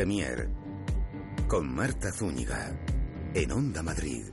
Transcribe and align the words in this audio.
Premier 0.00 0.48
con 1.46 1.74
Marta 1.74 2.10
Zúñiga 2.10 2.74
en 3.34 3.52
Onda 3.52 3.82
Madrid. 3.82 4.24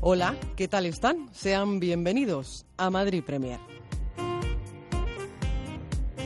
Hola, 0.00 0.34
¿qué 0.56 0.66
tal 0.66 0.86
están? 0.86 1.28
Sean 1.30 1.78
bienvenidos 1.78 2.64
a 2.78 2.88
Madrid 2.88 3.22
Premier. 3.22 3.60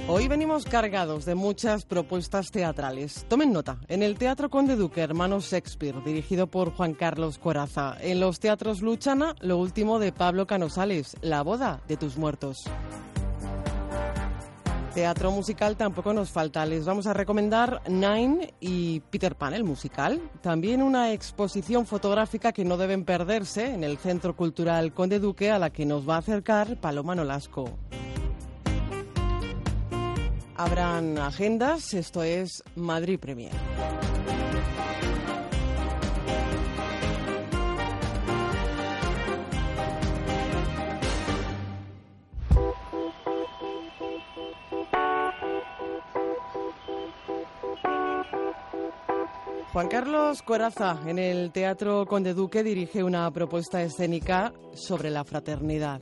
Hoy 0.07 0.29
venimos 0.29 0.65
cargados 0.65 1.25
de 1.25 1.35
muchas 1.35 1.87
propuestas 1.87 2.53
teatrales. 2.53 3.27
Tomen 3.29 3.53
nota, 3.53 3.81
en 3.89 4.05
el 4.05 4.17
Teatro 4.17 4.49
Conde 4.49 4.77
Duque, 4.77 5.01
Hermanos 5.01 5.51
Shakespeare, 5.51 6.01
dirigido 6.05 6.47
por 6.47 6.71
Juan 6.71 6.95
Carlos 6.95 7.39
Coraza. 7.39 7.97
En 8.01 8.21
los 8.21 8.39
teatros 8.39 8.81
Luchana, 8.81 9.35
lo 9.41 9.59
último 9.59 9.99
de 9.99 10.13
Pablo 10.13 10.47
Canosales, 10.47 11.17
La 11.21 11.43
boda 11.43 11.83
de 11.89 11.97
tus 11.97 12.17
muertos. 12.17 12.59
Teatro 14.99 15.31
musical 15.31 15.77
tampoco 15.77 16.13
nos 16.13 16.33
falta. 16.33 16.67
Les 16.67 16.85
vamos 16.85 17.07
a 17.07 17.15
recomendar 17.15 17.83
Nine 17.89 18.53
y 18.59 18.99
Peter 18.99 19.37
Pan, 19.37 19.55
el 19.55 19.63
musical. 19.63 20.21
También 20.41 20.83
una 20.83 21.13
exposición 21.13 21.87
fotográfica 21.87 22.51
que 22.51 22.65
no 22.65 22.77
deben 22.77 23.05
perderse 23.05 23.75
en 23.75 23.85
el 23.85 23.99
Centro 23.99 24.35
Cultural 24.35 24.93
Conde 24.93 25.21
Duque, 25.21 25.53
a 25.53 25.61
la 25.61 25.71
que 25.71 25.87
nos 25.87 26.09
va 26.09 26.17
a 26.17 26.19
acercar 26.19 26.81
Paloma 26.81 27.15
Nolasco. 27.15 27.79
Abran 30.57 31.17
agendas, 31.19 31.95
esto 31.95 32.25
es 32.25 32.65
Madrid 32.75 33.21
Premier. 33.21 33.53
Juan 49.79 49.89
Carlos 49.91 50.43
Coraza, 50.43 50.99
en 51.07 51.21
el 51.21 51.53
Teatro 51.53 52.05
Conde 52.05 52.35
Duque, 52.35 52.65
dirige 52.65 53.05
una 53.05 53.31
propuesta 53.31 53.81
escénica 53.81 54.53
sobre 54.75 55.09
la 55.09 55.23
fraternidad. 55.23 56.01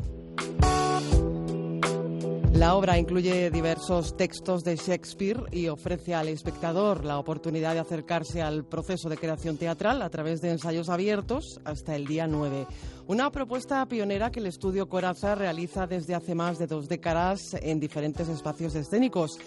La 2.54 2.74
obra 2.74 2.96
incluye 2.96 3.50
diversos 3.50 4.16
textos 4.16 4.64
de 4.64 4.76
Shakespeare 4.76 5.42
y 5.52 5.68
ofrece 5.68 6.14
al 6.14 6.28
espectador 6.28 7.04
la 7.04 7.18
oportunidad 7.18 7.74
de 7.74 7.80
acercarse 7.80 8.40
al 8.40 8.64
proceso 8.64 9.10
de 9.10 9.18
creación 9.18 9.58
teatral 9.58 10.00
a 10.00 10.08
través 10.08 10.40
de 10.40 10.52
ensayos 10.52 10.88
abiertos 10.88 11.60
hasta 11.66 11.94
el 11.96 12.06
día 12.06 12.26
9. 12.26 12.66
Una 13.08 13.30
propuesta 13.30 13.84
pionera 13.84 14.30
que 14.30 14.40
el 14.40 14.46
estudio 14.46 14.88
Coraza 14.88 15.34
realiza 15.34 15.86
desde 15.86 16.14
hace 16.14 16.34
más 16.34 16.58
de 16.58 16.66
dos 16.66 16.88
décadas 16.88 17.54
en 17.60 17.78
diferentes 17.78 18.26
espacios 18.30 18.74
escénicos. 18.74 19.38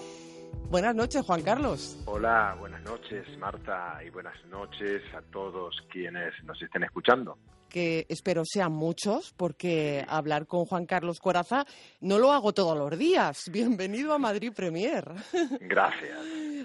Buenas 0.69 0.95
noches, 0.95 1.25
Juan 1.25 1.41
Carlos. 1.41 1.97
Hola, 2.05 2.55
buenas 2.59 2.81
noches, 2.83 3.25
Marta, 3.37 3.99
y 4.05 4.09
buenas 4.09 4.35
noches 4.45 5.01
a 5.15 5.21
todos 5.31 5.75
quienes 5.91 6.31
nos 6.43 6.61
estén 6.61 6.83
escuchando 6.83 7.37
que 7.69 8.05
espero 8.09 8.43
sean 8.45 8.71
muchos, 8.71 9.33
porque 9.37 10.03
hablar 10.07 10.47
con 10.47 10.65
Juan 10.65 10.85
Carlos 10.85 11.19
Coraza 11.19 11.65
no 12.01 12.17
lo 12.17 12.33
hago 12.33 12.51
todos 12.51 12.77
los 12.77 12.97
días. 12.97 13.49
Bienvenido 13.51 14.13
a 14.13 14.17
Madrid 14.17 14.51
Premier. 14.53 15.05
Gracias. 15.61 16.17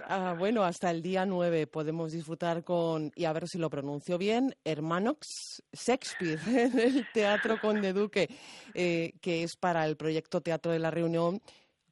Ah, 0.08 0.34
bueno, 0.36 0.64
hasta 0.64 0.90
el 0.90 1.02
día 1.02 1.24
9 1.24 1.66
podemos 1.66 2.12
disfrutar 2.12 2.64
con, 2.64 3.12
y 3.14 3.26
a 3.26 3.32
ver 3.32 3.48
si 3.48 3.58
lo 3.58 3.70
pronuncio 3.70 4.18
bien, 4.18 4.56
Hermanox 4.64 5.62
Shakespeare 5.72 6.40
en 6.46 6.78
el 6.78 7.06
Teatro 7.12 7.60
Conde 7.60 7.92
Duque, 7.92 8.28
eh, 8.74 9.12
que 9.20 9.44
es 9.44 9.56
para 9.56 9.86
el 9.86 9.96
proyecto 9.96 10.40
Teatro 10.40 10.72
de 10.72 10.78
la 10.78 10.90
Reunión 10.90 11.40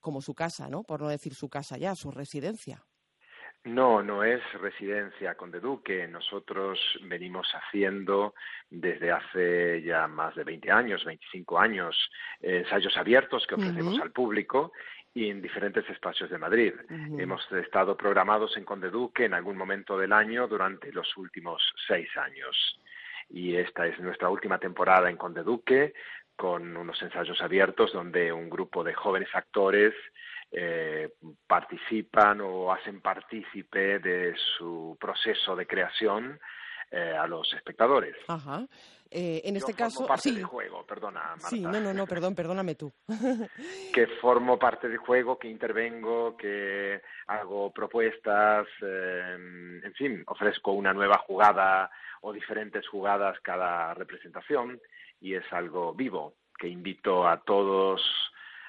como 0.02 0.20
su 0.20 0.34
casa, 0.34 0.68
¿no? 0.68 0.82
Por 0.82 1.00
no 1.00 1.08
decir 1.08 1.34
su 1.34 1.48
casa 1.48 1.78
ya, 1.78 1.94
su 1.94 2.10
residencia. 2.10 2.84
No, 3.64 4.02
no 4.02 4.24
es 4.24 4.42
residencia 4.54 5.36
Conde 5.36 5.60
Duque. 5.60 6.08
Nosotros 6.08 6.80
venimos 7.04 7.48
haciendo 7.54 8.34
desde 8.68 9.12
hace 9.12 9.82
ya 9.82 10.08
más 10.08 10.34
de 10.34 10.42
20 10.42 10.70
años, 10.70 11.04
25 11.04 11.58
años, 11.60 11.96
ensayos 12.40 12.96
abiertos 12.96 13.46
que 13.46 13.54
ofrecemos 13.54 14.00
al 14.00 14.10
público 14.10 14.72
y 15.14 15.30
en 15.30 15.40
diferentes 15.40 15.88
espacios 15.90 16.28
de 16.30 16.38
Madrid. 16.38 16.74
Hemos 17.16 17.40
estado 17.52 17.96
programados 17.96 18.56
en 18.56 18.64
Conde 18.64 18.90
Duque 18.90 19.26
en 19.26 19.34
algún 19.34 19.56
momento 19.56 19.96
del 19.96 20.12
año 20.12 20.48
durante 20.48 20.90
los 20.90 21.16
últimos 21.16 21.62
seis 21.86 22.08
años. 22.16 22.80
Y 23.30 23.54
esta 23.54 23.86
es 23.86 23.98
nuestra 24.00 24.28
última 24.28 24.58
temporada 24.58 25.08
en 25.08 25.16
Conde 25.16 25.44
Duque 25.44 25.94
con 26.42 26.76
unos 26.76 27.00
ensayos 27.00 27.40
abiertos 27.40 27.92
donde 27.92 28.32
un 28.32 28.50
grupo 28.50 28.82
de 28.82 28.94
jóvenes 28.94 29.28
actores 29.32 29.94
eh, 30.50 31.08
participan 31.46 32.40
o 32.40 32.72
hacen 32.72 33.00
partícipe 33.00 34.00
de 34.00 34.34
su 34.58 34.96
proceso 35.00 35.54
de 35.54 35.68
creación 35.68 36.40
eh, 36.90 37.14
a 37.16 37.28
los 37.28 37.54
espectadores. 37.54 38.16
Ajá. 38.26 38.66
Eh, 39.08 39.42
en 39.44 39.54
este 39.54 39.72
caso, 39.72 40.04
parte 40.04 40.30
sí. 40.30 40.34
del 40.34 40.46
juego, 40.46 40.84
perdona. 40.84 41.20
Marta. 41.20 41.48
Sí, 41.48 41.60
no, 41.60 41.80
no, 41.80 41.94
no, 41.94 42.08
perdón, 42.08 42.34
perdóname 42.34 42.74
tú. 42.74 42.92
que 43.94 44.08
formo 44.20 44.58
parte 44.58 44.88
del 44.88 44.98
juego, 44.98 45.38
que 45.38 45.46
intervengo, 45.46 46.36
que 46.36 47.02
hago 47.28 47.72
propuestas, 47.72 48.66
en 48.80 49.94
fin, 49.94 50.24
ofrezco 50.26 50.72
una 50.72 50.92
nueva 50.92 51.18
jugada 51.18 51.88
o 52.22 52.32
diferentes 52.32 52.88
jugadas 52.88 53.38
cada 53.42 53.94
representación 53.94 54.80
y 55.22 55.34
es 55.34 55.44
algo 55.52 55.94
vivo 55.94 56.34
que 56.58 56.68
invito 56.68 57.26
a 57.26 57.40
todos 57.42 58.02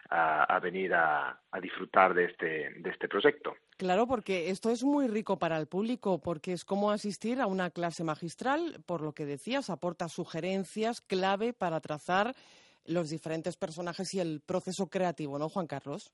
a, 0.10 0.60
venir 0.60 0.94
a, 0.94 1.40
disfrutar 1.60 2.14
de 2.14 2.26
este, 2.26 2.70
de 2.78 2.90
este 2.90 3.08
proyecto. 3.08 3.56
Claro, 3.78 4.06
porque 4.06 4.50
esto 4.50 4.70
es 4.70 4.84
muy 4.84 5.08
rico 5.08 5.40
para 5.40 5.58
el 5.58 5.66
público, 5.66 6.22
porque 6.22 6.54
es 6.54 6.66
como 6.66 6.92
asistir 6.92 7.42
a 7.42 7.48
una 7.48 7.72
clase 7.72 8.04
magistral, 8.04 8.84
por 8.86 9.02
lo 9.02 9.14
que 9.14 9.26
decías, 9.26 9.72
aporta 9.72 10.10
sugerencias 10.10 11.02
clave 11.02 11.54
para 11.54 11.82
trazar 11.82 12.36
los 12.86 13.10
diferentes 13.10 13.58
personajes 13.58 14.14
y 14.14 14.20
el 14.20 14.42
proceso 14.46 14.88
creativo, 14.88 15.40
¿no, 15.40 15.50
Juan 15.50 15.68
Carlos? 15.68 16.14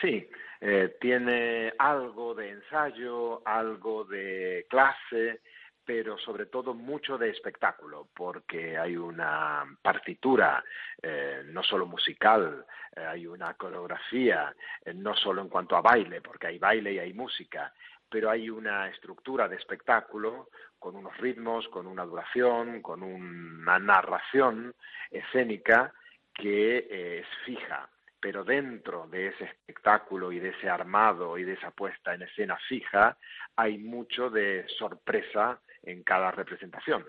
Sí, 0.00 0.28
eh, 0.60 0.96
tiene 1.00 1.72
algo 1.78 2.34
de 2.34 2.50
ensayo, 2.50 3.46
algo 3.46 4.04
de 4.04 4.66
clase, 4.68 5.40
pero 5.86 6.18
sobre 6.18 6.46
todo 6.46 6.74
mucho 6.74 7.16
de 7.16 7.30
espectáculo, 7.30 8.08
porque 8.12 8.76
hay 8.76 8.96
una 8.96 9.64
partitura, 9.80 10.62
eh, 11.00 11.42
no 11.46 11.62
solo 11.62 11.86
musical, 11.86 12.66
eh, 12.94 13.04
hay 13.04 13.26
una 13.28 13.54
coreografía, 13.54 14.52
eh, 14.84 14.92
no 14.92 15.14
solo 15.14 15.42
en 15.42 15.48
cuanto 15.48 15.76
a 15.76 15.80
baile, 15.80 16.20
porque 16.20 16.48
hay 16.48 16.58
baile 16.58 16.94
y 16.94 16.98
hay 16.98 17.12
música, 17.14 17.72
pero 18.10 18.28
hay 18.28 18.50
una 18.50 18.88
estructura 18.88 19.46
de 19.46 19.56
espectáculo 19.56 20.48
con 20.76 20.96
unos 20.96 21.16
ritmos, 21.18 21.68
con 21.68 21.86
una 21.86 22.04
duración, 22.04 22.82
con 22.82 23.04
una 23.04 23.78
narración 23.78 24.74
escénica 25.08 25.92
que 26.34 27.20
es 27.20 27.26
fija. 27.44 27.88
Pero 28.18 28.42
dentro 28.42 29.06
de 29.06 29.28
ese 29.28 29.44
espectáculo 29.44 30.32
y 30.32 30.40
de 30.40 30.48
ese 30.48 30.68
armado 30.68 31.38
y 31.38 31.44
de 31.44 31.52
esa 31.52 31.70
puesta 31.70 32.14
en 32.14 32.22
escena 32.22 32.56
fija 32.68 33.16
hay 33.54 33.78
mucho 33.78 34.30
de 34.30 34.66
sorpresa 34.78 35.60
en 35.86 36.02
cada 36.02 36.30
representación. 36.30 37.04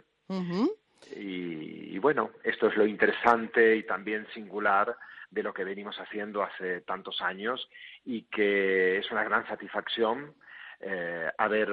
y, 1.15 1.97
bueno, 1.99 2.31
esto 2.43 2.67
es 2.67 2.77
lo 2.77 2.85
interesante 2.87 3.75
y 3.75 3.83
también 3.83 4.25
singular 4.33 4.95
de 5.29 5.43
lo 5.43 5.53
que 5.53 5.65
venimos 5.65 5.97
haciendo 5.97 6.41
hace 6.41 6.81
tantos 6.81 7.21
años 7.21 7.67
y 8.05 8.23
que 8.23 8.99
es 8.99 9.11
una 9.11 9.23
gran 9.25 9.45
satisfacción 9.47 10.33
eh, 10.79 11.29
haber 11.39 11.69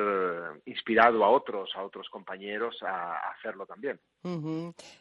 inspirado 0.64 1.24
a 1.24 1.28
otros, 1.28 1.70
a 1.76 1.84
otros 1.84 2.08
compañeros 2.08 2.82
a, 2.82 3.30
hacerlo 3.30 3.66
también. 3.66 4.00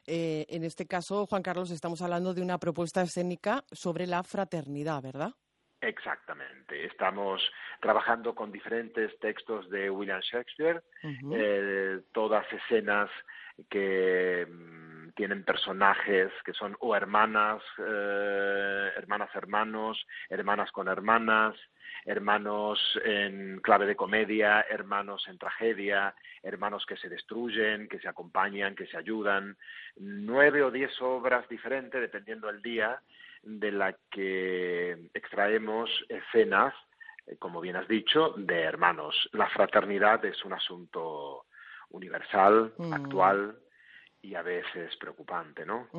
Eh, 0.05 0.45
en 0.49 0.63
este 0.65 0.85
caso, 0.85 1.25
Juan 1.25 1.41
Carlos, 1.41 1.71
estamos 1.71 2.01
hablando 2.01 2.33
de 2.33 2.41
una 2.41 2.57
propuesta 2.57 3.01
escénica 3.01 3.63
sobre 3.71 4.05
la 4.05 4.21
fraternidad, 4.23 5.01
¿verdad? 5.01 5.31
Exactamente. 5.83 6.85
Estamos 6.85 7.41
trabajando 7.81 8.33
con 8.33 8.53
diferentes 8.53 9.19
textos 9.19 9.69
de 9.69 9.89
William 9.89 10.21
Shakespeare, 10.21 10.81
eh, 11.03 11.99
todas 12.13 12.45
escenas 12.53 13.09
que 13.69 14.47
mm, 14.49 15.09
tienen 15.09 15.43
personajes 15.43 16.31
que 16.45 16.53
son 16.53 16.77
o 16.79 16.95
hermanas, 16.95 17.61
eh, 17.79 18.91
hermanas 18.95 19.29
hermanos, 19.35 20.07
hermanas 20.29 20.71
con 20.71 20.87
hermanas, 20.87 21.53
hermanos 22.05 22.79
en 23.03 23.59
clave 23.59 23.85
de 23.85 23.97
comedia, 23.97 24.65
hermanos 24.69 25.27
en 25.27 25.37
tragedia, 25.37 26.15
hermanos 26.43 26.85
que 26.85 26.95
se 26.95 27.09
destruyen, 27.09 27.89
que 27.89 27.99
se 27.99 28.07
acompañan, 28.07 28.73
que 28.73 28.87
se 28.87 28.95
ayudan, 28.95 29.57
nueve 29.97 30.63
o 30.63 30.71
diez 30.71 30.93
obras 31.01 31.47
diferentes 31.49 31.99
dependiendo 31.99 32.47
del 32.47 32.61
día 32.61 33.01
de 33.43 33.71
la 33.71 33.95
que 34.09 35.09
extraemos 35.13 35.89
escenas, 36.09 36.73
eh, 37.27 37.35
como 37.37 37.61
bien 37.61 37.75
has 37.75 37.87
dicho, 37.87 38.33
de 38.37 38.61
hermanos. 38.61 39.29
La 39.33 39.49
fraternidad 39.49 40.23
es 40.25 40.43
un 40.45 40.53
asunto 40.53 41.45
universal, 41.89 42.73
mm. 42.77 42.93
actual, 42.93 43.57
y 44.23 44.35
a 44.35 44.41
veces 44.41 44.95
preocupante, 44.97 45.65
¿no? 45.65 45.89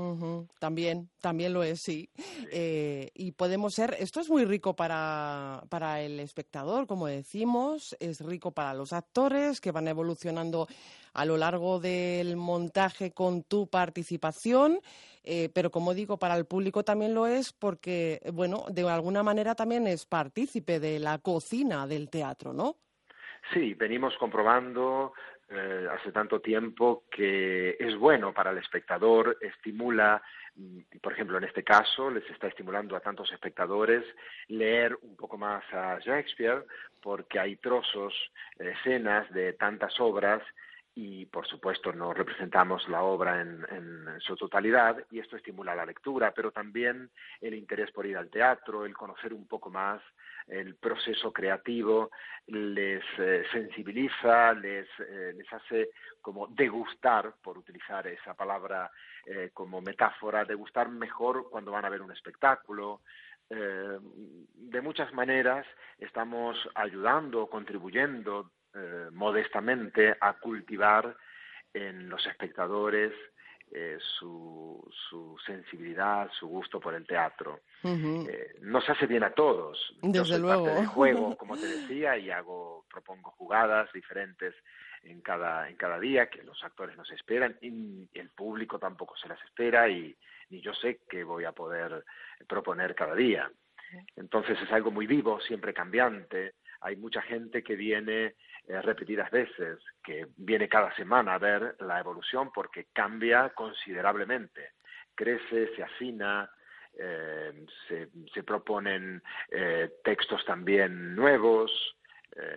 También, 0.58 1.10
también 1.20 1.52
lo 1.52 1.62
es, 1.62 1.82
sí. 1.82 2.08
Eh, 2.50 3.10
y 3.14 3.32
podemos 3.32 3.74
ser, 3.74 3.94
esto 3.98 4.20
es 4.20 4.30
muy 4.30 4.46
rico 4.46 4.74
para, 4.74 5.62
para 5.68 6.00
el 6.00 6.18
espectador, 6.20 6.86
como 6.86 7.06
decimos, 7.06 7.94
es 8.00 8.20
rico 8.20 8.52
para 8.52 8.72
los 8.72 8.94
actores 8.94 9.60
que 9.60 9.72
van 9.72 9.88
evolucionando 9.88 10.66
a 11.12 11.26
lo 11.26 11.36
largo 11.36 11.80
del 11.80 12.36
montaje 12.36 13.12
con 13.12 13.42
tu 13.42 13.66
participación, 13.66 14.80
eh, 15.24 15.48
pero 15.54 15.70
como 15.70 15.94
digo, 15.94 16.18
para 16.18 16.36
el 16.36 16.44
público 16.44 16.84
también 16.84 17.14
lo 17.14 17.26
es 17.26 17.52
porque, 17.52 18.20
bueno, 18.32 18.66
de 18.70 18.88
alguna 18.88 19.22
manera 19.22 19.54
también 19.54 19.86
es 19.86 20.04
partícipe 20.04 20.78
de 20.78 20.98
la 20.98 21.18
cocina 21.18 21.86
del 21.86 22.10
teatro, 22.10 22.52
¿no? 22.52 22.76
Sí, 23.52 23.74
venimos 23.74 24.16
comprobando 24.18 25.12
eh, 25.48 25.86
hace 25.90 26.12
tanto 26.12 26.40
tiempo 26.40 27.04
que 27.10 27.76
es 27.78 27.96
bueno 27.96 28.32
para 28.32 28.50
el 28.50 28.58
espectador, 28.58 29.36
estimula, 29.40 30.22
mm, 30.56 30.80
por 31.02 31.12
ejemplo, 31.12 31.38
en 31.38 31.44
este 31.44 31.62
caso, 31.62 32.10
les 32.10 32.28
está 32.30 32.48
estimulando 32.48 32.96
a 32.96 33.00
tantos 33.00 33.30
espectadores 33.32 34.04
leer 34.48 34.96
un 35.02 35.16
poco 35.16 35.36
más 35.36 35.62
a 35.72 35.98
Shakespeare, 36.00 36.64
porque 37.02 37.38
hay 37.38 37.56
trozos, 37.56 38.14
escenas 38.58 39.30
de 39.32 39.52
tantas 39.52 40.00
obras 40.00 40.42
y 40.94 41.26
por 41.26 41.46
supuesto 41.46 41.92
no 41.92 42.14
representamos 42.14 42.88
la 42.88 43.02
obra 43.02 43.40
en, 43.40 43.66
en, 43.70 44.20
su 44.20 44.36
totalidad 44.36 44.96
y 45.10 45.18
esto 45.18 45.36
estimula 45.36 45.74
la 45.74 45.84
lectura, 45.84 46.32
pero 46.32 46.52
también 46.52 47.10
el 47.40 47.54
interés 47.54 47.90
por 47.90 48.06
ir 48.06 48.16
al 48.16 48.30
teatro, 48.30 48.84
el 48.84 48.94
conocer 48.94 49.32
un 49.32 49.46
poco 49.46 49.70
más 49.70 50.00
el 50.46 50.74
proceso 50.76 51.32
creativo, 51.32 52.10
les 52.46 53.02
eh, 53.18 53.44
sensibiliza, 53.50 54.52
les, 54.52 54.86
eh, 55.00 55.32
les 55.34 55.52
hace 55.52 55.90
como 56.20 56.46
degustar, 56.48 57.34
por 57.42 57.58
utilizar 57.58 58.06
esa 58.06 58.34
palabra 58.34 58.90
eh, 59.26 59.50
como 59.52 59.80
metáfora, 59.80 60.44
degustar 60.44 60.88
mejor 60.90 61.48
cuando 61.50 61.72
van 61.72 61.84
a 61.84 61.90
ver 61.90 62.02
un 62.02 62.12
espectáculo, 62.12 63.00
de 63.46 64.80
muchas 64.80 65.12
maneras 65.12 65.66
estamos 65.98 66.56
ayudando, 66.74 67.46
contribuyendo 67.46 68.50
modestamente 69.12 70.16
a 70.20 70.34
cultivar 70.34 71.16
en 71.72 72.08
los 72.08 72.24
espectadores 72.26 73.12
eh, 73.76 73.98
su, 74.20 74.88
su, 75.08 75.36
sensibilidad, 75.44 76.30
su 76.38 76.46
gusto 76.46 76.78
por 76.78 76.94
el 76.94 77.04
teatro. 77.06 77.62
eh, 77.82 78.54
nos 78.60 78.88
hace 78.88 79.06
bien 79.06 79.24
a 79.24 79.32
todos. 79.32 79.96
Desde 80.00 80.18
Yo 80.18 80.24
soy 80.24 80.40
luego. 80.40 80.64
Parte 80.64 80.78
del 80.78 80.86
juego, 80.86 81.36
como 81.38 81.56
te 81.56 81.66
decía, 81.66 82.16
y 82.16 82.30
hago, 82.30 82.84
propongo 82.88 83.32
jugadas 83.32 83.92
diferentes 83.92 84.54
en 85.02 85.20
cada, 85.22 85.68
en 85.68 85.76
cada 85.76 85.98
día 85.98 86.30
que 86.30 86.44
los 86.44 86.62
actores 86.62 86.96
nos 86.96 87.10
esperan 87.10 87.56
y 87.60 88.08
el 88.14 88.30
público 88.30 88.78
tampoco 88.78 89.16
se 89.16 89.28
las 89.28 89.42
espera 89.42 89.88
y 89.88 90.16
ni 90.50 90.60
yo 90.60 90.72
sé 90.74 91.00
qué 91.08 91.24
voy 91.24 91.44
a 91.44 91.52
poder 91.52 92.04
proponer 92.46 92.94
cada 92.94 93.16
día. 93.16 93.50
Entonces 94.14 94.56
es 94.62 94.70
algo 94.70 94.92
muy 94.92 95.08
vivo, 95.08 95.40
siempre 95.40 95.74
cambiante. 95.74 96.54
Hay 96.80 96.94
mucha 96.94 97.22
gente 97.22 97.62
que 97.64 97.74
viene 97.74 98.36
eh, 98.66 98.80
repetidas 98.80 99.30
veces, 99.30 99.78
que 100.02 100.26
viene 100.38 100.70
cada 100.70 100.94
semana 100.96 101.34
a 101.34 101.38
ver 101.38 101.76
la 101.80 102.00
evolución 102.00 102.50
porque 102.50 102.86
cambia 102.94 103.50
considerablemente, 103.50 104.70
crece, 105.14 105.74
se 105.76 105.82
afina, 105.82 106.50
eh, 106.98 107.66
se, 107.86 108.08
se, 108.32 108.42
proponen 108.42 109.22
eh, 109.50 109.96
textos 110.02 110.42
también 110.46 111.14
nuevos, 111.14 111.70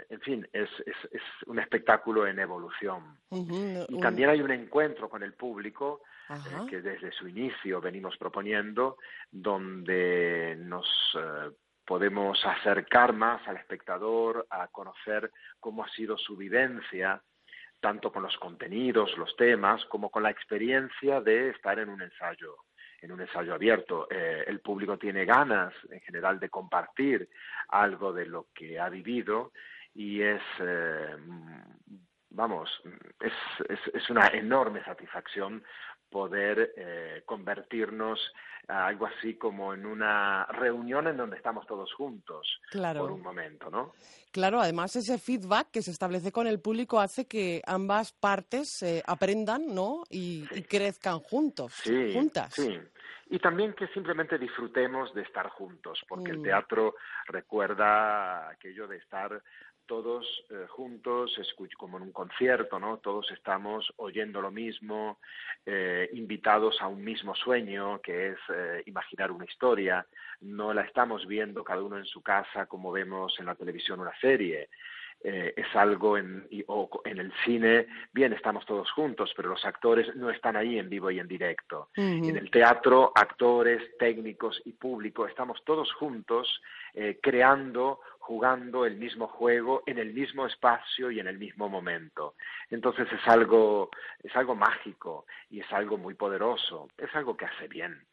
en 0.09 0.19
fin, 0.21 0.48
es, 0.54 0.69
es, 0.88 0.95
es, 1.12 1.21
un 1.45 1.59
espectáculo 1.59 2.25
en 2.25 2.39
evolución. 2.39 3.15
Uh 3.30 3.45
-huh. 3.45 3.86
Y 3.89 4.00
también 4.00 4.30
hay 4.30 4.42
un 4.42 4.50
encuentro 4.50 5.07
con 5.07 5.21
el 5.21 5.33
público 5.33 6.01
que 6.68 6.81
desde 6.81 7.12
su 7.12 7.27
inicio 7.27 7.80
venimos 7.80 8.18
proponiendo, 8.18 8.98
donde 9.31 10.56
nos 10.57 11.15
podemos 11.88 12.45
acercar 12.45 13.13
más 13.13 13.48
al 13.48 13.56
espectador 13.56 14.45
a 14.50 14.68
conocer 14.68 15.31
cómo 15.60 15.86
ha 15.86 15.89
sido 15.89 16.18
su 16.18 16.36
vivencia, 16.36 17.24
tanto 17.80 18.12
con 18.12 18.24
los 18.24 18.38
contenidos, 18.38 19.18
los 19.18 19.34
temas, 19.38 19.86
como 19.86 20.10
con 20.10 20.22
la 20.22 20.30
experiencia 20.30 21.22
de 21.22 21.50
estar 21.50 21.80
en 21.80 21.89
un 21.89 22.01
ensayo 22.01 22.57
en 23.00 23.12
un 23.12 23.22
ensayo 23.22 23.54
abierto. 23.54 24.07
Eh, 24.10 24.44
el 24.48 24.60
público 24.60 24.98
tiene 24.98 25.24
ganas, 25.24 25.72
en 25.92 26.01
general, 26.01 26.39
de 26.39 26.50
compartir 26.50 27.30
algo 27.69 28.12
de 28.12 28.25
lo 28.25 28.48
que 28.56 28.80
ha 28.80 28.89
vivido 28.89 29.51
y 29.94 30.22
es, 30.22 30.42
eh, 30.60 31.16
vamos, 32.31 32.69
es, 33.19 33.34
es, 33.69 33.80
es, 33.94 34.10
una 34.10 34.28
enorme 34.28 34.84
satisfacción 34.84 35.63
poder 36.09 36.74
eh, 36.77 37.21
convertirnos 37.25 38.19
a 38.68 38.88
algo 38.88 39.06
así 39.06 39.36
como 39.36 39.74
en 39.74 39.86
una 39.86 40.45
reunión 40.48 41.07
en 41.07 41.15
donde 41.18 41.38
estamos 41.38 41.65
todos 41.68 41.94
juntos 41.94 42.59
claro. 42.69 43.00
por 43.01 43.12
un 43.12 43.21
momento, 43.21 43.69
¿no? 43.69 43.94
Claro, 44.31 44.59
además 44.59 44.95
ese 44.95 45.18
feedback 45.18 45.71
que 45.71 45.81
se 45.81 45.92
establece 45.92 46.31
con 46.31 46.48
el 46.48 46.59
público 46.59 47.00
hace 47.00 47.27
que 47.27 47.62
ambas 47.65 48.12
partes 48.12 48.81
eh, 48.83 49.01
aprendan, 49.07 49.74
¿no? 49.74 50.04
Y, 50.09 50.45
Sí. 50.51 50.59
y 50.59 50.63
crezcan 50.63 51.19
juntos, 51.19 51.74
Sí, 51.83 52.12
juntas. 52.13 52.53
sí. 52.53 52.77
Y 53.30 53.39
también 53.39 53.74
que 53.74 53.88
simplemente 53.89 54.38
disfrutemos 54.38 55.13
de 55.13 55.21
estar 55.21 55.50
juntos, 55.50 56.00
porque 56.07 56.31
el 56.31 56.39
Mm. 56.39 56.44
teatro 56.44 56.95
recuerda 57.27 58.50
aquello 58.50 58.88
de 58.88 58.98
estar 58.98 59.42
todos 59.88 60.25
eh, 60.51 60.66
juntos, 60.69 61.36
como 61.78 61.98
en 61.98 62.04
un 62.04 62.12
concierto, 62.12 62.80
¿no? 62.80 62.98
Todos 62.98 63.31
estamos 63.31 63.92
oyendo 63.98 64.42
lo 64.42 64.51
mismo, 64.51 65.18
eh, 65.66 66.10
invitados 66.13 66.80
a 66.81 66.88
un 66.88 67.04
mismo 67.04 67.34
sueño, 67.36 68.00
que 68.01 68.30
es 68.30 68.38
eh, 68.54 68.84
imaginar 68.86 69.31
una 69.31 69.45
historia. 69.45 70.06
No 70.42 70.74
la 70.74 70.81
estamos 70.84 71.25
viendo 71.25 71.63
cada 71.63 71.81
uno 71.81 71.98
en 71.98 72.06
su 72.06 72.22
casa 72.22 72.68
como 72.68 72.92
vemos 72.92 73.39
en 73.39 73.48
la 73.48 73.56
televisión 73.56 74.00
una 74.00 74.16
serie. 74.19 74.69
Eh, 75.24 75.51
es 75.57 75.75
algo 75.75 76.16
en, 76.16 76.45
y- 76.51 76.63
o 76.68 76.88
en 77.04 77.18
el 77.18 77.34
cine, 77.44 77.88
bien, 78.13 78.34
estamos 78.34 78.63
todos 78.68 78.92
juntos, 78.92 79.34
pero 79.36 79.50
los 79.50 79.66
actores 79.66 80.16
no 80.16 80.30
están 80.30 80.56
ahí 80.56 80.78
en 80.78 80.89
vivo 80.89 81.10
y 81.10 81.18
en 81.19 81.28
directo. 81.28 81.89
En 82.30 82.38
el 82.38 82.51
teatro, 82.51 83.13
actores, 83.16 83.81
técnicos 83.98 84.62
y 84.66 84.74
público, 84.74 85.25
estamos 85.28 85.63
todos 85.66 85.92
juntos 85.94 86.62
eh, 86.94 87.18
creando, 87.19 88.00
jugando 88.27 88.85
el 88.85 88.97
mismo 88.97 89.25
juego 89.27 89.83
en 89.85 90.00
el 90.00 90.13
mismo 90.13 90.45
espacio 90.45 91.09
y 91.09 91.21
en 91.21 91.27
el 91.27 91.38
mismo 91.38 91.69
momento. 91.69 92.35
Entonces 92.69 93.07
es 93.09 93.25
algo, 93.25 93.89
es 94.21 94.35
algo 94.35 94.53
mágico 94.53 95.25
y 95.50 95.62
es 95.62 95.71
algo 95.71 95.97
muy 95.97 96.13
poderoso, 96.13 96.89
es 96.97 97.09
algo 97.15 97.38
que 97.38 97.45
hace 97.45 97.69
bien. 97.69 98.06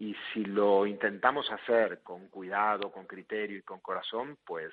Y 0.00 0.16
si 0.34 0.44
lo 0.44 0.86
intentamos 0.86 1.48
hacer 1.52 2.00
con 2.02 2.26
cuidado, 2.30 2.90
con 2.90 3.06
criterio 3.06 3.58
y 3.58 3.62
con 3.62 3.78
corazón, 3.78 4.38
pues, 4.44 4.72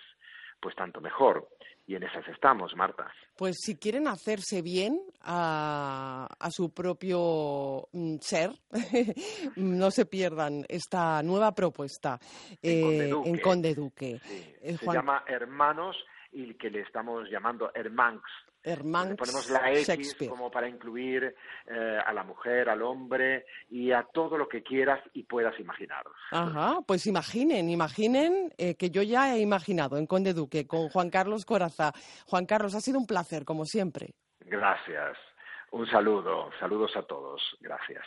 pues 0.60 0.76
tanto 0.76 1.02
mejor. 1.02 1.48
Y 1.86 1.96
en 1.96 2.04
esas 2.04 2.28
estamos, 2.28 2.76
Marta. 2.76 3.10
Pues 3.38 3.56
si 3.62 3.78
quieren 3.78 4.08
hacerse 4.10 4.62
bien 4.62 5.00
a, 5.22 6.28
a 6.38 6.52
su 6.52 6.74
propio 6.74 7.88
mm, 7.94 8.18
ser, 8.20 8.52
no 9.56 9.90
se 9.92 10.06
pierdan 10.06 10.66
esta 10.68 11.24
nueva 11.24 11.54
propuesta 11.54 12.20
En 12.62 12.82
Conde 12.82 13.06
eh, 13.06 13.10
Duque. 13.10 13.30
en 13.30 13.40
Conde 13.40 13.74
Duque. 13.76 14.20
Sí, 14.22 14.54
Eh, 14.62 14.78
se 14.78 14.86
llama 14.92 15.24
Hermanos 15.28 15.96
y 16.34 16.54
que 16.56 16.70
le 16.70 16.82
estamos 16.82 17.30
llamando 17.30 17.72
Hermanx. 17.74 18.22
Hermanx 18.68 19.10
Le 19.10 19.16
ponemos 19.16 19.50
la 19.50 19.72
X 19.72 19.88
Shakespeare. 19.88 20.30
como 20.30 20.52
para 20.52 20.68
incluir 20.68 21.36
eh, 21.66 22.00
a 22.06 22.14
la 22.14 22.24
mujer, 22.24 22.70
al 22.70 22.82
hombre 22.82 23.46
y 23.70 23.92
a 23.92 24.04
todo 24.04 24.38
lo 24.38 24.48
que 24.48 24.64
quieras 24.64 25.00
y 25.14 25.24
puedas 25.24 25.60
imaginar. 25.60 26.04
Ajá, 26.32 26.80
pues 26.86 27.08
imaginen, 27.08 27.70
imaginen 27.70 28.54
eh, 28.58 28.76
que 28.76 28.90
yo 28.90 29.02
ya 29.02 29.36
he 29.36 29.40
imaginado 29.40 29.98
en 29.98 30.06
Conde 30.08 30.34
Duque 30.34 30.68
con 30.68 30.90
Juan 30.90 31.10
Carlos 31.10 31.46
Coraza. 31.46 31.94
Juan 32.28 32.46
Carlos, 32.46 32.76
ha 32.76 32.82
sido 32.82 33.00
un 33.00 33.08
placer, 33.08 33.46
como 33.46 33.66
siempre. 33.66 34.14
Gracias. 34.42 35.18
Un 35.72 35.86
saludo. 35.88 36.50
Saludos 36.60 36.92
a 36.96 37.04
todos. 37.04 37.42
Gracias. 37.60 38.06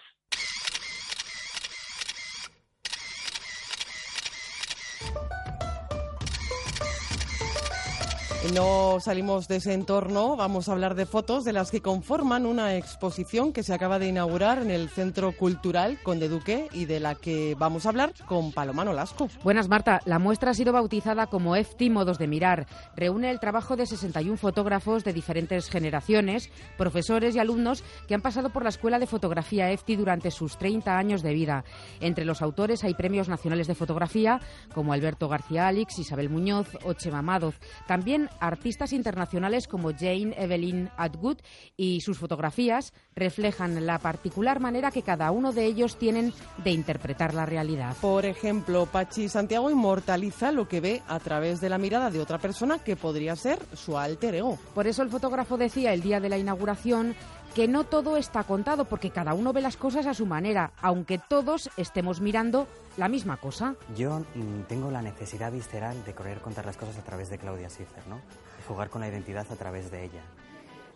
No 8.55 8.99
salimos 9.01 9.49
de 9.49 9.57
ese 9.57 9.75
entorno, 9.75 10.35
vamos 10.35 10.69
a 10.69 10.73
hablar 10.73 10.95
de 10.95 11.05
fotos 11.05 11.45
de 11.45 11.53
las 11.53 11.71
que 11.71 11.83
conforman 11.83 12.47
una 12.47 12.75
exposición 12.75 13.53
que 13.53 13.63
se 13.63 13.75
acaba 13.75 13.99
de 13.99 14.09
inaugurar 14.09 14.63
en 14.63 14.71
el 14.71 14.89
Centro 14.89 15.33
Cultural 15.37 15.99
Conde 16.03 16.31
Duque 16.31 16.69
y 16.73 16.87
de 16.87 17.01
la 17.01 17.15
que 17.15 17.55
vamos 17.59 17.85
a 17.85 17.91
hablar 17.91 18.15
con 18.27 18.51
Paloma 18.51 18.83
Nolasco. 18.83 19.29
Buenas, 19.45 19.69
Marta. 19.69 20.01
La 20.07 20.19
muestra 20.19 20.53
ha 20.53 20.55
sido 20.55 20.73
bautizada 20.73 21.27
como 21.27 21.55
EFTI 21.55 21.91
Modos 21.91 22.19
de 22.19 22.29
Mirar. 22.29 22.67
Reúne 22.97 23.31
el 23.31 23.41
trabajo 23.41 23.77
de 23.77 23.85
61 23.85 24.39
fotógrafos 24.39 25.05
de 25.05 25.13
diferentes 25.13 25.69
generaciones, 25.69 26.51
profesores 26.79 27.37
y 27.37 27.41
alumnos 27.41 27.85
que 28.09 28.15
han 28.15 28.23
pasado 28.23 28.49
por 28.49 28.63
la 28.63 28.71
Escuela 28.71 28.99
de 28.99 29.07
Fotografía 29.07 29.71
EFTI 29.71 29.97
durante 29.97 30.31
sus 30.31 30.57
30 30.57 30.97
años 30.97 31.23
de 31.23 31.35
vida. 31.35 31.65
Entre 32.01 32.25
los 32.25 32.41
autores 32.41 32.85
hay 32.85 32.95
premios 32.95 33.29
nacionales 33.29 33.67
de 33.67 33.75
fotografía 33.75 34.41
como 34.75 34.95
Alberto 34.95 35.29
García 35.29 35.69
Alix, 35.69 35.99
Isabel 35.99 36.31
Muñoz 36.31 36.69
o 36.85 36.95
Chema 36.95 37.21
Madoz. 37.21 37.57
También 37.87 38.30
artistas 38.39 38.93
internacionales 38.93 39.67
como 39.67 39.93
Jane 39.93 40.35
Evelyn 40.37 40.91
Atwood 40.97 41.39
y 41.77 42.01
sus 42.01 42.19
fotografías 42.19 42.93
reflejan 43.15 43.87
la 43.87 43.99
particular 43.99 44.61
manera 44.61 44.91
que 44.91 45.03
cada 45.03 45.31
uno 45.31 45.53
de 45.53 45.65
ellos 45.65 45.97
tienen 45.99 46.33
de 46.65 46.71
interpretar 46.71 47.35
la 47.35 47.47
realidad. 47.47 47.97
Por 48.01 48.27
ejemplo, 48.27 48.87
Pachi 48.87 49.29
Santiago 49.29 49.71
inmortaliza 49.71 50.53
lo 50.53 50.69
que 50.69 50.81
ve 50.81 51.03
a 51.09 51.19
través 51.19 51.61
de 51.61 51.69
la 51.69 51.79
mirada 51.79 52.11
de 52.11 52.21
otra 52.21 52.39
persona 52.39 52.79
que 52.79 52.97
podría 52.97 53.37
ser 53.37 53.59
su 53.75 53.99
alter 53.99 54.35
ego. 54.35 54.59
Por 54.75 54.87
eso 54.87 55.03
el 55.03 55.11
fotógrafo 55.11 55.57
decía 55.57 55.93
el 55.93 56.03
día 56.03 56.21
de 56.21 56.29
la 56.29 56.39
inauguración 56.39 57.15
que 57.55 57.67
no 57.67 57.85
todo 57.85 58.17
está 58.17 58.45
contado 58.45 58.85
porque 58.85 59.11
cada 59.11 59.35
uno 59.35 59.53
ve 59.53 59.61
las 59.61 59.77
cosas 59.77 60.07
a 60.07 60.15
su 60.15 60.27
manera, 60.27 60.73
aunque 60.81 61.19
todos 61.19 61.71
estemos 61.77 62.21
mirando 62.21 62.69
la 62.97 63.09
misma 63.09 63.39
cosa. 63.39 63.75
Yo 63.97 64.21
mm, 64.21 64.63
tengo 64.69 64.91
la 64.91 65.03
necesidad 65.03 65.51
visceral 65.51 66.05
de 66.05 66.15
querer 66.15 66.41
contar 66.41 66.67
las 66.67 66.77
cosas 66.77 66.99
a 66.99 67.03
través 67.03 67.29
de 67.29 67.39
Claudia 67.39 67.69
Schiffer, 67.69 68.07
¿no? 68.09 68.21
Jugar 68.69 68.89
con 68.89 69.01
la 69.01 69.09
identidad 69.09 69.47
a 69.51 69.57
través 69.57 69.91
de 69.91 70.05
ella. 70.05 70.23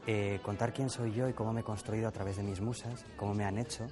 Eh, 0.06 0.38
contar 0.42 0.72
quién 0.72 0.90
soy 0.90 1.12
yo 1.12 1.28
y 1.28 1.32
cómo 1.32 1.52
me 1.52 1.62
he 1.62 1.64
construido 1.64 2.08
a 2.08 2.12
través 2.12 2.36
de 2.36 2.42
mis 2.42 2.60
musas, 2.60 3.04
cómo 3.16 3.34
me 3.34 3.44
han 3.44 3.58
hecho, 3.58 3.86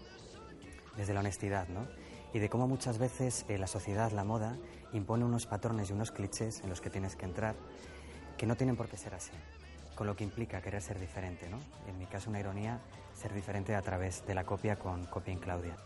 desde 0.96 1.14
la 1.14 1.20
honestidad, 1.20 1.68
¿no? 1.68 1.86
Y 2.32 2.38
de 2.38 2.48
cómo 2.48 2.68
muchas 2.68 2.98
veces 2.98 3.44
eh, 3.48 3.58
la 3.58 3.66
sociedad, 3.66 4.12
la 4.12 4.24
moda, 4.24 4.56
impone 4.92 5.24
unos 5.24 5.46
patrones 5.46 5.90
y 5.90 5.94
unos 5.94 6.12
clichés 6.12 6.60
en 6.62 6.70
los 6.70 6.80
que 6.80 6.90
tienes 6.90 7.16
que 7.16 7.24
entrar 7.24 7.56
que 8.36 8.46
no 8.46 8.56
tienen 8.56 8.76
por 8.76 8.88
qué 8.88 8.96
ser 8.96 9.14
así 9.14 9.32
con 9.94 10.06
lo 10.06 10.16
que 10.16 10.24
implica 10.24 10.60
querer 10.60 10.82
ser 10.82 10.98
diferente, 10.98 11.48
¿no? 11.48 11.58
En 11.88 11.98
mi 11.98 12.06
caso, 12.06 12.30
una 12.30 12.40
ironía, 12.40 12.80
ser 13.14 13.32
diferente 13.32 13.74
a 13.74 13.82
través 13.82 14.24
de 14.26 14.34
la 14.34 14.44
copia 14.44 14.76
con 14.76 15.04
Copia 15.06 15.32
en 15.32 15.38
Claudia. 15.38 15.76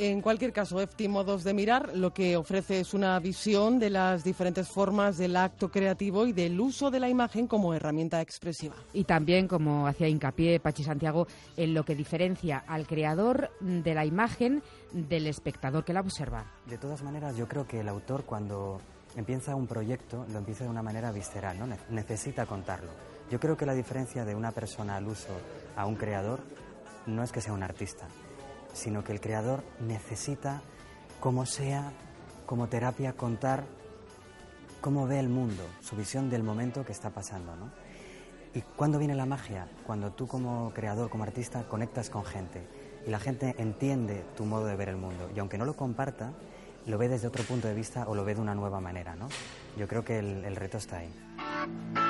En 0.00 0.22
cualquier 0.22 0.52
caso, 0.52 0.80
EFTI 0.80 1.08
Modos 1.08 1.42
de 1.42 1.52
Mirar 1.52 1.96
lo 1.96 2.14
que 2.14 2.36
ofrece 2.36 2.78
es 2.78 2.94
una 2.94 3.18
visión 3.18 3.80
de 3.80 3.90
las 3.90 4.22
diferentes 4.22 4.68
formas 4.68 5.18
del 5.18 5.34
acto 5.34 5.72
creativo 5.72 6.24
y 6.24 6.32
del 6.32 6.60
uso 6.60 6.92
de 6.92 7.00
la 7.00 7.08
imagen 7.08 7.48
como 7.48 7.74
herramienta 7.74 8.20
expresiva. 8.20 8.76
Y 8.92 9.02
también, 9.02 9.48
como 9.48 9.88
hacía 9.88 10.06
hincapié 10.06 10.60
Pachi 10.60 10.84
Santiago, 10.84 11.26
en 11.56 11.74
lo 11.74 11.84
que 11.84 11.96
diferencia 11.96 12.62
al 12.68 12.86
creador 12.86 13.50
de 13.58 13.92
la 13.92 14.04
imagen 14.04 14.62
del 14.92 15.26
espectador 15.26 15.84
que 15.84 15.92
la 15.92 16.00
observa. 16.00 16.44
De 16.66 16.78
todas 16.78 17.02
maneras, 17.02 17.36
yo 17.36 17.48
creo 17.48 17.66
que 17.66 17.80
el 17.80 17.88
autor 17.88 18.22
cuando 18.24 18.80
empieza 19.16 19.56
un 19.56 19.66
proyecto 19.66 20.24
lo 20.30 20.38
empieza 20.38 20.62
de 20.62 20.70
una 20.70 20.82
manera 20.82 21.10
visceral, 21.10 21.58
¿no? 21.58 21.66
necesita 21.90 22.46
contarlo 22.46 23.07
yo 23.30 23.40
creo 23.40 23.56
que 23.56 23.66
la 23.66 23.74
diferencia 23.74 24.24
de 24.24 24.34
una 24.34 24.52
persona 24.52 24.96
al 24.96 25.06
uso 25.06 25.32
a 25.76 25.86
un 25.86 25.96
creador 25.96 26.40
no 27.06 27.22
es 27.22 27.32
que 27.32 27.40
sea 27.40 27.52
un 27.52 27.62
artista, 27.62 28.06
sino 28.72 29.04
que 29.04 29.12
el 29.12 29.20
creador 29.20 29.62
necesita, 29.80 30.62
como 31.20 31.46
sea, 31.46 31.92
como 32.46 32.68
terapia, 32.68 33.12
contar 33.12 33.64
cómo 34.80 35.06
ve 35.06 35.18
el 35.18 35.28
mundo, 35.28 35.62
su 35.80 35.96
visión 35.96 36.30
del 36.30 36.42
momento 36.42 36.84
que 36.84 36.92
está 36.92 37.10
pasando. 37.10 37.54
¿no? 37.56 37.70
¿Y 38.54 38.62
cuándo 38.62 38.98
viene 38.98 39.14
la 39.14 39.26
magia? 39.26 39.68
Cuando 39.86 40.12
tú 40.12 40.26
como 40.26 40.72
creador, 40.72 41.10
como 41.10 41.24
artista, 41.24 41.64
conectas 41.64 42.10
con 42.10 42.24
gente 42.24 42.66
y 43.06 43.10
la 43.10 43.18
gente 43.18 43.54
entiende 43.58 44.24
tu 44.36 44.44
modo 44.44 44.66
de 44.66 44.76
ver 44.76 44.88
el 44.88 44.96
mundo. 44.96 45.30
Y 45.34 45.38
aunque 45.38 45.58
no 45.58 45.64
lo 45.64 45.76
comparta, 45.76 46.32
lo 46.86 46.96
ve 46.96 47.08
desde 47.08 47.26
otro 47.26 47.44
punto 47.44 47.68
de 47.68 47.74
vista 47.74 48.08
o 48.08 48.14
lo 48.14 48.24
ve 48.24 48.34
de 48.34 48.40
una 48.40 48.54
nueva 48.54 48.80
manera. 48.80 49.14
¿no? 49.14 49.28
Yo 49.76 49.86
creo 49.86 50.04
que 50.04 50.18
el, 50.18 50.44
el 50.44 50.56
reto 50.56 50.78
está 50.78 50.98
ahí. 50.98 52.07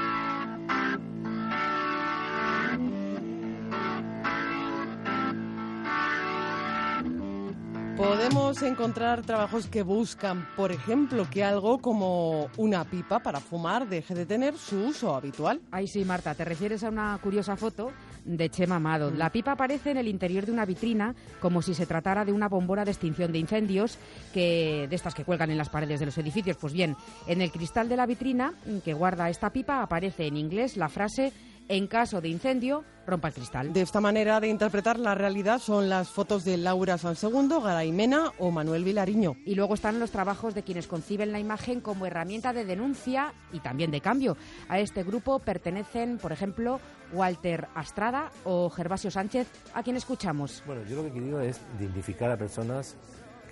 Podemos 7.99 8.63
encontrar 8.63 9.23
trabajos 9.23 9.67
que 9.67 9.83
buscan, 9.83 10.47
por 10.55 10.71
ejemplo, 10.71 11.27
que 11.29 11.43
algo 11.43 11.79
como 11.79 12.49
una 12.57 12.85
pipa 12.85 13.19
para 13.19 13.41
fumar 13.41 13.89
deje 13.89 14.15
de 14.15 14.25
tener 14.25 14.57
su 14.57 14.77
uso 14.85 15.17
habitual. 15.17 15.61
Ay, 15.73 15.89
sí, 15.89 16.05
Marta, 16.05 16.33
te 16.37 16.45
refieres 16.45 16.85
a 16.85 16.91
una 16.91 17.19
curiosa 17.21 17.57
foto 17.57 17.91
de 18.25 18.51
Chema 18.51 18.77
Amado. 18.77 19.11
La 19.11 19.31
pipa 19.31 19.51
aparece 19.51 19.91
en 19.91 19.97
el 19.97 20.07
interior 20.07 20.47
de 20.47 20.53
una 20.53 20.65
vitrina 20.65 21.17
como 21.41 21.61
si 21.61 21.75
se 21.75 21.87
tratara 21.87 22.25
de 22.25 22.31
una 22.31 22.49
bombona 22.49 22.85
de 22.85 22.93
extinción 22.93 23.33
de 23.33 23.41
incendios 23.41 23.99
que 24.33 24.87
de 24.89 24.95
estas 24.95 25.17
que 25.17 25.25
cuelgan 25.25 25.51
en 25.51 25.59
las 25.59 25.69
paredes 25.69 25.99
de 25.99 26.07
los 26.07 26.19
edificios. 26.19 26.57
Pues 26.57 26.73
bien, 26.73 26.95
en 27.27 27.43
el 27.43 27.51
cristal 27.51 27.89
de 27.89 27.97
la 27.97 28.07
vitrina 28.07 28.55
que 28.85 28.95
guarda 28.95 29.29
esta 29.29 29.51
pipa 29.51 29.83
aparece 29.83 30.29
en 30.29 30.37
inglés 30.37 30.77
la 30.77 30.89
frase 30.89 31.33
en 31.69 31.87
caso 31.87 32.21
de 32.21 32.29
incendio, 32.29 32.85
rompa 33.07 33.29
el 33.29 33.35
cristal. 33.35 33.73
De 33.73 33.83
esta 33.83 34.01
manera 34.01 34.41
de 34.41 34.49
interpretar 34.49 34.99
la 34.99 35.15
realidad 35.15 35.59
son 35.59 35.89
las 35.89 36.09
fotos 36.09 36.45
de 36.45 36.57
Laura 36.57 36.99
Sansegundo, 36.99 37.61
Garay 37.61 37.93
Mena 37.93 38.33
o 38.39 38.51
Manuel 38.51 38.85
Vilariño. 38.85 39.37
Y 39.45 39.55
luego 39.55 39.75
están 39.75 40.01
los 40.01 40.11
trabajos 40.11 40.55
de 40.55 40.63
quienes 40.63 40.87
conciben 40.87 41.33
la 41.33 41.41
imagen 41.41 41.81
como 41.81 42.07
herramienta 42.07 42.53
de 42.53 42.65
denuncia 42.65 43.33
y 43.53 43.61
también 43.61 43.91
de 43.91 44.01
cambio. 44.01 44.37
A 44.69 44.79
este 44.79 45.03
grupo 45.03 45.39
pertenecen, 45.39 46.19
por 46.19 46.33
ejemplo, 46.33 46.81
Walter 47.13 47.69
Astrada 47.75 48.31
o 48.45 48.69
Gervasio 48.71 49.11
Sánchez, 49.11 49.49
a 49.75 49.83
quien 49.83 49.97
escuchamos. 49.97 50.63
Bueno, 50.67 50.83
yo 50.89 50.97
lo 50.97 51.05
que 51.05 51.21
quiero 51.21 51.41
es 51.41 51.61
dignificar 51.79 52.31
a 52.31 52.37
personas 52.37 52.97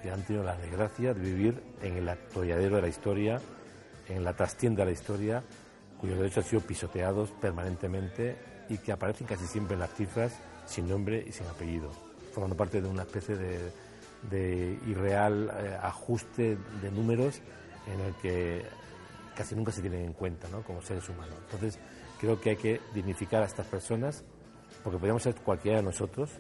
que 0.03 0.11
han 0.11 0.23
tenido 0.23 0.45
la 0.45 0.57
desgracia 0.57 1.15
de 1.15 1.21
vivir 1.21 1.63
en 1.83 1.97
el 1.97 2.09
atolladero 2.09 2.77
de 2.77 2.83
la 2.83 2.89
historia, 2.89 3.41
en 4.09 4.25
la 4.25 4.35
trastienda 4.35 4.85
de 4.85 4.91
la 4.91 4.93
historia 4.93 5.43
cuyos 6.01 6.19
derechos 6.19 6.45
han 6.45 6.51
sido 6.51 6.63
pisoteados 6.63 7.31
permanentemente 7.33 8.37
y 8.69 8.79
que 8.79 8.93
aparecen 8.93 9.27
casi 9.27 9.47
siempre 9.47 9.75
en 9.75 9.81
las 9.81 9.95
cifras 9.95 10.39
sin 10.67 10.89
nombre 10.89 11.25
y 11.27 11.33
sin 11.33 11.47
apellido, 11.47 11.91
formando 12.33 12.57
parte 12.57 12.81
de 12.81 12.89
una 12.89 13.03
especie 13.03 13.37
de, 13.37 14.79
irreal 14.87 15.51
eh, 15.57 15.79
ajuste 15.81 16.59
de 16.83 16.91
números 16.91 17.41
en 17.87 18.01
el 18.01 18.15
que 18.15 18.65
casi 19.37 19.55
nunca 19.55 19.71
se 19.71 19.81
tienen 19.81 20.05
en 20.05 20.13
cuenta 20.13 20.49
¿no? 20.49 20.63
como 20.63 20.83
seres 20.83 21.09
humanos. 21.09 21.35
Entonces, 21.45 21.79
creo 22.19 22.41
que 22.41 22.51
hay 22.51 22.57
que 22.57 22.81
dignificar 22.93 23.43
a 23.43 23.47
estas 23.47 23.67
personas 23.67 24.25
porque 24.83 24.99
podríamos 24.99 25.23
ser 25.23 25.35
cualquiera 25.37 25.79
de 25.79 25.85
nosotros, 25.85 26.31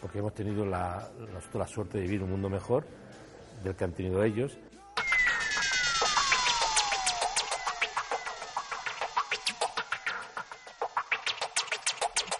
porque 0.00 0.18
hemos 0.18 0.34
tenido 0.34 0.64
la, 0.64 1.08
la 1.52 1.66
suerte 1.66 1.98
de 1.98 2.04
vivir 2.04 2.22
un 2.22 2.30
mundo 2.30 2.48
mejor 2.48 2.86
del 3.62 3.74
que 3.74 3.84
han 3.84 3.92
tenido 3.92 4.22
ellos 4.22 4.58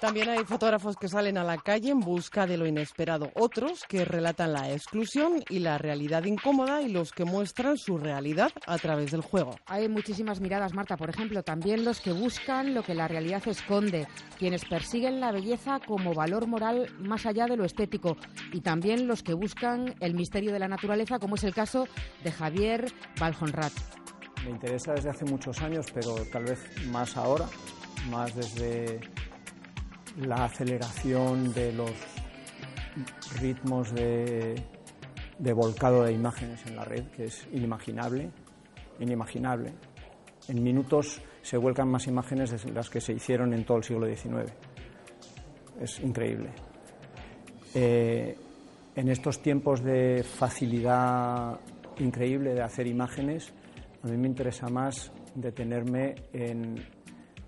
También 0.01 0.29
hay 0.29 0.45
fotógrafos 0.45 0.97
que 0.97 1.09
salen 1.09 1.39
a 1.39 1.45
la 1.45 1.57
calle 1.57 1.91
en 1.91 2.01
busca 2.01 2.47
de 2.47 2.59
lo 2.59 2.67
inesperado, 2.67 3.31
otros 3.35 3.85
que 3.89 4.05
relatan 4.05 4.53
la 4.53 4.71
exclusión 4.71 5.43
y 5.49 5.61
la 5.61 5.79
realidad 5.79 6.25
incómoda 6.25 6.83
y 6.83 6.91
los 6.91 7.13
que 7.13 7.25
muestran 7.25 7.79
su 7.79 7.97
realidad 7.97 8.53
a 8.67 8.77
través 8.77 9.11
del 9.11 9.23
juego. 9.23 9.57
Hay 9.65 9.89
muchísimas 9.89 10.41
miradas, 10.41 10.75
Marta, 10.75 10.99
por 10.99 11.09
ejemplo, 11.09 11.43
también 11.43 11.85
los 11.85 12.01
que 12.01 12.13
buscan 12.13 12.75
lo 12.75 12.83
que 12.83 12.95
la 12.95 13.09
realidad 13.09 13.43
esconde, 13.49 14.07
quienes 14.39 14.67
persiguen 14.67 15.19
la 15.19 15.33
belleza 15.33 15.81
como 15.81 16.13
valor 16.13 16.47
moral 16.47 16.95
más 16.99 17.25
allá 17.25 17.47
de 17.47 17.57
lo 17.57 17.65
estético 17.65 18.19
y 18.53 18.61
también 18.61 19.07
los 19.09 19.23
que 19.23 19.33
buscan 19.33 19.95
el 20.01 20.15
misterio 20.15 20.53
de 20.53 20.59
la 20.59 20.69
naturaleza, 20.69 21.19
como 21.19 21.37
es 21.37 21.45
el 21.45 21.55
caso 21.55 21.89
de 22.23 22.33
Javier 22.33 22.93
Baljonrat. 23.19 23.73
Me 24.45 24.51
interesa 24.51 24.93
desde 24.93 25.09
hace 25.11 25.25
muchos 25.25 25.61
años, 25.63 25.87
pero 25.93 26.15
tal 26.31 26.45
vez 26.45 26.61
más 26.89 27.17
ahora, 27.17 27.47
más 28.11 28.37
desde 28.37 29.01
la 30.19 30.45
aceleración 30.45 31.53
de 31.53 31.73
los 31.73 31.93
ritmos 33.41 33.93
de, 33.95 34.63
volcado 35.55 36.05
de 36.05 36.13
imágenes 36.13 36.65
en 36.67 36.77
la 36.77 36.85
red, 36.85 37.05
que 37.09 37.25
es 37.25 37.47
inimaginable, 37.53 38.31
inimaginable. 39.01 39.73
En 40.49 40.63
minutos 40.63 41.21
se 41.43 41.57
vuelcan 41.57 41.89
más 41.89 42.07
imágenes 42.07 42.51
de 42.65 42.73
las 42.73 42.89
que 42.89 43.01
se 43.01 43.13
hicieron 43.13 43.53
en 43.53 43.65
todo 43.65 43.79
el 43.79 43.85
siglo 43.85 44.07
XIX. 44.07 44.53
Es 45.81 46.01
increíble. 46.01 46.51
Eh, 47.75 48.37
en 48.95 49.09
estos 49.09 49.43
tiempos 49.43 49.83
de 49.83 50.25
facilidad 50.25 51.61
increíble 51.99 52.55
de 52.55 52.63
hacer 52.63 52.87
imágenes, 52.87 53.53
a 54.03 54.09
mí 54.09 54.17
me 54.17 54.29
interesa 54.29 54.69
más 54.69 55.13
detenerme 55.35 56.15
en 56.33 56.83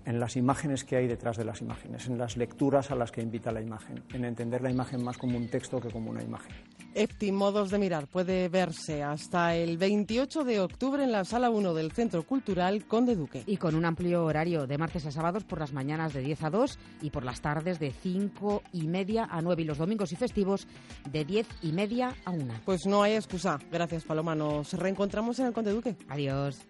en 0.05 0.19
las 0.19 0.35
imágenes 0.35 0.83
que 0.83 0.95
hay 0.95 1.07
detrás 1.07 1.37
de 1.37 1.45
las 1.45 1.61
imágenes, 1.61 2.07
en 2.07 2.17
las 2.17 2.37
lecturas 2.37 2.91
a 2.91 2.95
las 2.95 3.11
que 3.11 3.21
invita 3.21 3.51
la 3.51 3.61
imagen, 3.61 4.03
en 4.13 4.25
entender 4.25 4.61
la 4.61 4.71
imagen 4.71 5.03
más 5.03 5.17
como 5.17 5.37
un 5.37 5.49
texto 5.49 5.79
que 5.79 5.89
como 5.89 6.09
una 6.09 6.23
imagen. 6.23 6.53
EFTI 6.95 7.31
Modos 7.31 7.69
de 7.69 7.77
Mirar 7.77 8.07
puede 8.07 8.49
verse 8.49 9.03
hasta 9.03 9.55
el 9.55 9.77
28 9.77 10.43
de 10.43 10.59
octubre 10.59 11.03
en 11.03 11.11
la 11.11 11.23
Sala 11.23 11.49
1 11.49 11.73
del 11.73 11.91
Centro 11.91 12.23
Cultural 12.23 12.85
Conde 12.85 13.15
Duque. 13.15 13.43
Y 13.45 13.57
con 13.57 13.75
un 13.75 13.85
amplio 13.85 14.25
horario 14.25 14.65
de 14.65 14.77
martes 14.77 15.05
a 15.05 15.11
sábados 15.11 15.43
por 15.43 15.59
las 15.59 15.71
mañanas 15.71 16.13
de 16.13 16.21
10 16.21 16.43
a 16.43 16.49
2 16.49 16.79
y 17.03 17.11
por 17.11 17.23
las 17.23 17.41
tardes 17.41 17.79
de 17.79 17.91
5 17.91 18.63
y 18.73 18.87
media 18.87 19.27
a 19.29 19.41
9 19.41 19.61
y 19.61 19.65
los 19.65 19.77
domingos 19.77 20.11
y 20.11 20.15
festivos 20.15 20.67
de 21.11 21.25
10 21.25 21.47
y 21.61 21.71
media 21.71 22.15
a 22.25 22.31
1. 22.31 22.53
Pues 22.65 22.85
no 22.87 23.03
hay 23.03 23.13
excusa. 23.13 23.59
Gracias, 23.71 24.03
Paloma. 24.03 24.33
Nos 24.33 24.73
reencontramos 24.73 25.39
en 25.39 25.45
el 25.45 25.53
Conde 25.53 25.71
Duque. 25.71 25.95
Adiós. 26.09 26.65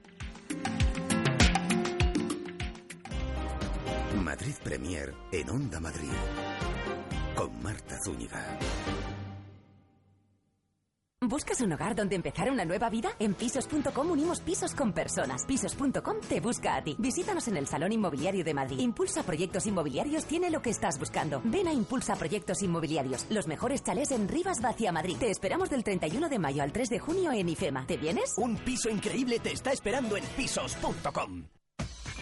Madrid 4.29 4.53
Premier 4.63 5.11
en 5.31 5.49
Onda 5.49 5.79
Madrid. 5.79 6.13
Con 7.35 7.63
Marta 7.63 7.97
Zúñiga. 8.05 8.59
¿Buscas 11.19 11.61
un 11.61 11.73
hogar 11.73 11.95
donde 11.95 12.15
empezar 12.15 12.51
una 12.51 12.63
nueva 12.63 12.91
vida? 12.91 13.09
En 13.17 13.33
pisos.com 13.33 14.11
unimos 14.11 14.39
pisos 14.41 14.75
con 14.75 14.93
personas. 14.93 15.45
Pisos.com 15.47 16.17
te 16.29 16.41
busca 16.41 16.75
a 16.75 16.83
ti. 16.83 16.95
Visítanos 16.99 17.47
en 17.47 17.57
el 17.57 17.65
Salón 17.65 17.91
Inmobiliario 17.91 18.43
de 18.43 18.53
Madrid. 18.53 18.77
Impulsa 18.77 19.23
Proyectos 19.23 19.65
Inmobiliarios 19.65 20.25
tiene 20.25 20.51
lo 20.51 20.61
que 20.61 20.69
estás 20.69 20.99
buscando. 20.99 21.41
Ven 21.43 21.67
a 21.67 21.73
Impulsa 21.73 22.15
Proyectos 22.15 22.61
Inmobiliarios. 22.61 23.25
Los 23.31 23.47
mejores 23.47 23.81
chalés 23.81 24.11
en 24.11 24.27
Rivas 24.27 24.61
Vacia 24.61 24.91
Madrid. 24.91 25.17
Te 25.17 25.31
esperamos 25.31 25.71
del 25.71 25.83
31 25.83 26.29
de 26.29 26.37
mayo 26.37 26.61
al 26.61 26.71
3 26.71 26.87
de 26.89 26.99
junio 26.99 27.31
en 27.31 27.49
IFEMA. 27.49 27.87
¿Te 27.87 27.97
vienes? 27.97 28.35
Un 28.37 28.57
piso 28.57 28.91
increíble 28.91 29.39
te 29.39 29.53
está 29.53 29.71
esperando 29.71 30.17
en 30.17 30.23
pisos.com. 30.37 31.45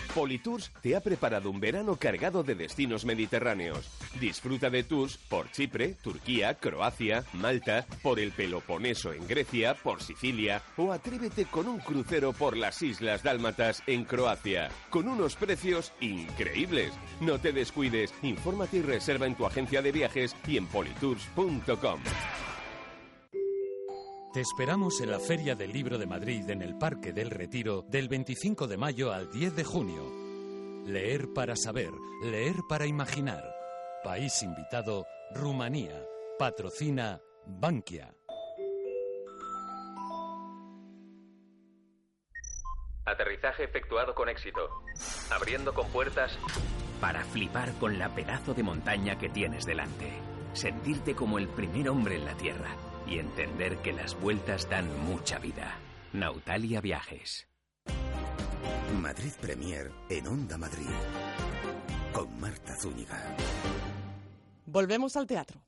Politours 0.08 0.72
te 0.82 0.96
ha 0.96 1.02
preparado 1.02 1.50
un 1.50 1.60
verano 1.60 1.96
cargado 1.96 2.44
de 2.44 2.56
destinos 2.56 3.06
mediterráneos. 3.06 3.90
Disfruta 4.20 4.70
de 4.70 4.84
tours 4.84 5.18
por 5.18 5.52
Chipre, 5.52 5.96
Turquía, 6.02 6.56
Croacia, 6.56 7.24
Malta, 7.34 7.86
por 8.02 8.20
el 8.20 8.32
Peloponeso 8.32 9.14
en 9.14 9.28
Grecia, 9.28 9.76
por 9.76 10.02
Sicilia 10.02 10.62
o 10.78 10.92
atrévete 10.92 11.46
con 11.46 11.68
un 11.68 11.80
crucero 11.80 12.34
por 12.34 12.58
las 12.58 12.82
Islas 12.82 13.24
Dálmatas 13.24 13.84
en 13.88 14.06
Croacia, 14.06 14.70
con 14.90 15.08
unos 15.08 15.36
precios 15.36 15.94
increíbles. 16.02 16.94
No 17.20 17.40
te 17.40 17.52
descuides, 17.52 18.14
infórmate 18.22 18.78
y 18.78 18.82
reserva 18.82 19.28
en 19.28 19.36
tu 19.36 19.46
agencia 19.46 19.82
de 19.82 19.92
viajes 19.92 20.36
y 20.48 20.58
en 20.58 20.68
politours.com. 20.68 22.00
Te 24.34 24.42
esperamos 24.42 25.00
en 25.00 25.10
la 25.10 25.20
Feria 25.20 25.56
del 25.56 25.72
Libro 25.72 25.98
de 25.98 26.06
Madrid 26.06 26.50
en 26.50 26.62
el 26.62 26.78
Parque 26.78 27.14
del 27.14 27.32
Retiro 27.32 27.84
del 27.88 28.10
25 28.10 28.68
de 28.68 28.78
mayo 28.78 29.14
al 29.14 29.32
10 29.32 29.56
de 29.56 29.64
junio. 29.64 30.04
Leer 30.86 31.30
para 31.34 31.56
saber, 31.56 31.92
leer 32.22 32.56
para 32.68 32.86
imaginar. 32.86 33.44
País 34.04 34.44
invitado, 34.44 35.06
Rumanía. 35.34 36.06
Patrocina 36.38 37.22
Bankia. 37.46 38.14
Aterrizaje 43.06 43.64
efectuado 43.64 44.14
con 44.14 44.28
éxito. 44.28 44.70
Abriendo 45.32 45.74
con 45.74 45.88
puertas 45.88 46.38
para 47.00 47.24
flipar 47.24 47.72
con 47.80 47.98
la 47.98 48.14
pedazo 48.14 48.54
de 48.54 48.64
montaña 48.64 49.18
que 49.18 49.30
tienes 49.30 49.66
delante. 49.66 50.12
Sentirte 50.52 51.16
como 51.16 51.38
el 51.40 51.48
primer 51.48 51.90
hombre 51.90 52.18
en 52.18 52.26
la 52.26 52.36
Tierra 52.36 52.76
y 53.10 53.20
entender 53.20 53.78
que 53.78 53.94
las 53.94 54.20
vueltas 54.20 54.70
dan 54.70 54.86
mucha 55.06 55.40
vida. 55.40 55.76
Nautalia 56.14 56.82
Viajes. 56.82 57.48
Madrid 59.02 59.32
Premier 59.40 59.92
en 60.10 60.28
Onda 60.28 60.58
Madrid. 60.58 60.86
Con 62.14 62.40
Marta 62.40 62.76
Zúñiga. 62.76 63.36
Volvemos 64.66 65.16
al 65.16 65.28
teatro. 65.28 65.62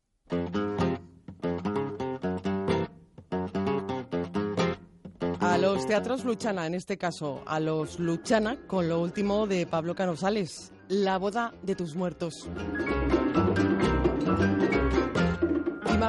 A 5.40 5.58
los 5.58 5.88
teatros 5.88 6.26
Luchana, 6.26 6.68
en 6.68 6.76
este 6.76 6.98
caso, 6.98 7.44
a 7.46 7.60
los 7.60 8.00
Luchana, 8.00 8.58
con 8.68 8.88
lo 8.88 9.02
último 9.02 9.48
de 9.48 9.66
Pablo 9.66 9.96
Canosales, 9.96 10.72
La 10.88 11.18
boda 11.18 11.54
de 11.64 11.76
tus 11.76 11.96
muertos. 11.96 12.50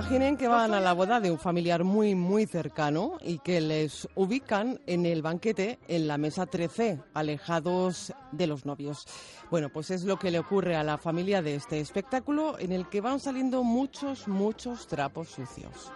Imaginen 0.00 0.38
que 0.38 0.48
van 0.48 0.72
a 0.72 0.80
la 0.80 0.94
boda 0.94 1.20
de 1.20 1.30
un 1.30 1.38
familiar 1.38 1.84
muy, 1.84 2.14
muy 2.14 2.46
cercano 2.46 3.18
y 3.20 3.38
que 3.38 3.60
les 3.60 4.08
ubican 4.14 4.80
en 4.86 5.04
el 5.04 5.20
banquete 5.20 5.78
en 5.88 6.08
la 6.08 6.16
mesa 6.16 6.46
13, 6.46 7.02
alejados 7.12 8.10
de 8.32 8.46
los 8.46 8.64
novios. 8.64 9.06
Bueno, 9.50 9.68
pues 9.68 9.90
es 9.90 10.04
lo 10.04 10.18
que 10.18 10.30
le 10.30 10.38
ocurre 10.38 10.74
a 10.74 10.84
la 10.84 10.96
familia 10.96 11.42
de 11.42 11.54
este 11.54 11.80
espectáculo 11.80 12.58
en 12.58 12.72
el 12.72 12.88
que 12.88 13.02
van 13.02 13.20
saliendo 13.20 13.62
muchos, 13.62 14.26
muchos 14.26 14.86
trapos 14.86 15.28
sucios. 15.28 15.92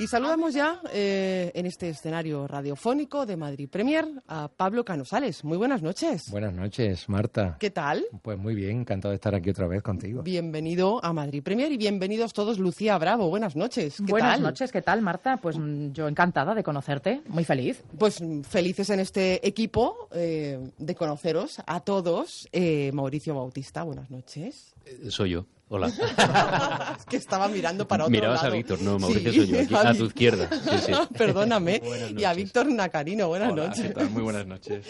Y 0.00 0.06
saludamos 0.06 0.54
ya 0.54 0.80
eh, 0.92 1.50
en 1.56 1.66
este 1.66 1.88
escenario 1.88 2.46
radiofónico 2.46 3.26
de 3.26 3.36
Madrid 3.36 3.68
Premier 3.68 4.06
a 4.28 4.46
Pablo 4.46 4.84
Canosales. 4.84 5.42
Muy 5.42 5.58
buenas 5.58 5.82
noches. 5.82 6.30
Buenas 6.30 6.54
noches, 6.54 7.08
Marta. 7.08 7.56
¿Qué 7.58 7.70
tal? 7.70 8.04
Pues 8.22 8.38
muy 8.38 8.54
bien, 8.54 8.82
encantado 8.82 9.10
de 9.10 9.16
estar 9.16 9.34
aquí 9.34 9.50
otra 9.50 9.66
vez 9.66 9.82
contigo. 9.82 10.22
Bienvenido 10.22 11.04
a 11.04 11.12
Madrid 11.12 11.42
Premier 11.42 11.72
y 11.72 11.76
bienvenidos 11.76 12.32
todos, 12.32 12.60
Lucía 12.60 12.96
Bravo. 12.96 13.28
Buenas 13.28 13.56
noches. 13.56 13.96
¿Qué 13.96 14.12
buenas 14.12 14.40
noches, 14.40 14.70
¿qué 14.70 14.82
tal, 14.82 15.02
Marta? 15.02 15.38
Pues 15.38 15.58
mm, 15.58 15.90
yo 15.90 16.06
encantada 16.06 16.54
de 16.54 16.62
conocerte, 16.62 17.22
muy 17.26 17.42
feliz. 17.42 17.82
Pues 17.98 18.22
mm, 18.22 18.42
felices 18.42 18.90
en 18.90 19.00
este 19.00 19.44
equipo 19.44 20.08
eh, 20.12 20.60
de 20.78 20.94
conoceros 20.94 21.60
a 21.66 21.80
todos. 21.80 22.48
Eh, 22.52 22.92
Mauricio 22.94 23.34
Bautista, 23.34 23.82
buenas 23.82 24.12
noches. 24.12 24.76
soy 25.08 25.30
yo. 25.30 25.57
Hola. 25.70 25.88
es 26.98 27.04
que 27.06 27.16
estaba 27.18 27.46
mirando 27.48 27.86
para 27.86 28.04
otro 28.04 28.10
Mirabas 28.10 28.42
lado. 28.42 28.54
a 28.54 28.56
Víctor, 28.56 28.80
no, 28.80 28.98
Mauricio 28.98 29.32
soy 29.32 29.46
yo, 29.48 29.60
aquí, 29.60 29.74
a 29.74 29.94
tu 29.98 30.06
izquierda. 30.06 30.48
Sí, 30.50 30.78
sí. 30.86 30.92
Perdóname. 31.18 31.82
y 32.16 32.24
a 32.24 32.32
Víctor 32.32 32.66
Nacarino, 32.72 33.28
buenas 33.28 33.52
Hola, 33.52 33.66
noches. 33.66 33.86
¿qué 33.88 33.94
tal? 33.94 34.10
Muy 34.10 34.22
buenas 34.22 34.46
noches. 34.46 34.86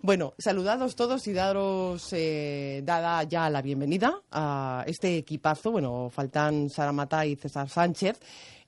Bueno, 0.00 0.32
saludados 0.38 0.96
todos 0.96 1.26
y 1.26 1.32
daros 1.34 2.08
eh, 2.12 2.80
dada 2.84 3.22
ya 3.24 3.50
la 3.50 3.60
bienvenida 3.60 4.20
a 4.30 4.84
este 4.86 5.18
equipazo. 5.18 5.70
Bueno, 5.70 6.08
faltan 6.10 6.70
Sara 6.70 6.92
Mata 6.92 7.26
y 7.26 7.36
César 7.36 7.68
Sánchez. 7.68 8.18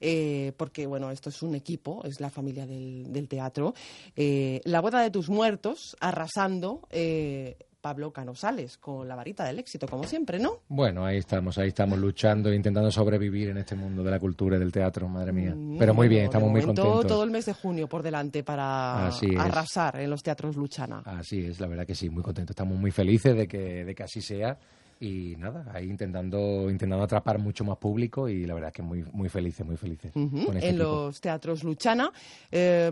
Eh, 0.01 0.53
porque 0.59 0.87
bueno, 0.87 1.11
esto 1.11 1.31
es 1.31 1.41
un 1.43 1.55
equipo, 1.55 2.03
es 2.05 2.21
la 2.21 2.29
familia 2.29 2.67
del, 2.67 3.11
del 3.11 3.27
teatro. 3.27 3.73
Eh, 4.15 4.61
la 4.65 4.81
boda 4.81 5.01
de 5.01 5.11
tus 5.11 5.31
muertos, 5.31 5.97
arrasando 5.99 6.87
eh, 6.91 7.57
Pablo 7.85 8.11
Canosales, 8.15 8.79
con 8.79 9.07
la 9.07 9.15
varita 9.15 9.45
del 9.45 9.59
éxito, 9.59 9.87
como 9.87 10.05
siempre, 10.05 10.39
¿no? 10.39 10.61
Bueno, 10.69 11.05
ahí 11.05 11.19
estamos, 11.19 11.59
ahí 11.59 11.69
estamos 11.69 11.99
luchando, 11.99 12.51
intentando 12.51 12.91
sobrevivir 12.91 13.51
en 13.51 13.59
este 13.59 13.75
mundo 13.75 14.03
de 14.03 14.11
la 14.11 14.19
cultura 14.19 14.57
y 14.57 14.59
del 14.59 14.73
teatro, 14.73 15.07
madre 15.07 15.33
mía. 15.35 15.55
Mm, 15.55 15.77
Pero 15.77 15.93
muy 15.93 16.09
bien, 16.09 16.25
estamos 16.25 16.47
de 16.47 16.53
muy 16.53 16.61
momento, 16.63 16.83
contentos. 16.83 17.07
todo 17.09 17.25
el 17.25 17.31
mes 17.31 17.45
de 17.45 17.53
junio 17.53 17.87
por 17.87 18.03
delante 18.03 18.43
para 18.43 19.09
arrasar 19.09 20.01
en 20.01 20.09
los 20.09 20.23
teatros 20.23 20.57
Luchana. 20.57 21.03
Así 21.05 21.45
es, 21.45 21.61
la 21.61 21.67
verdad 21.67 21.87
que 21.87 21.95
sí, 21.95 22.09
muy 22.09 22.23
contentos. 22.23 22.53
Estamos 22.53 22.79
muy 22.79 22.91
felices 22.91 23.37
de 23.37 23.47
que, 23.47 23.85
de 23.85 23.95
que 23.95 24.03
así 24.03 24.23
sea. 24.23 24.57
Y 25.05 25.37
nada, 25.37 25.71
ahí 25.75 25.91
intentando, 25.91 26.71
intentando 26.71 27.05
atrapar 27.05 27.39
mucho 27.39 27.63
más 27.63 27.77
público 27.77 28.27
y 28.27 28.47
la 28.47 28.55
verdad 28.55 28.69
es 28.69 28.75
que 28.75 28.83
muy, 28.83 29.05
muy 29.13 29.29
felices, 29.29 29.67
muy 29.67 29.77
felices. 29.77 30.11
Con 30.13 30.33
este 30.33 30.51
en 30.51 30.77
equipo. 30.77 30.83
los 30.83 31.21
teatros 31.21 31.63
Luchana. 31.63 32.11
Eh, 32.51 32.91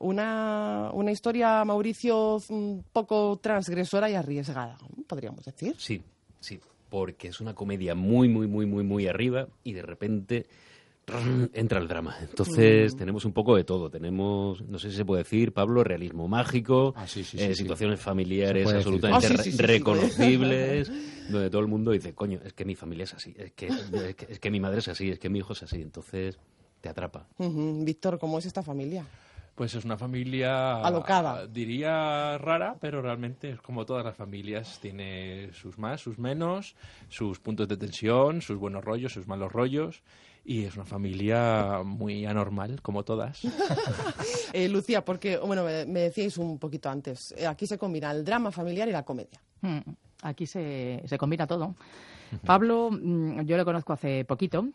una, 0.00 0.90
una 0.92 1.12
historia, 1.12 1.64
Mauricio, 1.64 2.38
un 2.48 2.84
poco 2.92 3.38
transgresora 3.40 4.10
y 4.10 4.16
arriesgada, 4.16 4.76
podríamos 5.06 5.44
decir. 5.44 5.76
Sí, 5.78 6.02
sí, 6.40 6.58
porque 6.90 7.28
es 7.28 7.40
una 7.40 7.54
comedia 7.54 7.94
muy, 7.94 8.28
muy, 8.28 8.48
muy, 8.48 8.66
muy, 8.66 8.82
muy 8.82 9.06
arriba 9.06 9.46
y 9.62 9.74
de 9.74 9.82
repente. 9.82 10.46
Entra 11.52 11.78
el 11.80 11.88
drama. 11.88 12.16
Entonces 12.20 12.96
tenemos 12.96 13.24
un 13.24 13.32
poco 13.32 13.56
de 13.56 13.64
todo. 13.64 13.90
Tenemos, 13.90 14.62
no 14.62 14.78
sé 14.78 14.90
si 14.90 14.96
se 14.96 15.04
puede 15.04 15.22
decir, 15.22 15.52
Pablo, 15.52 15.84
realismo 15.84 16.28
mágico, 16.28 16.94
Ah, 16.96 17.06
sí, 17.06 17.24
sí, 17.24 17.36
eh, 17.38 17.48
sí, 17.48 17.54
situaciones 17.62 18.00
familiares 18.00 18.66
absolutamente 18.72 19.26
Ah, 19.26 19.28
sí, 19.30 19.36
re- 19.36 19.44
sí, 19.44 19.50
sí, 19.52 19.56
sí. 19.56 19.62
reconocibles, 19.62 20.92
donde 21.28 21.50
todo 21.50 21.60
el 21.60 21.68
mundo 21.68 21.90
dice, 21.90 22.14
coño, 22.14 22.40
es 22.44 22.52
que 22.52 22.64
mi 22.64 22.74
familia 22.74 23.04
es 23.04 23.14
así, 23.14 23.34
es 23.38 23.52
que, 23.52 23.66
es 23.68 24.14
que, 24.16 24.26
es 24.32 24.38
que 24.40 24.50
mi 24.50 24.60
madre 24.60 24.78
es 24.78 24.88
así, 24.88 25.10
es 25.10 25.18
que 25.18 25.28
mi 25.28 25.38
hijo 25.40 25.52
es 25.52 25.62
así. 25.62 25.80
Entonces 25.82 26.38
te 26.80 26.88
atrapa. 26.88 27.26
Víctor, 27.38 28.18
¿cómo 28.18 28.38
es 28.38 28.46
esta 28.46 28.62
familia? 28.62 29.06
Pues 29.54 29.72
es 29.76 29.84
una 29.84 29.96
familia... 29.96 30.82
Alocada. 30.82 31.46
Diría 31.46 32.36
rara, 32.38 32.76
pero 32.80 33.00
realmente 33.00 33.50
es 33.50 33.60
como 33.60 33.86
todas 33.86 34.04
las 34.04 34.16
familias. 34.16 34.80
Tiene 34.80 35.50
sus 35.52 35.78
más, 35.78 36.00
sus 36.00 36.18
menos, 36.18 36.74
sus 37.08 37.38
puntos 37.38 37.68
de 37.68 37.76
tensión, 37.76 38.42
sus 38.42 38.58
buenos 38.58 38.84
rollos, 38.84 39.12
sus 39.12 39.28
malos 39.28 39.52
rollos. 39.52 40.02
Y 40.44 40.64
es 40.64 40.76
una 40.76 40.84
familia 40.84 41.80
muy 41.84 42.26
anormal, 42.26 42.82
como 42.82 43.02
todas. 43.04 43.40
Eh, 44.52 44.68
Lucía, 44.68 45.04
porque, 45.04 45.36
bueno, 45.38 45.64
me, 45.64 45.84
me 45.84 45.98
decíais 46.00 46.38
un 46.38 46.58
poquito 46.60 46.88
antes, 46.88 47.34
eh, 47.36 47.44
aquí 47.46 47.66
se 47.66 47.76
combina 47.76 48.12
el 48.12 48.24
drama 48.24 48.52
familiar 48.52 48.88
y 48.88 48.92
la 48.92 49.02
comedia. 49.04 49.40
Mm, 49.62 49.78
Aquí 50.22 50.46
se, 50.46 51.02
se 51.06 51.18
combina 51.18 51.46
todo. 51.46 51.74
Pablo, 52.46 52.90
mm, 52.92 53.40
yo 53.42 53.56
le 53.56 53.64
conozco 53.64 53.92
hace 53.92 54.24
poquito. 54.24 54.68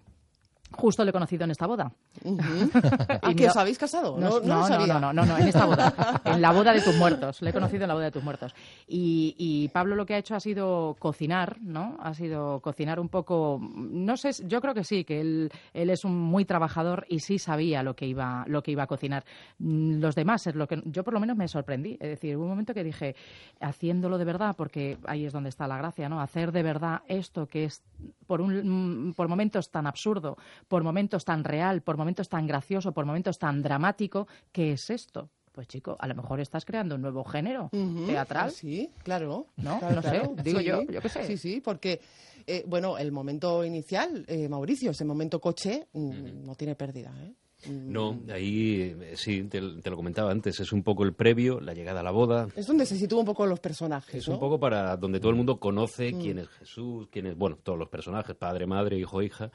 Justo 0.72 1.04
le 1.04 1.10
he 1.10 1.14
conocido 1.14 1.44
en 1.46 1.52
esta 1.52 1.66
boda. 1.68 1.92
¿A 3.22 3.32
Y 3.32 3.36
que 3.36 3.46
no- 3.46 3.50
os 3.52 3.58
habéis 3.58 3.78
casado? 3.78 4.18
No, 4.20 4.30
No, 4.30 4.40
no 4.40 4.40
lo 4.40 4.56
no, 4.62 4.68
sabía. 4.68 4.94
no, 4.94 5.00
no, 5.00 5.14
no, 5.14 5.26
no, 5.26 5.38
en 5.38 5.48
esta 5.48 5.66
boda. 5.66 5.94
En 6.26 6.42
la 6.42 6.52
boda 6.52 6.74
de 6.74 6.82
tus 6.82 6.96
muertos. 6.96 7.42
Le 7.42 7.50
he 7.50 7.54
conocido 7.54 7.84
en 7.84 7.88
la 7.88 7.94
boda 7.96 8.06
de 8.06 8.12
tus 8.12 8.24
muertos. 8.24 8.54
Y, 8.88 9.36
y 9.38 9.68
Pablo 9.70 9.96
lo 9.96 10.06
que 10.06 10.14
ha 10.14 10.18
hecho 10.20 10.36
ha 10.36 10.40
sido 10.40 10.96
cocinar, 11.00 11.58
¿no? 11.62 11.98
Ha 12.02 12.14
sido 12.14 12.60
cocinar 12.60 13.00
un 13.00 13.10
poco. 13.10 13.60
No 13.62 14.16
sé, 14.16 14.32
yo 14.48 14.62
creo 14.62 14.74
que 14.74 14.84
sí, 14.84 15.04
que 15.04 15.22
él, 15.22 15.52
él 15.74 15.90
es 15.90 16.06
un 16.06 16.16
muy 16.18 16.46
trabajador 16.46 17.06
y 17.10 17.20
sí 17.20 17.40
sabía 17.40 17.82
lo 17.84 17.96
que 17.96 18.06
iba, 18.06 18.44
lo 18.48 18.62
que 18.62 18.72
iba 18.72 18.84
a 18.84 18.88
cocinar. 18.88 19.26
Mm, 19.58 20.00
Los 20.00 20.16
demás 20.16 20.46
es 20.48 20.56
lo 20.56 20.68
que 20.68 20.82
yo 20.86 21.04
por 21.04 21.14
lo 21.14 21.20
menos 21.20 21.36
me 21.36 21.48
sorprendí. 21.48 21.94
Es 22.00 22.10
decir, 22.10 22.36
hubo 22.38 22.44
un 22.44 22.50
momento 22.52 22.74
que 22.74 22.84
dije, 22.84 23.16
haciéndolo 23.60 24.18
de 24.18 24.26
verdad, 24.26 24.56
porque 24.56 24.98
ahí 25.08 25.26
es 25.26 25.34
donde 25.34 25.50
está 25.50 25.68
la 25.68 25.78
gracia, 25.78 26.10
¿no? 26.10 26.22
Hacer 26.22 26.52
de 26.52 26.64
verdad 26.64 27.02
esto 27.08 27.48
que 27.48 27.66
es 27.66 27.82
por 28.28 28.40
un 28.42 29.14
por 29.16 29.28
momentos 29.28 29.72
tan 29.72 29.88
absurdo, 29.88 30.38
por 30.68 30.84
momentos 30.84 31.26
tan 31.26 31.44
real, 31.44 31.82
por 31.82 31.98
momentos 31.98 32.30
tan 32.30 32.48
gracioso, 32.48 32.92
por 32.92 33.06
momentos 33.06 33.38
tan 33.40 33.62
dramático, 33.62 34.28
¿qué 34.52 34.74
es 34.74 34.90
esto? 34.90 35.30
pues 35.52 35.68
chico, 35.68 35.98
a 36.00 36.08
lo 36.08 36.16
mejor 36.16 36.40
estás 36.40 36.64
creando 36.64 36.96
un 36.96 37.02
nuevo 37.02 37.22
género 37.26 37.70
teatral. 38.06 38.52
Sí, 38.52 38.90
claro. 39.04 39.48
No, 39.58 39.78
Claro, 39.80 39.96
no 39.96 40.02
sé, 40.02 40.10
claro. 40.10 40.36
digo 40.42 40.60
Sí, 40.60 40.66
yo, 40.66 40.84
yo 40.84 41.02
qué 41.02 41.10
sé. 41.10 41.24
Sí, 41.26 41.38
sí, 41.38 41.60
porque, 41.60 42.00
eh, 42.48 42.64
bueno, 42.66 42.98
el 42.98 43.12
momento 43.12 43.66
inicial, 43.66 44.24
eh, 44.30 44.48
Mauricio, 44.48 44.92
ese 44.92 45.04
momento 45.04 45.42
coche, 45.42 45.88
mm, 45.92 46.46
no 46.46 46.56
tiene 46.56 46.76
pérdida, 46.76 47.14
¿eh? 47.22 47.34
No, 47.68 48.18
ahí 48.32 48.96
eh, 49.02 49.14
sí, 49.16 49.44
te, 49.44 49.60
te 49.82 49.90
lo 49.90 49.96
comentaba 49.98 50.32
antes, 50.32 50.60
es 50.60 50.72
un 50.72 50.82
poco 50.82 51.04
el 51.04 51.14
previo, 51.14 51.60
la 51.60 51.74
llegada 51.74 52.00
a 52.00 52.04
la 52.04 52.12
boda, 52.12 52.48
Es 52.56 52.68
donde 52.68 52.86
se 52.86 52.98
sitúan 52.98 53.22
un 53.22 53.26
poco 53.26 53.46
los 53.46 53.60
personajes, 53.60 54.16
Es 54.16 54.28
¿no? 54.28 54.36
un 54.36 54.40
poco 54.40 54.60
para 54.60 54.96
donde 54.96 55.20
todo 55.20 55.32
el 55.32 55.36
mundo 55.38 55.60
conoce 55.60 56.14
Mm. 56.14 56.22
quién 56.22 56.40
es 56.40 56.48
Jesús, 56.50 57.08
quién 57.12 57.26
es, 57.28 57.36
bueno, 57.38 57.58
todos 57.62 57.78
los 57.78 57.90
personajes, 57.90 58.36
padre, 58.36 58.66
madre, 58.66 58.98
hijo, 58.98 59.22
hija, 59.22 59.52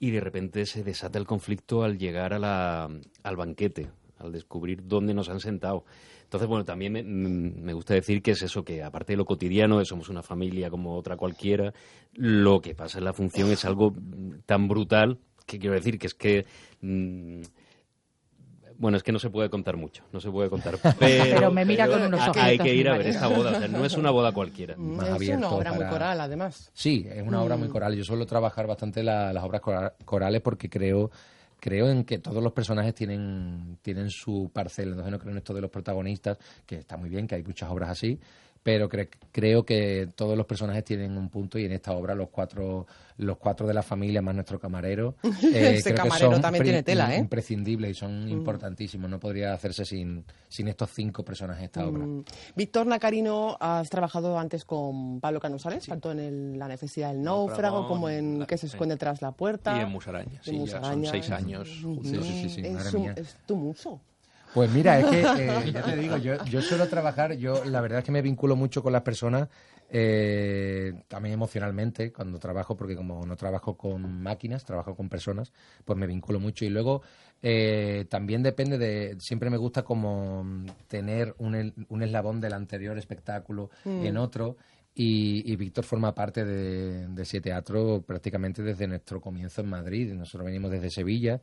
y 0.00 0.10
de 0.10 0.20
repente 0.20 0.66
se 0.66 0.82
desata 0.82 1.18
el 1.18 1.26
conflicto 1.26 1.84
al 1.84 1.96
llegar 1.96 2.32
a 2.34 2.38
la, 2.40 2.90
al 3.22 3.36
banquete, 3.36 3.88
al 4.18 4.32
descubrir 4.32 4.86
dónde 4.86 5.14
nos 5.14 5.28
han 5.28 5.38
sentado. 5.40 5.84
Entonces, 6.24 6.48
bueno, 6.48 6.64
también 6.64 6.92
me, 6.92 7.02
mm, 7.04 7.70
gusta 7.74 7.94
decir 7.94 8.20
que 8.20 8.32
es 8.32 8.42
eso, 8.42 8.64
que 8.64 8.82
aparte 8.82 9.12
de 9.12 9.16
lo 9.18 9.24
cotidiano, 9.24 9.78
de 9.78 9.84
somos 9.84 10.08
una 10.08 10.22
familia 10.22 10.70
como 10.70 10.96
otra 10.96 11.16
cualquiera, 11.16 11.72
lo 12.14 12.60
que 12.60 12.74
pasa 12.74 12.98
en 12.98 13.04
la 13.04 13.12
función 13.12 13.50
es 13.52 13.64
algo 13.64 13.92
mm, 13.92 14.40
tan 14.44 14.66
brutal 14.66 15.20
que 15.46 15.58
quiero 15.58 15.74
decir 15.74 15.98
que 15.98 16.06
es 16.06 16.14
que... 16.14 16.46
mm, 16.80 17.42
bueno, 18.76 18.96
es 18.96 19.04
que 19.04 19.12
no 19.12 19.20
se 19.20 19.30
puede 19.30 19.48
contar 19.50 19.76
mucho, 19.76 20.02
no 20.12 20.20
se 20.20 20.30
puede 20.30 20.50
contar. 20.50 20.78
Pero, 20.98 21.24
Pero 21.34 21.50
me 21.52 21.64
mira 21.64 21.86
con 21.86 22.02
unos 22.02 22.20
Hay 22.20 22.28
ojitos, 22.56 22.66
que 22.66 22.74
ir 22.74 22.88
a 22.88 22.98
ver 22.98 23.06
esta 23.06 23.28
boda, 23.28 23.52
o 23.52 23.58
sea, 23.58 23.68
no 23.68 23.84
es 23.84 23.96
una 23.96 24.10
boda 24.10 24.32
cualquiera. 24.32 24.72
es 24.74 24.78
más 24.80 25.06
una 25.06 25.14
abierto 25.14 25.48
obra 25.50 25.72
muy 25.72 25.86
coral, 25.86 26.20
además. 26.20 26.70
Sí, 26.74 27.06
es 27.08 27.22
una 27.22 27.40
obra 27.42 27.56
muy 27.56 27.68
Mm. 27.68 27.72
coral. 27.72 27.94
Yo 27.96 28.02
suelo 28.04 28.26
trabajar 28.26 28.66
bastante 28.66 29.02
la- 29.04 29.32
las 29.32 29.44
obras 29.44 29.60
cora- 29.60 29.94
corales 30.04 30.40
porque 30.42 30.68
creo 30.68 31.10
creo 31.60 31.88
en 31.88 32.04
que 32.04 32.18
todos 32.18 32.42
los 32.42 32.52
personajes 32.52 32.94
tienen 32.94 33.78
tienen 33.80 34.10
su 34.10 34.50
parcela. 34.52 34.90
Entonces 34.90 35.12
no 35.12 35.18
creo 35.18 35.32
en 35.32 35.38
esto 35.38 35.54
de 35.54 35.62
los 35.62 35.70
protagonistas, 35.70 36.36
que 36.66 36.74
está 36.76 36.96
muy 36.98 37.08
bien, 37.08 37.26
que 37.26 37.36
hay 37.36 37.42
muchas 37.42 37.70
obras 37.70 37.88
así, 37.90 38.18
pero 38.64 38.88
cre- 38.88 39.10
creo 39.30 39.64
que 39.64 40.08
todos 40.16 40.36
los 40.36 40.46
personajes 40.46 40.82
tienen 40.84 41.16
un 41.16 41.28
punto 41.28 41.58
y 41.58 41.66
en 41.66 41.72
esta 41.72 41.92
obra 41.92 42.14
los 42.16 42.30
cuatro 42.30 42.86
los 43.18 43.36
cuatro 43.36 43.68
de 43.68 43.74
la 43.74 43.82
familia 43.84 44.20
más 44.22 44.34
nuestro 44.34 44.58
camarero 44.58 45.14
eh, 45.22 45.74
Ese 45.76 45.92
creo 45.92 45.94
que 45.94 45.94
camarero 45.94 46.32
son 46.32 46.40
también 46.42 46.64
tiene 46.64 46.82
tela, 46.82 47.14
¿eh? 47.14 47.18
imprescindibles 47.18 47.90
y 47.92 47.94
son 47.94 48.24
Mm. 48.24 48.28
importantísimos. 48.28 49.08
No 49.08 49.20
podría 49.20 49.52
hacerse 49.52 49.84
sin, 49.84 50.24
sin 50.48 50.66
estos 50.66 50.90
cinco 50.90 51.22
personajes 51.24 51.64
esta 51.66 51.86
obra. 51.86 52.04
Mm. 52.06 52.24
Víctor 52.56 52.86
Nacarino, 52.86 53.56
has 53.60 53.88
trabajado 53.90 54.36
antes 54.38 54.64
con 54.64 55.20
Pablo 55.20 55.38
Canusales, 55.40 55.86
tanto 55.86 56.10
en 56.10 56.18
el- 56.18 56.58
La 56.58 56.66
necesidad 56.66 57.12
del 57.12 57.22
náufrago 57.22 57.86
como 57.86 58.08
en 58.08 58.40
la- 58.40 58.46
Que 58.46 58.56
se 58.56 58.66
sí. 58.66 58.74
esconde 58.74 58.96
tras 58.96 59.20
la 59.22 59.30
puerta. 59.32 59.76
Y 59.76 59.80
en 59.82 59.90
Musaraña, 59.90 60.40
sí, 60.42 60.64
ya 60.66 60.82
son 60.82 61.04
seis 61.06 61.30
años 61.30 61.68
Mm, 61.82 61.94
juntos. 61.96 62.26
Sí, 62.26 62.48
sí, 62.48 62.48
sí, 62.48 62.62
madre 62.70 62.88
es, 62.88 62.94
un- 62.94 63.02
mía. 63.02 63.14
es 63.16 63.36
tu 63.46 63.54
muso. 63.56 64.00
Pues 64.54 64.70
mira, 64.70 65.00
es 65.00 65.06
que 65.06 65.20
eh, 65.66 65.72
ya 65.72 65.82
te 65.82 65.96
digo, 65.96 66.16
yo, 66.16 66.42
yo 66.44 66.62
suelo 66.62 66.86
trabajar, 66.88 67.32
yo 67.34 67.64
la 67.64 67.80
verdad 67.80 67.98
es 67.98 68.04
que 68.04 68.12
me 68.12 68.22
vinculo 68.22 68.54
mucho 68.54 68.84
con 68.84 68.92
las 68.92 69.02
personas, 69.02 69.48
eh, 69.90 70.92
también 71.08 71.34
emocionalmente, 71.34 72.12
cuando 72.12 72.38
trabajo, 72.38 72.76
porque 72.76 72.94
como 72.94 73.26
no 73.26 73.36
trabajo 73.36 73.76
con 73.76 74.22
máquinas, 74.22 74.64
trabajo 74.64 74.94
con 74.94 75.08
personas, 75.08 75.52
pues 75.84 75.98
me 75.98 76.06
vinculo 76.06 76.38
mucho. 76.38 76.64
Y 76.64 76.68
luego 76.68 77.02
eh, 77.42 78.06
también 78.08 78.42
depende 78.44 78.78
de, 78.78 79.16
siempre 79.18 79.50
me 79.50 79.56
gusta 79.56 79.82
como 79.82 80.44
mm, 80.44 80.66
tener 80.86 81.34
un, 81.38 81.74
un 81.88 82.02
eslabón 82.02 82.40
del 82.40 82.52
anterior 82.52 82.96
espectáculo 82.96 83.70
Mm. 83.84 84.06
en 84.06 84.16
otro. 84.16 84.56
Y, 84.96 85.42
y 85.52 85.56
Víctor 85.56 85.84
forma 85.84 86.14
parte 86.14 86.44
de, 86.44 87.08
de 87.08 87.22
ese 87.22 87.40
teatro 87.40 88.04
prácticamente 88.06 88.62
desde 88.62 88.86
nuestro 88.86 89.20
comienzo 89.20 89.60
en 89.62 89.68
Madrid. 89.68 90.12
Nosotros 90.12 90.46
venimos 90.46 90.70
desde 90.70 90.88
Sevilla. 90.90 91.40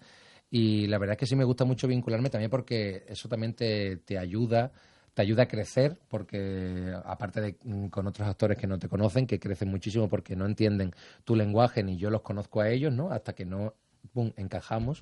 Y 0.52 0.88
la 0.88 0.98
verdad 1.00 1.14
es 1.14 1.20
que 1.20 1.26
sí 1.26 1.36
me 1.36 1.46
gusta 1.46 1.66
mucho 1.66 1.88
vincularme 1.88 2.30
también 2.30 2.52
porque 2.52 3.06
eso 3.08 3.28
también 3.30 3.54
te, 3.56 3.98
te 3.98 4.18
ayuda 4.20 4.72
te 5.14 5.22
ayuda 5.22 5.44
a 5.44 5.48
crecer 5.48 6.00
porque 6.08 6.94
aparte 7.04 7.42
de 7.42 7.58
mm, 7.64 7.88
con 7.88 8.08
otros 8.08 8.28
actores 8.28 8.58
que 8.58 8.68
no 8.68 8.80
te 8.80 8.88
conocen 8.88 9.28
que 9.28 9.40
crecen 9.40 9.70
muchísimo 9.70 10.08
porque 10.08 10.36
no 10.36 10.46
entienden 10.46 10.94
tu 11.26 11.36
lenguaje 11.36 11.84
ni 11.84 11.98
yo 11.98 12.10
los 12.10 12.22
conozco 12.22 12.62
a 12.62 12.70
ellos 12.70 12.94
no 12.94 13.12
hasta 13.12 13.34
que 13.34 13.46
no 13.46 13.74
pum, 14.14 14.32
encajamos. 14.38 15.00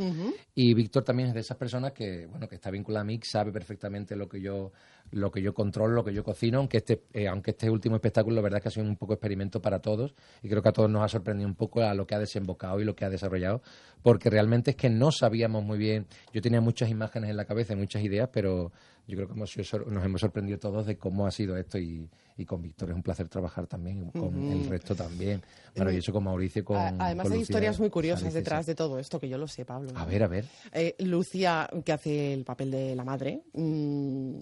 Y 0.56 0.74
Víctor 0.74 1.04
también 1.04 1.30
es 1.30 1.34
de 1.34 1.40
esas 1.42 1.58
personas 1.58 1.94
que 1.94 2.26
bueno 2.28 2.48
que 2.48 2.56
está 2.56 2.70
vinculado 2.72 3.02
a 3.02 3.06
mí 3.06 3.20
sabe 3.24 3.52
perfectamente 3.52 4.16
lo 4.16 4.28
que 4.28 4.42
yo 4.42 4.72
lo 5.12 5.32
que 5.32 5.42
yo 5.42 5.54
controlo 5.54 5.96
lo 5.96 6.04
que 6.04 6.14
yo 6.14 6.24
cocino 6.24 6.60
aunque 6.60 6.78
este 6.78 7.04
eh, 7.14 7.28
aunque 7.28 7.52
este 7.52 7.70
último 7.70 7.96
espectáculo 7.96 8.36
la 8.36 8.42
verdad 8.42 8.58
es 8.58 8.64
que 8.64 8.70
ha 8.70 8.72
sido 8.72 8.86
un 8.86 8.98
poco 8.98 9.14
experimento 9.14 9.62
para 9.62 9.80
todos. 9.80 10.14
Y 10.44 10.50
creo 10.50 10.62
que 10.62 10.70
a 10.70 10.74
todos 10.74 10.90
nos 10.90 11.04
ha 11.04 11.08
sorprendido 11.08 11.48
un 11.48 11.56
poco 11.56 11.82
a 11.82 11.94
lo 11.94 12.06
que 12.06 12.16
ha 12.16 12.20
desembocado 12.20 12.80
y 12.80 12.86
lo 12.86 12.96
que 12.96 13.06
ha 13.06 13.10
desarrollado 13.10 13.62
porque 14.02 14.30
realmente 14.30 14.72
es 14.72 14.78
que 14.78 14.90
no 14.90 15.12
sabíamos 15.12 15.64
muy 15.64 15.78
bien. 15.78 16.08
Yo 16.34 16.42
tenía 16.42 16.62
muchas 16.62 16.90
imágenes 16.90 17.30
en 17.30 17.38
la 17.38 17.46
cabeza 17.46 17.74
y 17.74 17.76
muchas 17.78 18.04
ideas 18.04 18.30
pero 18.32 18.72
yo 19.10 19.16
creo 19.18 19.28
que 19.28 19.34
hemos 19.34 19.56
nos 19.88 20.06
hemos 20.06 20.22
sorprendido 20.22 20.60
todos 20.60 20.86
de 20.86 20.98
cómo 20.98 21.26
ha 21.28 21.32
sido 21.32 21.58
esto 21.58 21.78
y, 21.78 22.10
y 22.38 22.46
con 22.46 22.62
Víctor 22.62 22.90
es 22.92 22.96
un 22.96 23.04
placer 23.04 23.28
trabajar 23.28 23.68
también 23.68 24.08
y 24.08 24.12
con 24.20 24.42
el 24.52 24.68
resto 24.70 24.96
también 24.96 25.42
maravilloso 25.76 26.14
con 26.14 26.24
Mauricio 26.24 26.64
con 26.64 26.78
A- 26.78 26.88
Además 27.00 27.24
con 27.26 27.34
hay 27.34 27.40
Lucía 27.40 27.54
historias 27.54 27.80
muy 27.80 27.90
curiosas 27.90 28.34
detrás 28.34 28.66
sí. 28.66 28.72
de 28.72 28.76
todo 28.76 29.00
esto, 29.00 29.20
que 29.20 29.28
yo 29.28 29.38
lo 29.38 29.48
sé, 29.48 29.66
Pablo. 29.66 29.92
a 29.96 30.06
ver 30.06 30.24
a 30.24 30.28
ver 30.28 30.46
Eh, 30.72 30.96
Lucia, 31.00 31.68
que 31.84 31.92
hace 31.92 32.34
el 32.34 32.44
papel 32.46 32.72
de 32.72 32.96
la 32.96 33.04
madre, 33.04 33.42
mm, 33.54 34.42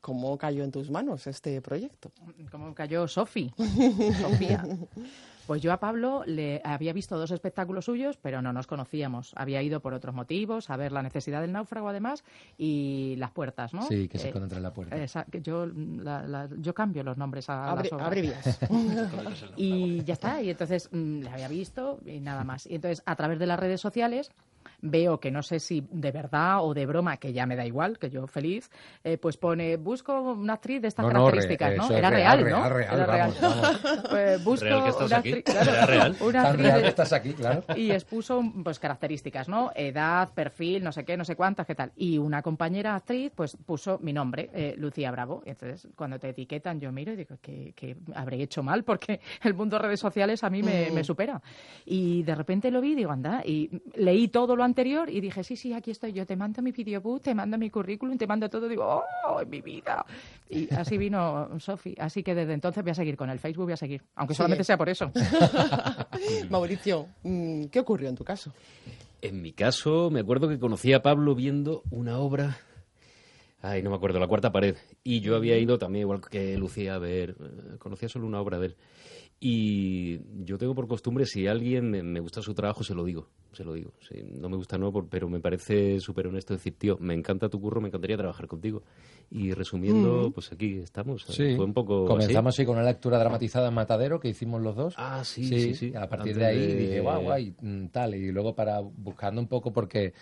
¿cómo 0.00 0.36
cayó 0.36 0.62
en 0.64 0.70
tus 0.72 0.90
manos 0.90 1.26
este 1.26 1.60
proyecto? 1.62 2.12
¿Cómo 2.50 2.74
cayó 2.74 3.08
Sofi? 3.08 3.52
Sofía. 4.20 4.64
Pues 5.46 5.60
yo 5.60 5.72
a 5.72 5.78
Pablo 5.80 6.22
le 6.26 6.60
había 6.64 6.92
visto 6.92 7.18
dos 7.18 7.30
espectáculos 7.32 7.84
suyos, 7.86 8.16
pero 8.16 8.42
no 8.42 8.52
nos 8.52 8.66
conocíamos. 8.66 9.32
Había 9.36 9.60
ido 9.62 9.80
por 9.80 9.92
otros 9.92 10.14
motivos, 10.14 10.70
a 10.70 10.76
ver 10.76 10.92
la 10.92 11.02
necesidad 11.02 11.40
del 11.40 11.52
náufrago 11.52 11.88
además 11.88 12.22
y 12.56 13.16
las 13.18 13.32
puertas, 13.32 13.74
¿no? 13.74 13.82
Sí, 13.82 14.08
que 14.08 14.18
se 14.18 14.26
Eh, 14.26 14.28
esconde 14.28 14.48
tras 14.48 14.62
la 14.62 14.72
puerta. 14.72 14.96
esa- 14.96 15.26
yo, 15.42 15.66
la- 15.66 16.22
la- 16.26 16.48
yo 16.58 16.74
cambio 16.74 17.02
los 17.02 17.16
nombres 17.16 17.50
a 17.50 17.70
Abre- 17.72 17.84
las 17.84 17.92
obras. 17.92 18.06
abrevias. 18.06 18.58
y 19.56 20.04
ya 20.04 20.14
está. 20.14 20.40
Y 20.42 20.50
entonces 20.50 20.88
mm, 20.92 21.20
le 21.22 21.30
había 21.30 21.48
visto 21.48 21.98
y 22.06 22.20
nada 22.20 22.44
más. 22.44 22.66
Y 22.66 22.76
entonces 22.76 23.02
a 23.06 23.16
través 23.16 23.38
de 23.38 23.46
las 23.46 23.58
redes 23.58 23.80
sociales 23.80 24.30
veo 24.82 25.18
que 25.20 25.30
no 25.30 25.42
sé 25.42 25.60
si 25.60 25.86
de 25.90 26.10
verdad 26.12 26.58
o 26.64 26.74
de 26.74 26.84
broma, 26.86 27.16
que 27.16 27.32
ya 27.32 27.46
me 27.46 27.56
da 27.56 27.64
igual, 27.64 27.98
que 27.98 28.10
yo 28.10 28.26
feliz, 28.26 28.70
eh, 29.04 29.16
pues 29.16 29.36
pone, 29.36 29.76
busco 29.76 30.20
una 30.20 30.54
actriz 30.54 30.82
de 30.82 30.88
estas 30.88 31.06
No, 31.06 31.12
no, 31.12 31.30
re- 31.30 31.38
características, 31.38 31.76
¿no? 31.90 31.96
Era 31.96 32.10
real, 32.10 32.42
real, 32.42 32.62
¿no? 32.62 32.68
real, 32.68 32.94
Era 32.94 33.06
real. 33.06 33.34
vamos, 33.40 33.62
vamos. 33.62 33.80
Pues 34.10 34.44
busco 34.44 34.64
Real 34.64 34.82
que 34.82 34.88
estás 34.90 35.06
una 35.06 35.16
aquí. 35.18 35.32
actriz- 35.32 35.44
claro, 35.44 35.70
Era 35.72 35.86
real. 35.86 36.16
una 36.20 36.32
Tan 36.32 36.46
actriz 36.46 36.66
real 36.66 36.76
de- 36.78 36.82
que 36.82 36.88
estás 36.88 37.12
aquí, 37.12 37.32
claro. 37.32 37.64
y 37.76 37.90
expuso 37.92 38.42
pues 38.64 38.78
características, 38.78 39.48
¿no? 39.48 39.70
Edad, 39.74 40.30
perfil, 40.34 40.82
no 40.82 40.90
sé 40.92 41.04
qué, 41.04 41.16
no 41.16 41.24
sé 41.24 41.36
cuántas, 41.36 41.64
qué 41.66 41.74
tal. 41.76 41.92
Y 41.96 42.18
una 42.18 42.42
compañera 42.42 42.96
actriz 42.96 43.32
pues 43.34 43.56
puso 43.64 43.98
mi 44.02 44.12
nombre, 44.12 44.50
eh, 44.52 44.74
Lucía 44.76 45.10
Bravo. 45.12 45.42
Y 45.46 45.50
entonces 45.50 45.88
cuando 45.96 46.18
te 46.18 46.30
etiquetan 46.30 46.80
yo 46.80 46.90
miro 46.90 47.12
y 47.12 47.16
digo 47.16 47.36
que, 47.40 47.72
que 47.76 47.96
habré 48.14 48.42
hecho 48.42 48.62
mal 48.64 48.82
porque 48.84 49.20
el 49.44 49.54
mundo 49.54 49.76
de 49.76 49.82
redes 49.82 50.00
sociales 50.00 50.42
a 50.42 50.50
mí 50.50 50.62
me, 50.62 50.90
Mm. 50.90 50.94
me 50.94 51.04
supera. 51.04 51.40
Y 51.86 52.24
de 52.24 52.34
repente 52.34 52.70
lo 52.72 52.80
vi 52.80 52.92
y 52.92 52.94
digo, 52.96 53.12
anda, 53.12 53.42
y 53.44 53.70
leí 53.94 54.26
todo 54.28 54.56
lo 54.56 54.64
anterior 54.64 54.71
y 55.08 55.20
dije, 55.20 55.44
sí, 55.44 55.56
sí, 55.56 55.72
aquí 55.72 55.90
estoy 55.90 56.12
yo, 56.12 56.24
te 56.26 56.34
mando 56.36 56.62
mi 56.62 56.72
videobook, 56.72 57.22
te 57.22 57.34
mando 57.34 57.58
mi 57.58 57.70
currículum, 57.70 58.16
te 58.16 58.26
mando 58.26 58.48
todo, 58.48 58.68
digo, 58.68 59.02
oh, 59.26 59.44
mi 59.46 59.60
vida. 59.60 60.04
Y 60.48 60.72
así 60.74 60.96
vino 60.98 61.48
Sofi. 61.60 61.94
Así 61.98 62.22
que 62.22 62.34
desde 62.34 62.52
entonces 62.54 62.82
voy 62.82 62.90
a 62.92 62.94
seguir 62.94 63.16
con 63.16 63.30
el 63.30 63.38
Facebook, 63.38 63.64
voy 63.64 63.72
a 63.74 63.76
seguir, 63.76 64.02
aunque 64.16 64.34
Sí. 64.34 64.38
solamente 64.38 64.64
sea 64.64 64.76
por 64.78 64.88
eso. 64.88 65.10
Mauricio, 66.50 67.08
mm, 67.22 67.64
¿qué 67.66 67.80
ocurrió 67.80 68.08
en 68.08 68.16
tu 68.16 68.24
caso? 68.24 68.52
En 69.20 69.40
mi 69.40 69.52
caso, 69.52 70.10
me 70.10 70.20
acuerdo 70.20 70.48
que 70.48 70.58
conocí 70.58 70.92
a 70.92 71.02
Pablo 71.02 71.34
viendo 71.34 71.82
una 71.90 72.18
obra. 72.18 72.58
Ay, 73.60 73.80
no 73.82 73.90
me 73.90 73.96
acuerdo, 73.96 74.18
La 74.18 74.26
Cuarta 74.26 74.50
Pared. 74.50 74.74
Y 75.04 75.20
yo 75.20 75.36
había 75.36 75.56
ido 75.56 75.78
también, 75.78 76.02
igual 76.02 76.20
que 76.28 76.56
Lucía, 76.58 76.96
a 76.96 76.98
ver. 76.98 77.36
eh, 77.40 77.76
Conocía 77.78 78.08
solo 78.08 78.26
una 78.26 78.40
obra 78.40 78.58
de 78.58 78.66
él. 78.66 78.76
Y 79.44 80.20
yo 80.44 80.56
tengo 80.56 80.72
por 80.72 80.86
costumbre, 80.86 81.26
si 81.26 81.48
alguien 81.48 81.90
me, 81.90 82.20
gusta 82.20 82.40
su 82.42 82.54
trabajo, 82.54 82.84
se 82.84 82.94
lo 82.94 83.04
digo. 83.04 83.26
Se 83.52 83.64
lo 83.64 83.72
digo. 83.72 83.92
No 84.38 84.48
me 84.48 84.54
gusta, 84.56 84.78
no, 84.78 84.92
pero 85.10 85.28
me 85.28 85.40
parece 85.40 85.98
súper 85.98 86.28
honesto 86.28 86.54
decir, 86.54 86.74
tío, 86.78 86.96
me 87.00 87.12
encanta 87.12 87.48
tu 87.48 87.60
curro, 87.60 87.80
me 87.80 87.88
encantaría 87.88 88.16
trabajar 88.16 88.46
contigo. 88.46 88.84
Y 89.32 89.50
resumiendo, 89.52 90.28
Mm. 90.28 90.32
pues 90.32 90.52
aquí 90.52 90.78
estamos. 90.78 91.24
Sí. 91.28 91.56
Fue 91.56 91.64
un 91.64 91.74
poco. 91.74 92.04
Comenzamos 92.06 92.54
así. 92.54 92.64
con 92.64 92.76
una 92.76 92.86
lectura 92.86 93.18
dramatizada 93.18 93.66
en 93.66 93.74
Matadero 93.74 94.20
que 94.20 94.28
hicimos 94.28 94.62
los 94.62 94.76
dos. 94.76 94.94
Ah, 94.96 95.24
sí, 95.24 95.44
sí, 95.44 95.74
sí. 95.74 95.88
A 95.96 96.08
partir 96.08 96.34
Antes 96.34 96.36
de 96.36 96.46
ahí 96.46 96.58
de- 96.60 96.76
dije, 96.76 97.00
guau, 97.00 97.22
guay, 97.22 97.52
mm, 97.60 97.86
tal. 97.88 98.14
Y 98.14 98.30
luego 98.30 98.54
para 98.54 98.78
buscando 98.78 99.40
un 99.40 99.48
poco 99.48 99.72
porque 99.72 100.12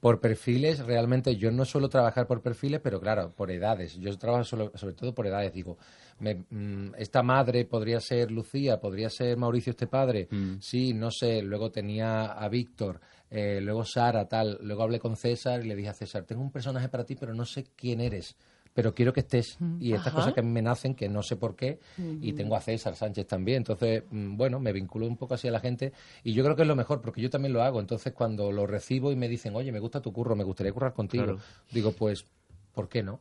por 0.00 0.18
perfiles, 0.20 0.78
realmente 0.86 1.36
yo 1.36 1.50
no 1.50 1.64
suelo 1.66 1.88
trabajar 1.90 2.26
por 2.26 2.40
perfiles, 2.40 2.80
pero 2.82 2.98
claro, 3.00 3.32
por 3.36 3.50
edades. 3.50 3.96
Yo 3.98 4.16
trabajo 4.16 4.44
solo- 4.44 4.72
sobre 4.74 4.94
todo 4.94 5.14
por 5.14 5.26
edades. 5.26 5.52
Digo, 5.52 5.76
me- 6.20 6.44
mm, 6.48 6.94
esta 6.96 7.22
madre 7.22 7.66
podría 7.66 8.00
ser 8.00 8.30
Lucía, 8.30 8.80
podría 8.80 9.10
ser 9.10 9.36
Mauricio 9.36 9.70
este 9.72 9.86
padre. 9.86 10.26
Mm. 10.30 10.54
Sí, 10.60 10.94
no 10.94 11.10
sé. 11.10 11.42
Luego 11.42 11.70
tenía 11.70 12.32
a 12.32 12.48
Víctor, 12.48 13.00
eh, 13.30 13.60
luego 13.60 13.84
Sara, 13.84 14.26
tal. 14.26 14.58
Luego 14.62 14.82
hablé 14.84 14.98
con 14.98 15.16
César 15.16 15.62
y 15.64 15.68
le 15.68 15.76
dije 15.76 15.90
a 15.90 15.94
César, 15.94 16.24
tengo 16.24 16.40
un 16.42 16.50
personaje 16.50 16.88
para 16.88 17.04
ti, 17.04 17.14
pero 17.14 17.34
no 17.34 17.44
sé 17.44 17.64
quién 17.76 18.00
eres. 18.00 18.36
Pero 18.72 18.94
quiero 18.94 19.12
que 19.12 19.20
estés. 19.20 19.58
Y 19.80 19.94
estas 19.94 20.08
Ajá. 20.08 20.16
cosas 20.16 20.32
que 20.34 20.40
a 20.40 20.42
mí 20.42 20.50
me 20.50 20.62
nacen, 20.62 20.94
que 20.94 21.08
no 21.08 21.22
sé 21.22 21.36
por 21.36 21.56
qué. 21.56 21.80
Y 22.20 22.28
Ujú. 22.28 22.36
tengo 22.36 22.56
a 22.56 22.60
César 22.60 22.94
Sánchez 22.94 23.26
también. 23.26 23.58
Entonces, 23.58 24.04
mm, 24.10 24.36
bueno, 24.36 24.60
me 24.60 24.72
vinculo 24.72 25.06
un 25.06 25.16
poco 25.16 25.34
así 25.34 25.48
a 25.48 25.50
la 25.50 25.60
gente. 25.60 25.92
Y 26.22 26.32
yo 26.34 26.44
creo 26.44 26.54
que 26.54 26.62
es 26.62 26.68
lo 26.68 26.76
mejor, 26.76 27.00
porque 27.00 27.20
yo 27.20 27.30
también 27.30 27.52
lo 27.52 27.62
hago. 27.62 27.80
Entonces, 27.80 28.12
cuando 28.12 28.52
lo 28.52 28.66
recibo 28.66 29.10
y 29.10 29.16
me 29.16 29.28
dicen, 29.28 29.56
oye, 29.56 29.72
me 29.72 29.80
gusta 29.80 30.00
tu 30.00 30.12
curro, 30.12 30.36
me 30.36 30.44
gustaría 30.44 30.72
currar 30.72 30.92
contigo, 30.92 31.24
Claro. 31.24 31.40
digo, 31.72 31.92
pues 31.92 32.26
¿por 32.72 32.88
qué 32.88 33.02
no? 33.02 33.20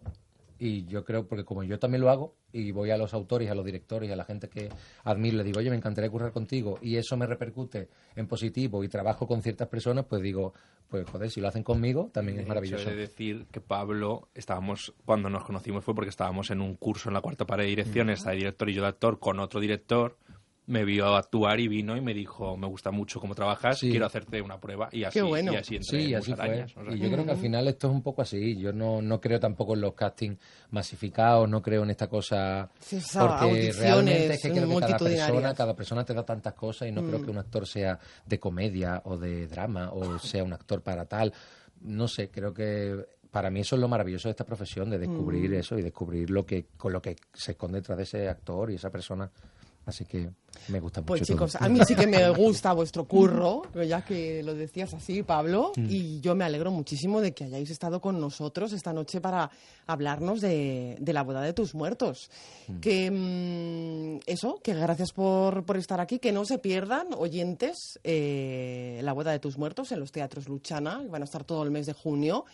Y 0.60 0.86
yo 0.86 1.06
creo, 1.06 1.26
porque 1.26 1.45
como 1.45 1.63
yo 1.63 1.80
también 1.80 2.02
lo 2.02 2.10
hago, 2.10 2.36
y 2.52 2.72
voy 2.72 2.91
a 2.91 2.98
los 2.98 3.13
autores, 3.13 3.50
a 3.50 3.56
los 3.56 3.65
directores, 3.65 4.12
a 4.12 4.15
la 4.15 4.26
gente 4.26 4.50
que 4.50 4.69
admiro, 5.06 5.38
le 5.38 5.43
digo, 5.43 5.60
oye, 5.60 5.69
me 5.69 5.78
encantaría 5.78 6.10
currar 6.10 6.34
contigo, 6.34 6.78
y 6.82 6.98
eso 6.98 7.15
me 7.15 7.26
repercute 7.26 7.88
en 8.15 8.28
positivo 8.28 8.84
y 8.84 8.89
trabajo 8.89 9.26
con 9.26 9.41
ciertas 9.41 9.69
personas, 9.69 10.06
pues 10.06 10.22
digo, 10.22 10.54
pues 10.89 11.10
joder, 11.10 11.30
si 11.30 11.39
lo 11.39 11.48
hacen 11.48 11.63
conmigo, 11.63 12.10
también 12.12 12.39
es 12.39 12.48
maravilloso. 12.48 12.89
He 12.89 12.95
de 12.95 13.02
decir 13.02 13.45
que 13.52 13.62
Pablo, 13.62 14.28
estábamos, 14.34 14.93
cuando 15.06 15.30
nos 15.30 15.45
conocimos 15.45 15.86
fue 15.86 15.95
porque 15.95 16.10
estábamos 16.10 16.50
en 16.52 16.62
un 16.62 16.76
curso 16.76 17.10
en 17.10 17.13
la 17.13 17.22
cuarta 17.22 17.45
pared 17.45 17.63
de 17.63 17.69
dirección, 17.69 18.10
está 18.10 18.34
el 18.34 18.39
director 18.39 18.69
y 18.69 18.74
yo 18.74 18.82
de 18.82 18.89
actor 18.89 19.19
con 19.19 19.39
otro 19.39 19.60
director, 19.60 20.17
me 20.70 20.86
vio 20.86 21.16
actuar 21.16 21.60
y 21.60 21.68
vino 21.68 21.98
y 21.98 22.02
me 22.02 22.14
dijo, 22.14 22.56
me 22.56 22.68
gusta 22.68 22.92
mucho 22.92 23.20
cómo 23.20 23.34
trabajas, 23.34 23.80
quiero 23.80 24.06
hacerte 24.06 24.40
una 24.42 24.60
prueba, 24.60 24.88
y 24.92 25.04
así, 25.04 25.20
y 25.20 25.56
así 25.56 25.76
entré 25.78 26.04
Sí, 26.04 26.14
en 26.14 26.20
así 26.20 26.26
fue. 26.34 26.36
Musarañas, 26.36 26.78
o 26.78 26.84
sea 26.86 26.94
y 26.94 26.98
que- 27.00 27.04
yo 27.06 27.12
creo 27.12 27.26
que 27.26 27.32
al 27.32 27.38
final 27.38 27.68
esto 27.68 27.88
es 27.88 27.94
un 27.94 28.04
poco 28.04 28.22
así. 28.22 28.56
Yo 28.56 28.72
no, 28.72 29.02
no 29.02 29.20
creo 29.20 29.40
tampoco 29.40 29.74
en 29.74 29.82
los 29.82 29.94
castings 29.96 30.38
masificados, 30.70 31.50
no 31.50 31.62
creo 31.62 31.84
en 31.84 31.90
esta 31.90 32.08
cosa. 32.08 32.70
Sí, 32.80 33.00
porque 33.18 33.74
realmente 33.78 34.34
es 34.34 34.42
que 34.42 34.52
creo 34.52 34.70
que 34.70 34.80
cada 34.80 34.98
persona, 35.00 35.54
cada 35.56 35.76
persona 35.76 36.06
te 36.06 36.14
da 36.14 36.24
tantas 36.24 36.54
cosas 36.54 36.88
y 36.88 36.92
no 36.92 37.04
creo 37.04 37.20
Mm. 37.20 37.24
que 37.26 37.32
un 37.32 37.38
actor 37.40 37.68
sea 37.68 38.00
de 38.26 38.40
comedia 38.40 39.02
o 39.06 39.18
de 39.18 39.48
drama 39.48 39.90
o 39.92 40.20
sea 40.20 40.44
un 40.44 40.54
actor 40.54 40.82
para 40.82 41.06
tal. 41.06 41.34
No 41.82 42.08
sé, 42.08 42.30
creo 42.30 42.54
que 42.54 42.96
para 43.32 43.50
mí 43.50 43.62
eso 43.62 43.76
es 43.76 43.82
lo 43.82 43.88
maravilloso 43.88 44.28
de 44.28 44.32
esta 44.32 44.46
profesión, 44.46 44.90
de 44.90 45.00
descubrir 45.00 45.50
Mm. 45.50 45.54
eso 45.56 45.78
y 45.78 45.82
descubrir 45.82 46.30
lo 46.30 46.46
que 46.46 46.68
con 46.78 46.94
lo 46.94 47.02
que 47.02 47.16
se 47.34 47.52
esconde 47.54 47.80
detrás 47.80 47.98
de 47.98 48.04
ese 48.04 48.30
actor 48.30 48.70
y 48.72 48.76
esa 48.76 48.90
persona. 48.92 49.30
Así 49.86 50.06
que 50.06 50.30
me 50.68 50.80
gusta 50.80 51.02
Pues 51.02 51.22
mucho. 51.22 51.34
todo. 51.36 51.48
chicos, 51.48 51.62
a 51.62 51.68
mí 51.68 51.80
sí 51.88 51.96
que 51.96 52.06
me 52.06 52.30
gusta 52.30 52.74
vuestro 52.74 53.06
curro, 53.06 53.63
ya 53.88 54.06
que 54.06 54.44
lo 54.44 54.54
decías 54.54 54.94
así, 54.94 55.24
Pablo, 55.24 55.72
Mm. 55.76 55.86
y 55.89 56.20
yo 56.20 56.36
me 56.36 56.44
alegro 56.46 56.70
muchísimo 56.70 57.22
de 57.22 57.34
que 57.34 57.46
hayáis 57.46 57.72
estado 57.72 58.00
con 58.00 58.20
nosotros 58.22 58.72
esta 58.74 58.94
noche 58.94 59.20
para 59.20 59.50
hablarnos 59.88 60.42
de, 60.42 60.96
de 61.00 61.13
la 61.13 61.24
boda 61.24 61.42
de 61.42 61.54
tus 61.54 61.74
muertos. 61.74 62.30
Que 62.82 63.10
mm, 63.10 64.20
eso, 64.30 64.60
que 64.63 64.76
gracias 64.76 65.12
por, 65.12 65.63
por 65.65 65.78
estar 65.78 66.00
aquí, 66.00 66.20
que 66.20 66.32
no 66.32 66.46
se 66.46 66.60
pierdan, 66.60 67.08
oyentes, 67.18 68.00
eh, 68.04 69.00
la 69.04 69.13
boda 69.13 69.32
de 69.32 69.39
tus 69.39 69.58
muertos 69.58 69.92
en 69.92 70.00
los 70.00 70.12
teatros 70.12 70.48
Luchana, 70.48 71.00
que 71.02 71.08
van 71.10 71.24
a 71.24 71.26
estar 71.26 71.44
todo 71.44 71.63
el 71.63 71.72
mes 71.72 71.88
de 71.88 71.94
junio. 71.94 72.46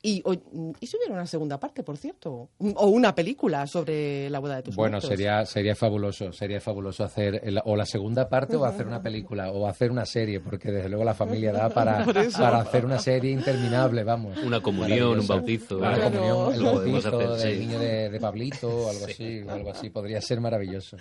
Y, 0.00 0.22
o- 0.24 0.32
y 0.80 0.86
si 0.86 0.96
hubiera 0.96 1.12
una 1.14 1.26
segunda 1.26 1.58
parte, 1.58 1.82
por 1.82 1.96
cierto, 1.96 2.50
o 2.58 2.86
una 2.86 3.14
película 3.16 3.66
sobre 3.66 4.30
la 4.30 4.38
boda 4.38 4.56
de 4.56 4.62
tus 4.62 4.76
Bueno, 4.76 4.92
muertos. 4.98 5.10
sería 5.10 5.44
sería 5.44 5.74
fabuloso, 5.74 6.32
sería 6.32 6.60
fabuloso 6.60 7.02
hacer 7.02 7.40
el- 7.42 7.60
o 7.64 7.74
la 7.74 7.84
segunda 7.84 8.28
parte 8.28 8.54
o 8.54 8.64
hacer 8.64 8.86
una 8.86 9.02
película 9.02 9.50
o 9.50 9.66
hacer 9.66 9.90
una 9.90 10.06
serie, 10.06 10.38
porque 10.38 10.70
desde 10.70 10.88
luego 10.88 11.02
la 11.04 11.14
familia 11.14 11.52
da 11.52 11.68
para, 11.68 12.04
para 12.38 12.58
hacer 12.60 12.84
una 12.84 12.98
serie 13.00 13.32
interminable, 13.32 14.04
vamos. 14.04 14.38
Una 14.38 14.60
comunión, 14.60 15.18
un 15.18 15.26
bautizo. 15.26 15.78
Una 15.78 15.94
Claro. 15.94 16.10
comunión, 16.12 16.54
el 16.54 16.62
bautizo 16.62 17.18
hacer, 17.18 17.28
del 17.48 17.54
sí. 17.58 17.66
niño 17.66 17.78
de, 17.80 18.10
de 18.10 18.20
Pablito 18.20 18.68
o 18.68 18.90
algo 18.90 19.04
así, 19.04 19.40
o 19.42 19.50
algo 19.50 19.70
así, 19.72 19.90
podría 19.90 20.20
ser 20.20 20.40
maravilloso. 20.40 20.96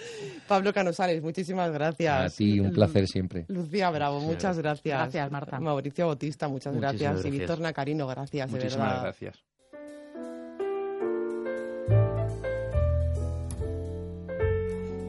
Pablo 0.47 0.73
Canosales, 0.73 1.21
muchísimas 1.21 1.71
gracias. 1.71 2.33
A 2.33 2.36
ti, 2.36 2.60
un 2.60 2.71
placer 2.71 3.05
siempre. 3.07 3.45
Lucía 3.47 3.91
Bravo, 3.91 4.19
muchas 4.21 4.57
gracias. 4.57 4.97
Gracias, 4.99 5.31
Marta. 5.31 5.60
Mauricio 5.60 6.07
Bautista, 6.07 6.47
muchas 6.47 6.73
Muchísimas 6.73 6.99
gracias. 7.13 7.25
Y. 7.25 7.38
Víctor 7.38 7.60
Nacarino, 7.60 8.07
gracias, 8.07 8.51
de 8.51 8.69
Muchísimas 8.88 8.93
verdad. 8.93 9.04
gracias. 9.04 9.47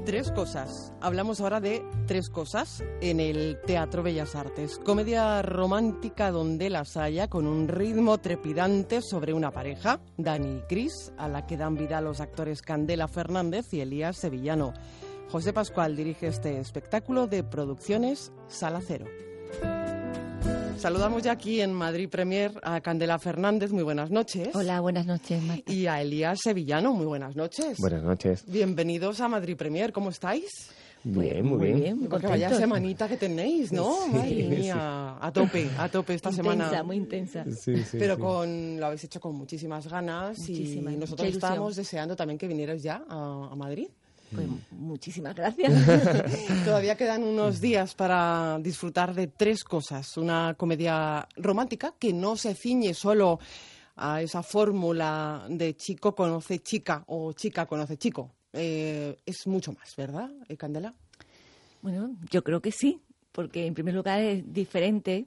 Tres 0.08 0.32
cosas. 0.32 0.94
Hablamos 1.02 1.38
ahora 1.42 1.60
de 1.60 1.84
tres 2.06 2.30
cosas 2.30 2.82
en 3.02 3.20
el 3.20 3.60
Teatro 3.66 4.02
Bellas 4.02 4.34
Artes. 4.34 4.78
Comedia 4.78 5.42
romántica 5.42 6.30
donde 6.30 6.70
las 6.70 6.96
haya, 6.96 7.28
con 7.28 7.46
un 7.46 7.68
ritmo 7.68 8.16
trepidante 8.16 9.02
sobre 9.02 9.34
una 9.34 9.50
pareja, 9.50 10.00
Dani 10.16 10.60
y 10.60 10.62
Cris, 10.62 11.12
a 11.18 11.28
la 11.28 11.46
que 11.46 11.58
dan 11.58 11.74
vida 11.74 12.00
los 12.00 12.22
actores 12.22 12.62
Candela 12.62 13.06
Fernández 13.06 13.74
y 13.74 13.82
Elías 13.82 14.16
Sevillano. 14.16 14.72
José 15.30 15.52
Pascual 15.52 15.94
dirige 15.94 16.28
este 16.28 16.58
espectáculo 16.58 17.26
de 17.26 17.44
producciones 17.44 18.32
Sala 18.48 18.80
Cero. 18.82 19.04
Saludamos 20.78 21.22
ya 21.24 21.32
aquí 21.32 21.60
en 21.60 21.72
Madrid 21.72 22.08
Premier 22.08 22.52
a 22.62 22.80
Candela 22.80 23.18
Fernández, 23.18 23.72
muy 23.72 23.82
buenas 23.82 24.10
noches. 24.10 24.50
Hola, 24.54 24.80
buenas 24.80 25.06
noches, 25.06 25.42
Marta. 25.42 25.72
Y 25.72 25.86
a 25.86 26.00
Elías 26.00 26.38
Sevillano, 26.42 26.92
muy 26.94 27.06
buenas 27.06 27.34
noches. 27.34 27.78
Buenas 27.78 28.02
noches. 28.04 28.44
Bienvenidos 28.46 29.20
a 29.20 29.28
Madrid 29.28 29.56
Premier, 29.56 29.92
¿cómo 29.92 30.10
estáis? 30.10 30.70
Bien, 31.02 31.44
muy, 31.44 31.72
bien. 31.72 32.06
Porque 32.08 32.26
vaya 32.28 32.52
semanita 32.54 33.08
que 33.08 33.16
tenéis, 33.16 33.72
¿no? 33.72 33.92
Sí, 34.04 34.10
Madre 34.10 34.28
sí. 34.36 34.42
mía, 34.44 35.16
a 35.20 35.32
tope, 35.32 35.68
a 35.78 35.88
tope 35.88 36.14
esta 36.14 36.30
Intensa, 36.30 36.52
semana. 36.52 36.82
muy 36.84 36.96
intensa. 36.96 37.44
Sí, 37.44 37.76
sí, 37.82 37.96
Pero 37.98 38.14
sí. 38.16 38.20
con 38.22 38.80
lo 38.80 38.86
habéis 38.86 39.04
hecho 39.04 39.20
con 39.20 39.34
muchísimas 39.34 39.86
ganas 39.88 40.38
Muchísimas, 40.38 40.92
y 40.92 40.96
nosotros 40.96 41.28
estábamos 41.28 41.76
deseando 41.76 42.14
también 42.14 42.38
que 42.38 42.46
vinierais 42.46 42.82
ya 42.82 43.02
a, 43.08 43.48
a 43.50 43.54
Madrid. 43.56 43.88
Pues 44.34 44.48
muchísimas 44.70 45.34
gracias. 45.34 45.72
Todavía 46.64 46.96
quedan 46.96 47.24
unos 47.24 47.60
días 47.60 47.94
para 47.94 48.58
disfrutar 48.60 49.14
de 49.14 49.28
tres 49.28 49.64
cosas. 49.64 50.16
Una 50.16 50.54
comedia 50.54 51.26
romántica 51.36 51.94
que 51.98 52.12
no 52.12 52.36
se 52.36 52.54
ciñe 52.54 52.94
solo 52.94 53.38
a 53.96 54.22
esa 54.22 54.42
fórmula 54.42 55.46
de 55.48 55.74
chico 55.76 56.14
conoce 56.14 56.60
chica 56.60 57.04
o 57.06 57.32
chica 57.32 57.66
conoce 57.66 57.96
chico. 57.96 58.30
Eh, 58.52 59.16
es 59.26 59.46
mucho 59.46 59.72
más, 59.72 59.94
¿verdad, 59.96 60.30
eh, 60.48 60.56
Candela? 60.56 60.94
Bueno, 61.82 62.16
yo 62.30 62.42
creo 62.44 62.60
que 62.60 62.72
sí, 62.72 63.00
porque 63.32 63.66
en 63.66 63.74
primer 63.74 63.94
lugar 63.94 64.20
es 64.20 64.52
diferente 64.52 65.26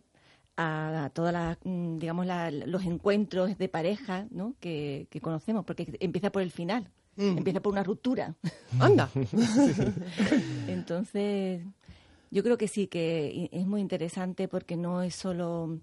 a, 0.58 1.10
todos 1.14 1.34
digamos 1.64 2.26
la- 2.26 2.52
los 2.52 2.84
encuentros 2.84 3.58
de 3.58 3.68
pareja 3.70 4.28
¿no? 4.32 4.54
que, 4.60 5.08
que 5.10 5.22
conocemos, 5.22 5.66
porque 5.66 5.98
empieza 6.00 6.32
por 6.32 6.42
el 6.42 6.52
final, 6.52 6.90
empieza 7.18 7.60
por 7.62 7.72
una 7.74 7.84
ruptura. 7.84 8.36
Anda. 8.80 9.10
Entonces, 10.68 11.62
yo 12.30 12.44
creo 12.44 12.58
que 12.58 12.68
sí, 12.68 12.88
que 12.88 13.50
es 13.52 13.66
muy 13.66 13.82
interesante 13.82 14.48
porque 14.48 14.78
no 14.78 15.02
es 15.02 15.16
solo, 15.16 15.80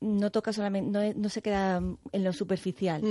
no 0.00 0.30
toca 0.30 0.52
solamente, 0.52 0.90
no, 0.90 1.00
es- 1.00 1.16
no 1.16 1.28
se 1.28 1.42
queda 1.42 1.78
en 2.12 2.24
lo 2.24 2.32
superficial. 2.32 3.02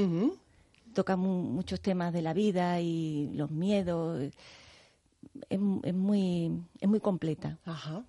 Toca 0.93 1.15
mu- 1.15 1.43
muchos 1.43 1.79
temas 1.81 2.13
de 2.13 2.21
la 2.21 2.33
vida 2.33 2.79
y 2.81 3.29
los 3.33 3.51
miedos. 3.51 4.31
Es, 5.49 5.59
es 5.83 5.93
muy, 5.93 6.51
es 6.79 6.89
muy 6.89 6.99
completa. 6.99 7.57
Ajá. 7.65 8.03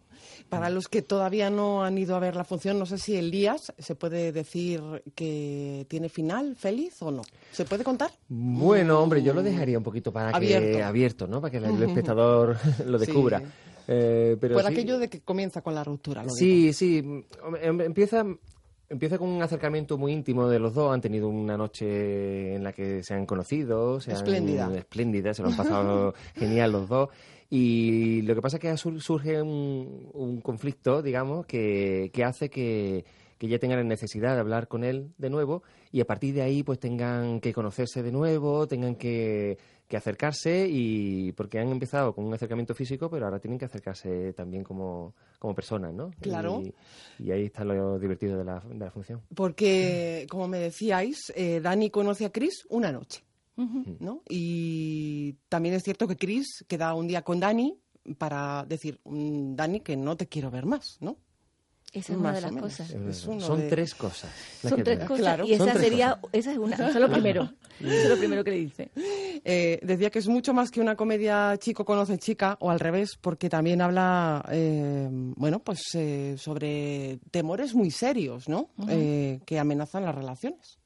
Para 0.48 0.68
los 0.70 0.88
que 0.88 1.02
todavía 1.02 1.48
no 1.50 1.84
han 1.84 1.96
ido 1.98 2.16
a 2.16 2.18
ver 2.18 2.34
la 2.36 2.44
función, 2.44 2.78
no 2.78 2.86
sé 2.86 2.98
si 2.98 3.16
Elías 3.16 3.72
se 3.78 3.94
puede 3.94 4.32
decir 4.32 4.82
que 5.14 5.86
tiene 5.88 6.08
final 6.08 6.56
feliz 6.56 7.00
o 7.02 7.10
no. 7.10 7.22
¿Se 7.52 7.64
puede 7.64 7.84
contar? 7.84 8.10
Bueno, 8.28 9.00
hombre, 9.00 9.22
yo 9.22 9.32
lo 9.34 9.42
dejaría 9.42 9.78
un 9.78 9.84
poquito 9.84 10.12
para 10.12 10.30
Abierto. 10.30 10.76
que 10.76 10.82
abierto, 10.82 11.26
¿no? 11.28 11.40
Para 11.40 11.50
que 11.52 11.58
el 11.58 11.82
espectador 11.82 12.56
lo 12.86 12.98
Sí. 12.98 13.06
descubra. 13.06 13.42
Eh, 13.86 14.36
pero 14.40 14.54
Por 14.54 14.64
sí, 14.66 14.72
aquello 14.72 14.98
de 14.98 15.08
que 15.08 15.20
comienza 15.20 15.62
con 15.62 15.74
la 15.74 15.82
ruptura. 15.84 16.22
lo 16.24 16.30
Sí, 16.30 16.72
sí. 16.72 16.98
Hombre, 17.42 17.66
em- 17.66 17.80
Empieza, 17.80 18.24
empieza 18.88 19.18
con 19.18 19.28
un 19.28 19.42
acercamiento 19.42 19.98
muy 19.98 20.12
íntimo 20.12 20.48
de 20.48 20.58
los 20.58 20.74
dos. 20.74 20.92
Han 20.92 21.00
tenido 21.00 21.28
una 21.28 21.56
noche 21.56 22.54
en 22.54 22.64
la 22.64 22.72
que 22.72 23.02
se 23.02 23.14
han 23.14 23.26
conocido. 23.26 24.00
Se 24.00 24.10
han- 24.10 24.16
Espléndida. 24.16 24.74
espléndida, 24.76 25.34
se 25.34 25.42
lo 25.42 25.48
han 25.48 25.56
pasado 25.56 26.14
genial 26.34 26.72
los 26.72 26.88
dos. 26.88 27.08
Y 27.50 28.22
lo 28.22 28.34
que 28.34 28.42
pasa 28.42 28.56
es 28.58 28.60
que 28.60 28.76
sur- 28.76 29.00
surge 29.00 29.40
un, 29.40 30.10
un 30.12 30.40
conflicto, 30.40 31.00
digamos, 31.02 31.46
que, 31.46 32.10
que 32.12 32.22
hace 32.24 32.50
que, 32.50 33.04
que 33.38 33.46
ella 33.46 33.58
tenga 33.58 33.76
la 33.76 33.84
necesidad 33.84 34.34
de 34.34 34.40
hablar 34.40 34.68
con 34.68 34.84
él 34.84 35.12
de 35.16 35.30
nuevo 35.30 35.62
y 35.90 36.00
a 36.02 36.04
partir 36.04 36.34
de 36.34 36.42
ahí 36.42 36.62
pues 36.62 36.78
tengan 36.78 37.40
que 37.40 37.54
conocerse 37.54 38.02
de 38.02 38.12
nuevo, 38.12 38.66
tengan 38.66 38.96
que, 38.96 39.56
que 39.88 39.96
acercarse 39.96 40.68
y 40.70 41.32
porque 41.32 41.58
han 41.58 41.70
empezado 41.70 42.14
con 42.14 42.26
un 42.26 42.34
acercamiento 42.34 42.74
físico, 42.74 43.08
pero 43.10 43.24
ahora 43.24 43.40
tienen 43.40 43.58
que 43.58 43.64
acercarse 43.64 44.34
también 44.34 44.62
como, 44.62 45.14
como 45.38 45.54
personas, 45.54 45.94
¿no? 45.94 46.10
Claro. 46.20 46.62
Y, 47.18 47.24
y 47.24 47.30
ahí 47.32 47.44
está 47.46 47.64
lo 47.64 47.98
divertido 47.98 48.36
de 48.36 48.44
la, 48.44 48.60
de 48.60 48.78
la 48.78 48.90
función. 48.90 49.22
Porque, 49.34 50.26
como 50.28 50.46
me 50.46 50.58
decíais, 50.58 51.32
eh, 51.34 51.60
Dani 51.60 51.88
conoce 51.90 52.26
a 52.26 52.30
Chris 52.30 52.66
una 52.68 52.92
noche, 52.92 53.24
¿no? 53.56 54.22
Y 54.28 55.32
también 55.48 55.74
es 55.74 55.82
cierto 55.82 56.06
que 56.06 56.16
Chris 56.16 56.64
queda 56.68 56.94
un 56.94 57.08
día 57.08 57.22
con 57.22 57.40
Dani 57.40 57.76
para 58.18 58.64
decir, 58.66 59.00
"Mm, 59.04 59.54
Dani, 59.56 59.80
que 59.80 59.96
no 59.96 60.16
te 60.16 60.28
quiero 60.28 60.50
ver 60.50 60.66
más, 60.66 60.98
¿no? 61.00 61.16
Esa 61.92 62.12
es 62.12 62.18
Más 62.18 62.20
una 62.20 62.32
de 62.34 62.40
las 62.42 62.52
menos. 62.52 62.70
cosas. 62.70 62.90
Es 62.90 63.24
uno 63.26 63.40
Son 63.40 63.60
de- 63.60 63.68
tres 63.68 63.94
cosas. 63.94 64.30
Son 64.60 64.82
tres 64.84 64.98
cosas 65.00 65.18
Claro. 65.20 65.46
y 65.46 65.54
esa 65.54 65.72
sería, 65.74 66.16
cosas. 66.20 66.30
esa 66.34 66.52
es 66.52 66.58
una, 66.58 66.74
eso 66.76 66.86
es 66.86 66.94
lo 66.96 67.10
primero. 67.10 67.50
Eso 67.80 67.90
es 67.92 68.08
lo 68.10 68.16
primero 68.18 68.42
que 68.42 68.50
le 68.50 68.56
dice. 68.56 68.90
Eh, 69.44 69.78
decía 69.84 70.10
que 70.10 70.18
es 70.18 70.26
mucho 70.26 70.52
más 70.52 70.68
que 70.72 70.80
una 70.80 70.96
comedia 70.96 71.56
chico 71.58 71.84
conoce 71.84 72.18
chica, 72.18 72.56
o 72.60 72.70
al 72.72 72.80
revés, 72.80 73.16
porque 73.20 73.48
también 73.48 73.80
habla, 73.80 74.44
eh, 74.50 75.08
bueno, 75.10 75.60
pues 75.60 75.80
eh, 75.94 76.34
sobre 76.36 77.20
temores 77.30 77.72
muy 77.76 77.92
serios, 77.92 78.48
¿no? 78.48 78.68
Ujú. 78.78 78.88
Eh, 78.90 79.38
que 79.46 79.60
amenazan 79.60 80.04
las 80.04 80.14
relaciones. 80.16 80.78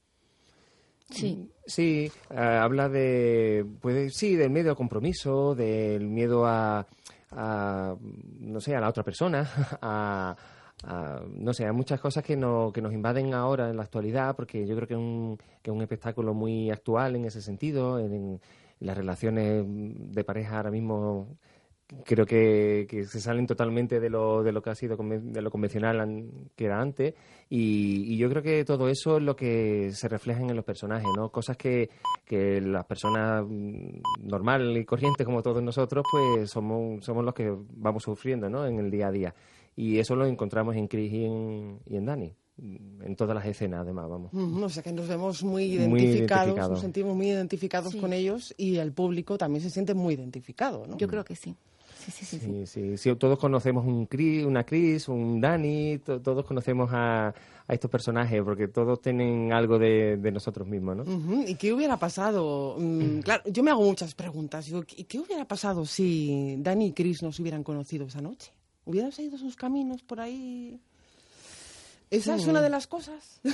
Sí. 1.11 1.51
Sí, 1.67 2.11
eh, 2.31 2.37
habla 2.39 2.89
de, 2.91 3.65
puede, 3.81 4.11
sí, 4.11 4.37
del 4.37 4.51
miedo 4.51 4.69
al 4.71 4.77
compromiso, 4.77 5.55
del 5.55 6.09
miedo 6.09 6.45
a, 6.47 6.87
a, 7.31 7.97
no 8.39 8.61
sé, 8.61 8.75
a 8.77 8.81
la 8.81 8.89
otra 8.91 9.03
persona, 9.03 9.49
a, 9.83 10.37
no 10.85 11.53
sé, 11.53 11.67
a 11.67 11.73
muchas 11.73 12.01
cosas 12.01 12.25
que, 12.25 12.37
no, 12.37 12.73
que 12.73 12.83
nos 12.83 12.93
invaden 12.93 13.35
ahora 13.35 13.71
en 13.71 13.77
la 13.77 13.85
actualidad, 13.85 14.35
porque 14.35 14.67
yo 14.67 14.75
creo 14.75 14.89
que 14.89 14.95
es 14.95 15.01
un, 15.01 15.39
que 15.63 15.71
un 15.71 15.83
espectáculo 15.83 16.35
muy 16.35 16.71
actual 16.71 17.17
en 17.17 17.25
ese 17.25 17.41
sentido, 17.41 17.99
en 17.99 18.41
las 18.81 18.97
relaciones 18.97 19.65
de 19.67 20.25
pareja 20.25 20.57
ahora 20.57 20.71
mismo 20.71 21.37
creo 22.05 22.27
que, 22.27 22.87
se 23.07 23.21
salen 23.21 23.47
totalmente 23.47 24.01
de 24.01 24.11
lo, 24.11 24.43
de 24.43 24.53
lo 24.53 24.63
que 24.63 24.71
ha 24.71 24.75
sido 24.75 24.97
de 24.97 25.43
lo 25.43 25.51
convencional 25.51 26.27
que 26.57 26.65
era 26.65 26.81
antes 26.81 27.15
y, 27.49 28.17
yo 28.17 28.29
creo 28.29 28.43
que 28.43 28.65
todo 28.65 28.89
eso 28.89 29.19
es 29.19 29.23
lo 29.23 29.37
que 29.37 29.91
se 29.93 30.09
refleja 30.09 30.41
en 30.41 30.55
los 30.55 30.65
personajes 30.65 31.09
no 31.17 31.31
cosas 31.31 31.57
que, 31.57 31.91
que 32.25 32.61
las 32.61 32.85
personas 32.87 33.45
mm, 33.47 34.01
normal 34.23 34.77
y 34.77 34.85
corrientes 34.85 35.27
como 35.27 35.43
todos 35.43 35.63
nosotros 35.63 36.05
pues 36.11 36.51
somos 36.51 37.05
somos 37.05 37.25
los 37.25 37.35
que 37.35 37.55
vamos 37.75 38.03
sufriendo 38.03 38.49
no 38.49 38.67
en 38.67 38.79
el 38.79 38.91
día 38.91 39.09
a 39.09 39.13
día 39.13 39.35
y 39.77 39.99
eso 39.99 40.17
lo 40.17 40.27
encontramos 40.27 40.77
en 40.77 40.89
Chris 40.89 41.13
y 41.13 41.25
en, 41.25 41.81
y 41.87 41.97
en 41.97 42.07
Dani 42.07 42.35
en 42.59 43.17
todas 43.17 43.35
las 43.35 43.47
escenas, 43.47 43.81
además, 43.81 44.09
vamos. 44.09 44.33
o 44.33 44.69
sea 44.69 44.83
que 44.83 44.93
nos 44.93 45.09
vemos 45.09 45.43
muy 45.43 45.65
identificados, 45.65 46.57
nos 46.57 46.81
sentimos 46.81 47.17
muy 47.17 47.29
identificados 47.29 47.97
con 47.97 48.13
ellos 48.13 48.55
y 48.57 48.77
el 48.77 48.93
público 48.93 49.39
también 49.39 49.63
se 49.63 49.71
siente 49.71 49.95
muy 49.95 50.15
identificado, 50.15 50.87
¿no? 50.87 50.97
Yo 50.97 51.09
creo 51.09 51.25
que 51.25 51.35
sí. 51.35 51.57
Sí, 51.99 52.11
sí, 52.11 52.67
sí. 52.67 52.97
sí, 52.97 53.15
Todos 53.15 53.39
conocemos 53.39 53.87
un 53.87 54.07
Chris, 54.07 54.45
una 54.45 54.65
Chris, 54.65 55.09
un 55.09 55.41
Dani, 55.41 55.99
todos 55.99 56.45
conocemos 56.45 56.91
a, 56.93 57.29
a, 57.29 57.35
estos 57.73 57.89
personajes 57.89 58.43
porque 58.43 58.67
todos 58.67 59.01
tienen 59.01 59.53
algo 59.53 59.79
de, 59.79 60.17
de 60.17 60.33
nosotros 60.33 60.67
mismos, 60.67 60.97
¿no? 60.97 61.45
¿Y 61.47 61.55
qué 61.55 61.73
hubiera 61.73 61.97
pasado? 61.97 62.77
Mm, 62.77 63.21
claro, 63.21 63.45
yo 63.47 63.63
me 63.63 63.71
hago 63.71 63.85
muchas 63.85 64.15
preguntas. 64.15 64.69
¿Y 64.97 65.05
qué 65.05 65.21
hubiera 65.21 65.45
pasado 65.47 65.87
si 65.87 66.57
Dani 66.59 66.87
y 66.87 66.93
Chris 66.93 67.23
no 67.23 67.31
se 67.31 67.41
hubieran 67.41 67.63
conocido 67.63 68.07
esa 68.07 68.21
noche? 68.21 68.53
¿Hubieran 68.85 69.13
seguido 69.13 69.39
sus 69.39 69.57
caminos 69.57 70.03
por 70.03 70.21
ahí? 70.21 70.81
¿Esa 72.11 72.35
es 72.35 72.47
una 72.47 72.61
de 72.61 72.69
las 72.71 72.87
cosas? 72.87 73.41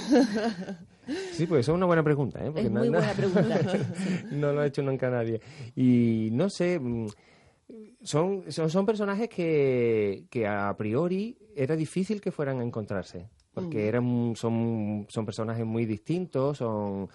Sí, 1.32 1.46
pues 1.46 1.66
es 1.66 1.74
una 1.74 1.86
buena 1.86 2.02
pregunta. 2.02 2.38
¿eh? 2.44 2.52
es 2.54 2.70
muy 2.70 2.90
buena 2.90 3.12
pregunta. 3.14 3.60
no 4.30 4.52
lo 4.52 4.60
ha 4.60 4.66
hecho 4.66 4.82
nunca 4.82 5.08
nadie. 5.08 5.40
Y 5.74 6.28
no 6.32 6.50
sé, 6.50 6.78
mm, 6.78 7.06
son, 8.02 8.44
son, 8.50 8.84
personajes 8.84 9.30
que, 9.30 10.24
que, 10.28 10.46
a 10.46 10.74
priori 10.76 11.38
era 11.56 11.76
difícil 11.76 12.20
que 12.20 12.30
fueran 12.30 12.60
a 12.60 12.62
encontrarse, 12.62 13.30
porque 13.54 13.84
mm. 13.84 13.88
eran, 13.88 14.36
son, 14.36 15.06
son 15.08 15.24
personajes 15.24 15.64
muy 15.64 15.86
distintos, 15.86 16.58
son, 16.58 17.08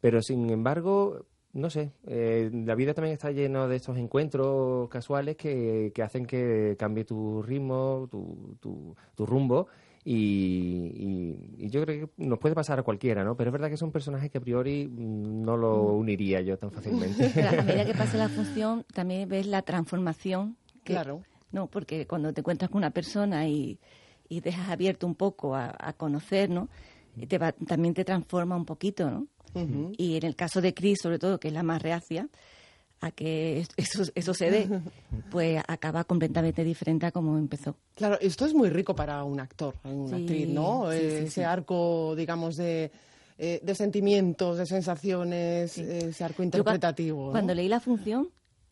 pero 0.00 0.22
sin 0.22 0.48
embargo, 0.48 1.26
no 1.52 1.70
sé, 1.70 1.92
eh, 2.06 2.50
la 2.52 2.74
vida 2.74 2.94
también 2.94 3.12
está 3.12 3.30
llena 3.30 3.66
de 3.66 3.76
estos 3.76 3.98
encuentros 3.98 4.88
casuales 4.88 5.36
que, 5.36 5.92
que 5.94 6.02
hacen 6.02 6.26
que 6.26 6.76
cambie 6.78 7.04
tu 7.04 7.42
ritmo, 7.42 8.08
tu, 8.10 8.56
tu, 8.60 8.96
tu 9.14 9.26
rumbo 9.26 9.68
y, 10.04 11.68
yo 11.68 11.84
creo 11.84 12.08
que 12.08 12.24
nos 12.24 12.38
puede 12.38 12.54
pasar 12.54 12.78
a 12.78 12.82
cualquiera, 12.82 13.22
¿no? 13.22 13.36
Pero 13.36 13.50
es 13.50 13.52
verdad 13.52 13.70
que 13.70 13.76
son 13.76 13.92
personajes 13.92 14.30
que 14.30 14.38
a 14.38 14.40
priori 14.40 14.88
mm, 14.88 15.42
no 15.42 15.56
lo 15.56 15.76
mm. 15.76 15.96
uniría 15.96 16.40
yo 16.40 16.58
tan 16.58 16.72
fácilmente. 16.72 17.30
Pero 17.34 17.48
a 17.48 17.62
medida 17.62 17.84
que 17.84 17.94
pase 17.94 18.18
la 18.18 18.28
función, 18.28 18.84
también 18.92 19.28
ves 19.28 19.46
la 19.46 19.62
transformación. 19.62 20.56
claro. 20.84 21.22
No, 21.52 21.66
porque 21.66 22.06
cuando 22.06 22.32
te 22.32 22.40
encuentras 22.40 22.70
con 22.70 22.78
una 22.78 22.92
persona 22.92 23.46
y, 23.46 23.78
y 24.26 24.40
dejas 24.40 24.70
abierto 24.70 25.06
un 25.06 25.14
poco 25.14 25.54
a, 25.54 25.92
conocer, 25.98 26.48
¿no? 26.48 26.70
Te 27.28 27.38
también 27.66 27.92
te 27.92 28.06
transforma 28.06 28.56
un 28.56 28.64
poquito, 28.64 29.10
¿no? 29.10 29.26
Y 29.54 30.16
en 30.16 30.24
el 30.24 30.36
caso 30.36 30.60
de 30.60 30.74
Chris, 30.74 31.00
sobre 31.02 31.18
todo, 31.18 31.38
que 31.38 31.48
es 31.48 31.54
la 31.54 31.62
más 31.62 31.82
reacia, 31.82 32.28
a 33.00 33.10
que 33.10 33.66
eso, 33.76 34.04
eso 34.14 34.34
se 34.34 34.50
dé, 34.50 34.68
pues 35.30 35.62
acaba 35.66 36.04
completamente 36.04 36.64
diferente 36.64 37.06
a 37.06 37.10
como 37.12 37.36
empezó. 37.36 37.76
Claro, 37.94 38.18
esto 38.20 38.46
es 38.46 38.54
muy 38.54 38.70
rico 38.70 38.94
para 38.94 39.24
un 39.24 39.40
actor, 39.40 39.74
una 39.84 40.16
actriz, 40.16 40.48
¿no? 40.48 40.90
ese 40.90 41.44
arco, 41.44 42.14
digamos, 42.16 42.56
de, 42.56 42.92
eh, 43.38 43.60
de 43.62 43.74
sentimientos, 43.74 44.58
de 44.58 44.66
sensaciones, 44.66 45.76
ese 45.76 46.24
arco 46.24 46.42
interpretativo. 46.42 47.32
cuando 47.32 47.54
leí 47.54 47.68
la 47.68 47.80
función, 47.80 48.28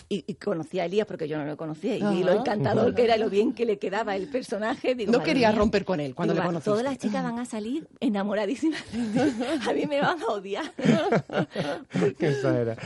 y, 0.08 0.34
conocía 0.34 0.82
a 0.82 0.86
Elías 0.86 1.06
porque 1.06 1.28
yo 1.28 1.38
no 1.38 1.44
lo 1.44 1.56
conocía 1.56 1.96
y, 1.96 2.24
lo 2.24 2.32
encantador 2.32 2.94
que 2.94 3.04
era, 3.04 3.16
lo 3.16 3.30
bien 3.30 3.52
que 3.52 3.64
le 3.64 3.78
quedaba 3.78 4.16
el 4.16 4.28
personaje. 4.28 4.94
no 5.06 5.22
quería 5.22 5.52
romper 5.52 5.84
con 5.84 6.00
él 6.00 6.14
cuando 6.14 6.34
le 6.34 6.40
conociste. 6.40 6.70
Todas 6.70 6.84
las 6.84 6.98
chicas 6.98 7.22
van 7.22 7.38
a 7.38 7.44
salir 7.44 7.86
enamoradísimas. 8.00 8.82
a 9.68 9.72
mí 9.72 9.86
me 9.86 10.00
van 10.00 10.20
a 10.22 10.26
odiar. 10.26 10.72
era. 12.20 12.76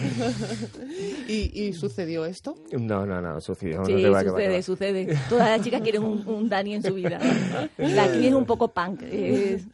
¿Y, 1.29 1.73
sucedió 1.73 2.25
esto? 2.25 2.57
No, 2.73 3.07
no, 3.07 3.21
no, 3.21 3.41
sucedió. 3.41 3.85
Sí, 3.85 4.03
sucede, 4.03 4.63
sucede. 4.63 5.19
Todas 5.29 5.49
las 5.51 5.63
chicas 5.63 5.81
quieren 5.81 6.05
un, 6.05 6.27
un 6.27 6.49
Dani 6.49 6.75
en 6.75 6.83
su 6.83 6.95
vida. 6.95 7.19
La 7.79 8.05
actriz 8.05 8.27
es 8.27 8.35
un 8.35 8.47
poco 8.47 8.69
punk. 8.69 9.03
Es, 9.03 9.65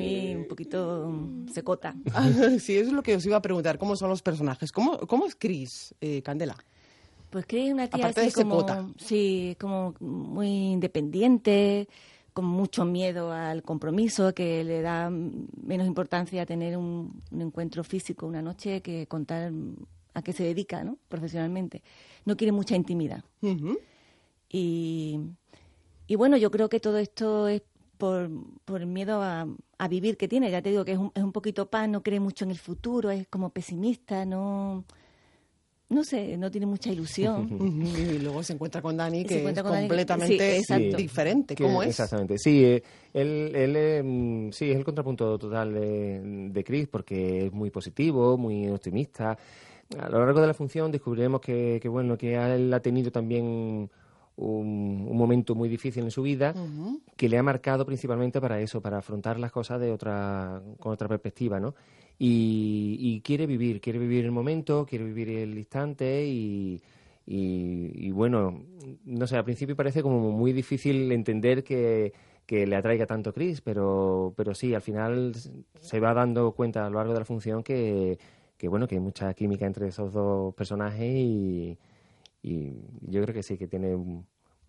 muy 0.00 0.34
un 0.34 0.46
poquito 0.46 1.12
secota. 1.52 1.94
sí, 2.58 2.76
eso 2.76 2.88
es 2.88 2.92
lo 2.92 3.02
que 3.02 3.16
os 3.16 3.26
iba 3.26 3.36
a 3.36 3.42
preguntar. 3.42 3.78
¿Cómo 3.78 3.96
son 3.96 4.10
los 4.10 4.22
personajes? 4.22 4.72
¿Cómo, 4.72 4.98
cómo 5.06 5.26
es 5.26 5.34
Cris, 5.34 5.94
eh, 6.00 6.22
Candela? 6.22 6.56
Pues 7.30 7.46
Cris 7.46 7.68
es 7.68 7.72
una 7.72 7.88
tía 7.88 8.06
así 8.06 8.32
como, 8.32 8.66
sí, 8.98 9.56
como 9.60 9.94
muy 10.00 10.72
independiente, 10.72 11.88
con 12.32 12.44
mucho 12.44 12.84
miedo 12.84 13.32
al 13.32 13.62
compromiso, 13.62 14.34
que 14.34 14.64
le 14.64 14.82
da 14.82 15.10
menos 15.10 15.86
importancia 15.86 16.42
a 16.42 16.46
tener 16.46 16.76
un, 16.76 17.22
encuentro 17.30 17.84
físico 17.84 18.26
una 18.26 18.42
noche 18.42 18.80
que 18.80 19.06
contar 19.06 19.52
a 20.14 20.22
qué 20.22 20.32
se 20.32 20.44
dedica, 20.44 20.82
¿no? 20.82 20.98
Profesionalmente. 21.08 21.82
No 22.24 22.36
quiere 22.36 22.52
mucha 22.52 22.74
intimidad. 22.74 23.24
y, 24.48 25.20
y 26.06 26.16
bueno, 26.16 26.36
yo 26.36 26.50
creo 26.50 26.68
que 26.68 26.80
todo 26.80 26.98
esto 26.98 27.46
es 27.46 27.62
por, 28.00 28.28
por 28.64 28.80
el 28.80 28.88
miedo 28.88 29.22
a, 29.22 29.46
a, 29.78 29.88
vivir 29.88 30.16
que 30.16 30.26
tiene. 30.26 30.50
Ya 30.50 30.60
te 30.60 30.70
digo 30.70 30.84
que 30.84 30.92
es 30.92 30.98
un, 30.98 31.12
es 31.14 31.22
un 31.22 31.30
poquito 31.30 31.70
pan, 31.70 31.92
no 31.92 32.02
cree 32.02 32.18
mucho 32.18 32.44
en 32.44 32.50
el 32.50 32.58
futuro, 32.58 33.10
es 33.10 33.28
como 33.28 33.50
pesimista, 33.50 34.24
no 34.24 34.84
no 35.90 36.04
sé, 36.04 36.36
no 36.36 36.50
tiene 36.50 36.66
mucha 36.66 36.90
ilusión. 36.90 37.48
y 38.14 38.18
luego 38.20 38.42
se 38.42 38.52
encuentra 38.52 38.80
con 38.80 38.96
Dani, 38.96 39.24
que 39.24 39.44
es 39.44 39.62
completamente 39.62 40.62
diferente. 40.96 41.56
¿Cómo 41.56 41.82
es? 41.82 41.90
Exactamente. 41.90 42.38
Sí, 42.38 42.64
eh, 42.64 42.82
él, 43.12 43.52
él 43.54 44.04
mm, 44.04 44.52
sí, 44.52 44.70
es 44.70 44.76
el 44.76 44.84
contrapunto 44.84 45.36
total 45.36 45.74
de, 45.74 46.48
de 46.50 46.64
Chris, 46.64 46.86
porque 46.86 47.46
es 47.46 47.52
muy 47.52 47.70
positivo, 47.70 48.38
muy 48.38 48.68
optimista. 48.68 49.36
A 49.98 50.08
lo 50.08 50.24
largo 50.24 50.40
de 50.40 50.46
la 50.46 50.54
función 50.54 50.92
descubriremos 50.92 51.40
que, 51.40 51.80
que 51.82 51.88
bueno, 51.88 52.16
que 52.16 52.36
él 52.36 52.72
ha 52.72 52.80
tenido 52.80 53.10
también 53.10 53.90
un, 54.40 55.16
momento 55.16 55.54
muy 55.54 55.68
difícil 55.68 56.04
en 56.04 56.10
su 56.10 56.22
vida 56.22 56.54
que 57.16 57.28
le 57.28 57.38
ha 57.38 57.42
marcado 57.42 57.84
principalmente 57.84 58.40
para 58.40 58.60
eso, 58.60 58.80
para 58.80 58.98
afrontar 58.98 59.38
las 59.38 59.52
cosas 59.52 59.80
de 59.80 59.92
otra, 59.92 60.62
con 60.78 60.92
otra 60.92 61.08
perspectiva, 61.08 61.60
¿no? 61.60 61.74
Y, 62.18 63.22
quiere 63.24 63.46
vivir, 63.46 63.80
quiere 63.80 63.98
vivir 63.98 64.24
el 64.24 64.30
momento, 64.30 64.84
quiere 64.86 65.04
vivir 65.04 65.30
el 65.30 65.56
instante 65.56 66.26
y, 66.26 66.82
y, 67.26 68.10
bueno, 68.10 68.64
no 69.04 69.26
sé, 69.26 69.36
al 69.36 69.44
principio 69.44 69.76
parece 69.76 70.02
como 70.02 70.30
muy 70.30 70.52
difícil 70.52 71.10
entender 71.12 71.64
que, 71.64 72.12
que 72.46 72.66
le 72.66 72.76
atraiga 72.76 73.06
tanto 73.06 73.32
Chris, 73.32 73.60
pero, 73.62 74.34
pero 74.36 74.54
sí, 74.54 74.74
al 74.74 74.82
final 74.82 75.34
se 75.80 76.00
va 76.00 76.12
dando 76.12 76.52
cuenta 76.52 76.84
a 76.84 76.90
lo 76.90 76.96
largo 76.98 77.14
de 77.14 77.20
la 77.20 77.24
función 77.24 77.62
que, 77.62 78.18
que 78.58 78.68
bueno, 78.68 78.86
que 78.86 78.96
hay 78.96 79.00
mucha 79.00 79.32
química 79.32 79.64
entre 79.64 79.88
esos 79.88 80.12
dos 80.12 80.54
personajes 80.54 81.14
y, 81.14 81.78
y 82.42 82.72
yo 83.02 83.22
creo 83.22 83.34
que 83.34 83.42
sí, 83.42 83.58
que 83.58 83.66
tiene 83.66 83.96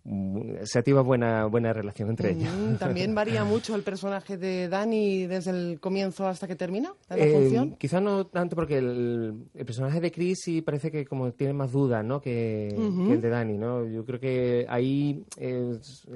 se 0.03 0.79
activa 0.79 1.01
buena 1.01 1.45
buena 1.45 1.73
relación 1.73 2.09
entre 2.09 2.31
ellos. 2.31 2.49
También 2.79 3.13
varía 3.13 3.43
mucho 3.43 3.75
el 3.75 3.83
personaje 3.83 4.37
de 4.37 4.67
Dani 4.67 5.27
desde 5.27 5.51
el 5.51 5.79
comienzo 5.79 6.27
hasta 6.27 6.47
que 6.47 6.55
termina 6.55 6.93
la 7.09 7.17
eh, 7.17 7.31
función. 7.31 7.75
Quizás 7.77 8.01
no 8.01 8.25
tanto 8.25 8.55
porque 8.55 8.77
el, 8.77 9.45
personaje 9.65 9.99
de 9.99 10.11
Chris 10.11 10.39
sí 10.43 10.61
parece 10.61 10.91
que 10.91 11.05
como 11.05 11.31
tiene 11.33 11.53
más 11.53 11.71
dudas, 11.71 12.03
¿no? 12.03 12.19
Que, 12.19 12.69
el 12.69 13.21
de 13.21 13.29
Dani, 13.29 13.57
¿no? 13.57 13.85
Yo 13.87 14.03
creo 14.05 14.19
que 14.19 14.65
ahí 14.69 15.23
es, 15.37 16.07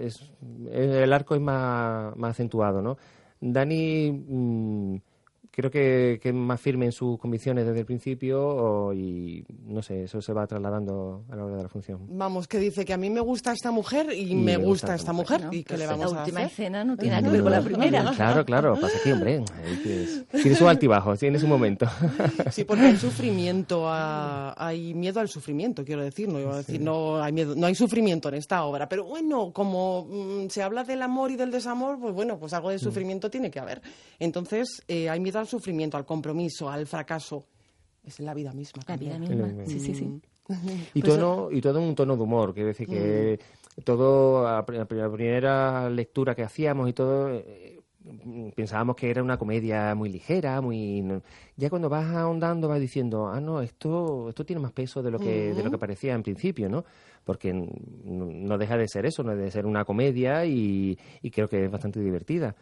el 0.72 1.14
arco 1.14 1.36
es 1.36 1.42
más, 1.42 2.16
más 2.18 2.32
acentuado, 2.32 2.82
¿no? 2.82 2.98
Dani 3.40 4.12
mm, 4.12 4.96
creo 5.56 5.72
que, 5.72 6.20
que, 6.22 6.30
es 6.30 6.36
más 6.36 6.60
firme 6.60 6.86
en 6.86 6.92
sus 6.92 7.18
convicciones 7.18 7.66
desde 7.66 7.80
el 7.80 7.86
principio 7.86 8.94
y 8.94 9.46
no 9.66 9.82
sé, 9.82 10.04
eso 10.04 10.22
se 10.22 10.34
va 10.34 10.46
trasladando 10.46 11.24
a 11.30 11.36
la 11.36 11.46
hora 11.46 11.56
de 11.56 11.64
la 11.64 11.70
función. 11.70 12.00
Vamos, 12.10 12.48
que 12.48 12.60
dice 12.60 12.84
que 12.84 12.94
a 12.94 12.98
mí 12.98 13.10
me 13.10 13.22
gusta 13.22 13.54
esta 13.54 13.72
mujer 13.72 14.08
y, 14.14 14.36
me, 14.36 14.58
gusta, 14.58 14.96
esta 14.96 15.14
mujer. 15.14 15.42
¿Y 15.52 15.64
que 15.64 15.78
le 15.78 15.88
vamos 15.88 16.12
la 16.12 16.20
última 16.20 16.44
escena 16.44 16.84
no 16.84 16.98
tiene 16.98 17.16
nada 17.16 17.28
que 17.28 17.32
ver 17.32 17.44
con 17.44 17.52
la 17.52 17.62
primera. 17.62 18.12
Claro, 18.16 18.46
claro, 18.46 18.76
pasa 18.82 18.98
aquí, 18.98 19.12
hombre. 19.12 19.44
Tiene 20.32 20.56
su 20.56 20.68
altibajo, 20.68 21.16
tiene 21.16 21.40
su 21.40 21.48
momento. 21.48 21.88
Sí, 22.52 22.64
porque 22.64 22.84
hay 22.84 22.98
sufrimiento, 22.98 23.86
hay 23.90 24.94
miedo 24.94 25.20
al 25.20 25.28
sufrimiento, 25.30 25.84
quiero 25.84 26.04
decir. 26.04 26.28
No 26.30 26.40
iba 26.40 26.54
a 26.54 26.58
decir, 26.58 26.80
no 26.82 27.22
hay 27.22 27.32
miedo, 27.32 27.56
no 27.56 27.68
hay 27.68 27.76
sufrimiento 27.76 28.30
en 28.30 28.36
esta 28.36 28.64
obra. 28.64 28.88
Pero 28.88 29.04
bueno, 29.06 29.52
como 29.52 30.06
mm, 30.06 30.50
se 30.50 30.64
habla 30.64 30.84
del 30.84 31.02
amor 31.02 31.32
y 31.32 31.36
del 31.36 31.52
desamor, 31.52 32.00
pues 32.00 32.14
bueno, 32.14 32.38
pues 32.38 32.54
algo 32.54 32.70
de 32.70 32.78
mm. 32.78 32.80
sufrimiento 32.80 33.30
tiene 33.30 33.50
que 33.52 33.60
haber. 33.60 33.82
Entonces, 34.20 34.84
eh, 34.88 35.10
hay 35.10 35.20
miedo 35.20 35.40
al 35.40 35.45
sufrimiento, 35.46 35.98
al 35.98 36.06
compromiso, 36.06 36.70
al 36.70 36.86
fracaso. 36.88 37.46
Es 38.04 38.20
la 38.20 38.34
vida 38.34 38.54
misma. 38.54 38.84
La 38.88 38.98
vida 38.98 39.18
misma, 39.18 39.66
sí, 39.66 39.80
sí, 39.80 39.94
sí. 39.96 40.22
Y, 40.94 41.02
Pues, 41.02 41.14
tono, 41.14 41.50
y 41.52 41.60
todo 41.60 41.80
en 41.80 41.86
un 41.86 41.96
tono 41.96 42.16
de 42.16 42.22
humor, 42.24 42.54
quiero 42.54 42.68
decir 42.68 42.88
que 42.88 43.40
todo, 43.84 44.48
a 44.48 44.64
la 44.68 44.86
primera 44.86 45.90
lectura 45.90 46.36
que 46.36 46.44
hacíamos 46.44 46.88
y 46.88 46.94
todo, 46.94 47.32
eh, 47.32 47.82
pensábamos 48.56 48.96
que 48.96 49.10
era 49.10 49.24
una 49.24 49.38
comedia 49.38 49.96
muy 49.96 50.10
ligera, 50.10 50.62
muy... 50.62 51.02
no- 51.02 51.24
Ya 51.58 51.72
cuando 51.72 51.90
vas 51.90 52.06
ahondando 52.14 52.68
vas 52.68 52.80
diciendo, 52.80 53.28
ah, 53.28 53.42
no, 53.42 53.62
esto, 53.62 54.30
esto 54.30 54.46
tiene 54.46 54.62
más 54.62 54.72
peso 54.72 55.02
de 55.02 55.10
lo 55.10 55.20
que, 55.20 55.54
de 55.56 55.64
lo 55.64 55.72
que 55.72 55.78
parecía 55.80 56.14
en 56.14 56.22
principio, 56.22 56.70
¿no? 56.70 56.86
Porque 57.24 57.52
no 57.54 58.58
deja 58.60 58.78
de 58.78 58.88
ser 58.88 59.08
eso, 59.08 59.24
no 59.24 59.32
deja 59.32 59.46
de 59.46 59.52
ser 59.52 59.66
una 59.66 59.84
comedia 59.84 60.46
y, 60.46 60.98
y 61.24 61.32
creo 61.32 61.50
que 61.50 61.66
es 61.66 61.72
bastante 61.72 62.00
divertida. 62.00 62.56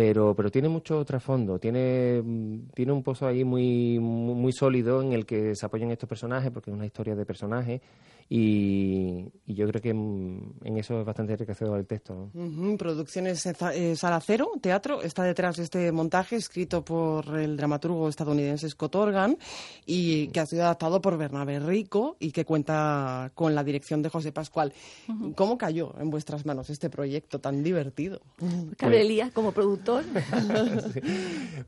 Pero, 0.00 0.34
pero 0.34 0.50
tiene 0.50 0.70
mucho 0.70 1.04
trasfondo, 1.04 1.58
tiene, 1.58 2.22
mm, 2.24 2.70
tiene 2.72 2.90
un 2.90 3.02
pozo 3.02 3.26
ahí 3.26 3.44
muy, 3.44 3.98
muy, 3.98 4.34
muy 4.34 4.50
sólido 4.50 5.02
en 5.02 5.12
el 5.12 5.26
que 5.26 5.54
se 5.54 5.66
apoyan 5.66 5.90
estos 5.90 6.08
personajes, 6.08 6.50
porque 6.50 6.70
es 6.70 6.74
una 6.74 6.86
historia 6.86 7.14
de 7.14 7.26
personajes, 7.26 7.82
y, 8.32 9.26
y 9.44 9.54
yo 9.54 9.66
creo 9.66 9.82
que 9.82 9.92
mm, 9.92 10.52
en 10.62 10.78
eso 10.78 11.00
es 11.00 11.04
bastante 11.04 11.32
enriquecedor 11.32 11.80
el 11.80 11.86
texto. 11.86 12.30
¿no? 12.32 12.76
Producciones 12.78 13.44
eh, 13.46 13.96
Sala 13.96 14.20
Cero, 14.20 14.52
teatro, 14.60 15.02
está 15.02 15.24
detrás 15.24 15.56
de 15.56 15.64
este 15.64 15.90
montaje 15.90 16.36
escrito 16.36 16.84
por 16.84 17.36
el 17.36 17.56
dramaturgo 17.56 18.08
estadounidense 18.08 18.68
Scott 18.70 18.94
Organ 18.94 19.36
y 19.84 20.28
que 20.28 20.38
ha 20.40 20.46
sido 20.46 20.62
adaptado 20.62 21.00
por 21.00 21.18
Bernabé 21.18 21.58
Rico 21.58 22.16
y 22.20 22.30
que 22.30 22.44
cuenta 22.44 23.32
con 23.34 23.54
la 23.56 23.64
dirección 23.64 24.00
de 24.00 24.10
José 24.10 24.30
Pascual. 24.30 24.72
¿Cómo 25.34 25.58
cayó 25.58 25.92
en 25.98 26.08
vuestras 26.10 26.46
manos 26.46 26.70
este 26.70 26.88
proyecto 26.88 27.40
tan 27.40 27.64
divertido? 27.64 28.20
Cabelía 28.76 29.30
como 29.34 29.50
productor. 29.52 30.04
Sí. 30.94 31.00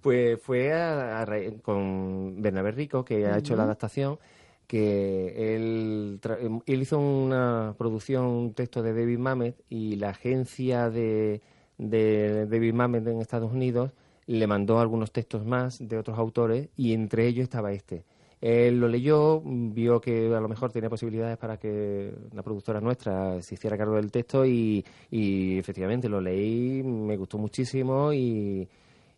Pues 0.01 0.41
fue 0.41 0.73
a- 0.73 1.21
a 1.21 1.25
ra- 1.25 1.39
con 1.63 2.41
Bernabé 2.41 2.71
Rico, 2.71 3.05
que 3.05 3.27
ha 3.27 3.39
hecho 3.39 3.57
la 3.57 3.65
adaptación, 3.65 4.19
que 4.67 5.55
él, 5.55 6.19
tra- 6.23 6.63
él 6.65 6.83
hizo 6.83 6.99
una 6.99 7.75
producción, 7.77 8.25
un 8.25 8.55
texto 8.55 8.83
de 8.83 8.95
David 8.95 9.19
Mamet, 9.19 9.57
y 9.69 9.97
la 9.97 10.11
agencia 10.11 10.89
de, 10.91 11.41
de 11.79 12.47
David 12.47 12.73
Mamet 12.73 13.07
en 13.07 13.21
Estados 13.21 13.53
Unidos 13.53 13.91
le 14.27 14.47
mandó 14.47 14.79
algunos 14.79 15.13
textos 15.13 15.45
más 15.45 15.87
de 15.87 15.99
otros 15.99 16.19
autores, 16.19 16.69
y 16.77 16.93
entre 16.95 17.27
ellos 17.27 17.45
estaba 17.45 17.73
este. 17.73 18.05
Él 18.41 18.81
lo 18.81 18.89
leyó, 18.89 19.41
vio 19.45 20.01
que 20.01 20.35
a 20.35 20.41
lo 20.41 20.49
mejor 20.49 20.73
tenía 20.73 20.91
posibilidades 20.91 21.39
para 21.39 21.59
que 21.59 22.13
la 22.33 22.43
productora 22.43 22.81
nuestra 22.81 23.41
se 23.41 23.55
hiciera 23.55 23.79
cargo 23.79 23.95
del 23.95 24.11
texto 24.11 24.45
y, 24.45 24.85
y 25.13 25.59
efectivamente 25.59 26.09
lo 26.09 26.21
leí, 26.21 26.83
me 26.83 27.17
gustó 27.17 27.39
muchísimo 27.39 28.13
y, 28.13 28.69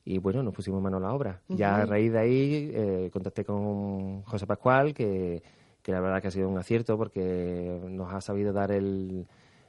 y 0.05 0.19
bueno, 0.19 0.43
nos 0.43 0.55
pusimos 0.55 0.83
mano 0.83 0.99
a 0.99 1.01
la 1.01 1.13
obra. 1.15 1.41
Ya 1.49 1.77
a 1.77 1.87
raíz 1.87 2.13
de 2.13 2.19
ahí 2.19 2.71
eh, 2.75 3.11
contacté 3.13 3.45
con 3.45 4.23
José 4.23 4.47
Pascual, 4.47 4.93
que, 4.95 5.43
que 5.83 5.93
la 5.93 6.01
verdad 6.01 6.21
que 6.21 6.29
ha 6.29 6.31
sido 6.31 6.49
un 6.49 6.59
acierto 6.59 6.97
porque 6.99 7.81
nos 7.89 8.13
ha 8.13 8.21
sabido 8.21 8.53
dar 8.53 8.71
el, 8.71 9.27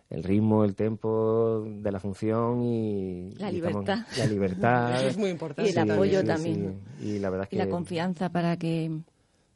el 0.09 0.23
ritmo, 0.23 0.63
el 0.65 0.75
tempo 0.75 1.63
de 1.65 1.91
la 1.91 1.99
función 1.99 2.61
y... 2.63 3.33
La 3.37 3.51
y 3.51 3.57
estamos- 3.57 3.85
libertad. 3.85 4.07
la 4.17 4.25
libertad. 4.27 4.95
Eso 4.97 5.07
es 5.09 5.17
muy 5.17 5.29
importante. 5.29 5.71
Y 5.71 5.73
el 5.77 5.91
apoyo 5.91 6.23
también. 6.23 6.79
sí. 6.99 7.07
Y 7.15 7.19
la 7.19 7.29
verdad 7.29 7.47
es 7.49 7.53
Y 7.53 7.57
la 7.57 7.69
confianza 7.69 8.29
para 8.29 8.57
que 8.57 8.91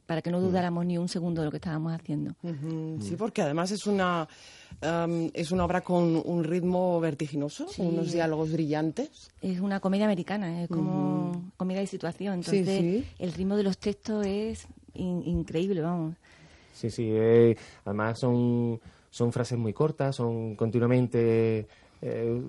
para 0.09 0.23
que 0.23 0.31
no 0.31 0.41
dudáramos 0.41 0.87
ni 0.87 0.97
un 0.97 1.07
segundo 1.07 1.41
de 1.41 1.45
lo 1.45 1.51
que 1.51 1.57
estábamos 1.57 1.93
haciendo. 1.93 2.33
Ujú, 2.41 2.97
Sí, 2.99 3.15
porque 3.15 3.43
además 3.43 3.69
es 3.69 3.85
una 3.85 4.27
am, 4.81 5.29
es 5.35 5.51
una 5.51 5.63
obra 5.65 5.81
con 5.81 6.19
un 6.25 6.43
ritmo 6.43 6.99
vertiginoso, 6.99 7.67
Sí. 7.67 7.83
unos 7.83 8.11
diálogos 8.11 8.51
brillantes. 8.51 9.29
Es 9.39 9.59
una 9.59 9.79
comedia 9.79 10.05
americana, 10.05 10.63
es 10.63 10.67
como 10.67 11.29
Ujú. 11.29 11.41
comedia 11.57 11.81
de 11.81 11.85
situación. 11.87 12.43
Sí, 12.43 12.57
Entonces, 12.57 12.79
sí. 12.81 13.05
el 13.19 13.33
ritmo 13.33 13.55
de 13.55 13.61
los 13.61 13.77
textos 13.77 14.25
es 14.25 14.65
in- 14.95 15.21
increíble, 15.27 15.81
vamos. 15.81 16.15
Sí, 16.73 16.89
sí. 16.89 17.05
eh, 17.11 17.55
además 17.85 18.17
son, 18.17 18.79
son 19.11 19.31
frases 19.31 19.59
muy 19.59 19.73
cortas, 19.73 20.15
son 20.15 20.55
continuamente... 20.55 21.67
eh, 22.01 22.41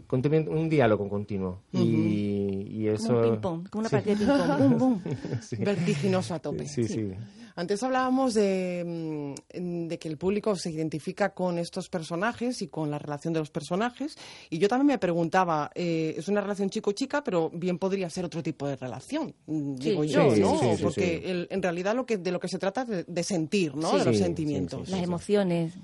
un 0.49 0.69
diálogo 0.69 1.09
continuo. 1.09 1.61
y, 1.73 2.67
y 2.71 2.89
eso... 2.89 3.09
Como 3.09 3.19
un 3.19 3.31
ping-pong, 3.33 3.69
como 3.71 3.81
una 3.81 3.89
Sí. 3.89 3.97
partida 3.97 4.15
de 4.15 4.27
ping-pong. 4.27 4.79
Bum, 4.79 4.79
bum. 4.79 5.01
Sí. 5.43 5.57
Vertiginoso 5.57 6.35
a 6.35 6.39
tope. 6.39 6.67
Sí, 6.67 6.85
sí. 6.85 7.11
Antes 7.57 7.83
hablábamos 7.83 8.33
de, 8.35 9.35
mm, 9.59 9.89
de 9.89 9.99
que 9.99 10.09
el 10.09 10.17
público 10.17 10.55
se 10.57 10.71
identifica 10.71 11.35
con 11.35 11.59
estos 11.59 11.89
personajes 11.89 12.63
y 12.63 12.69
con 12.69 12.91
la 12.91 12.99
relación 12.99 13.35
de 13.35 13.41
los 13.41 13.51
personajes. 13.51 14.17
Y 14.49 14.59
yo 14.59 14.69
también 14.69 14.87
me 14.87 14.99
preguntaba, 14.99 15.71
eh, 15.75 16.15
es 16.17 16.29
una 16.29 16.41
relación 16.41 16.71
chico-chica, 16.71 17.23
pero 17.25 17.51
bien 17.51 17.79
podría 17.79 18.09
ser 18.09 18.25
otro 18.25 18.43
tipo 18.43 18.67
de 18.69 18.77
relación, 18.77 19.35
mm, 19.47 19.75
Sí, 19.79 19.91
digo 19.91 20.05
yo, 20.05 20.35
sí, 20.35 20.41
¿no? 20.41 20.59
sí, 20.59 20.67
sí, 20.77 20.83
Porque 20.83 21.21
sí. 21.23 21.29
el- 21.31 21.49
en 21.51 21.61
realidad 21.63 21.95
lo 21.95 22.07
que, 22.07 22.17
de 22.19 22.31
lo 22.31 22.39
que 22.41 22.49
se 22.49 22.59
trata 22.59 22.83
es 22.83 22.89
de, 22.89 23.05
de 23.07 23.23
sentir, 23.25 23.75
¿no? 23.75 23.91
Sí. 23.91 23.99
De 23.99 24.05
los 24.05 24.17
Sí, 24.17 24.23
sentimientos. 24.23 24.89
Las 24.89 25.03
emociones, 25.03 25.75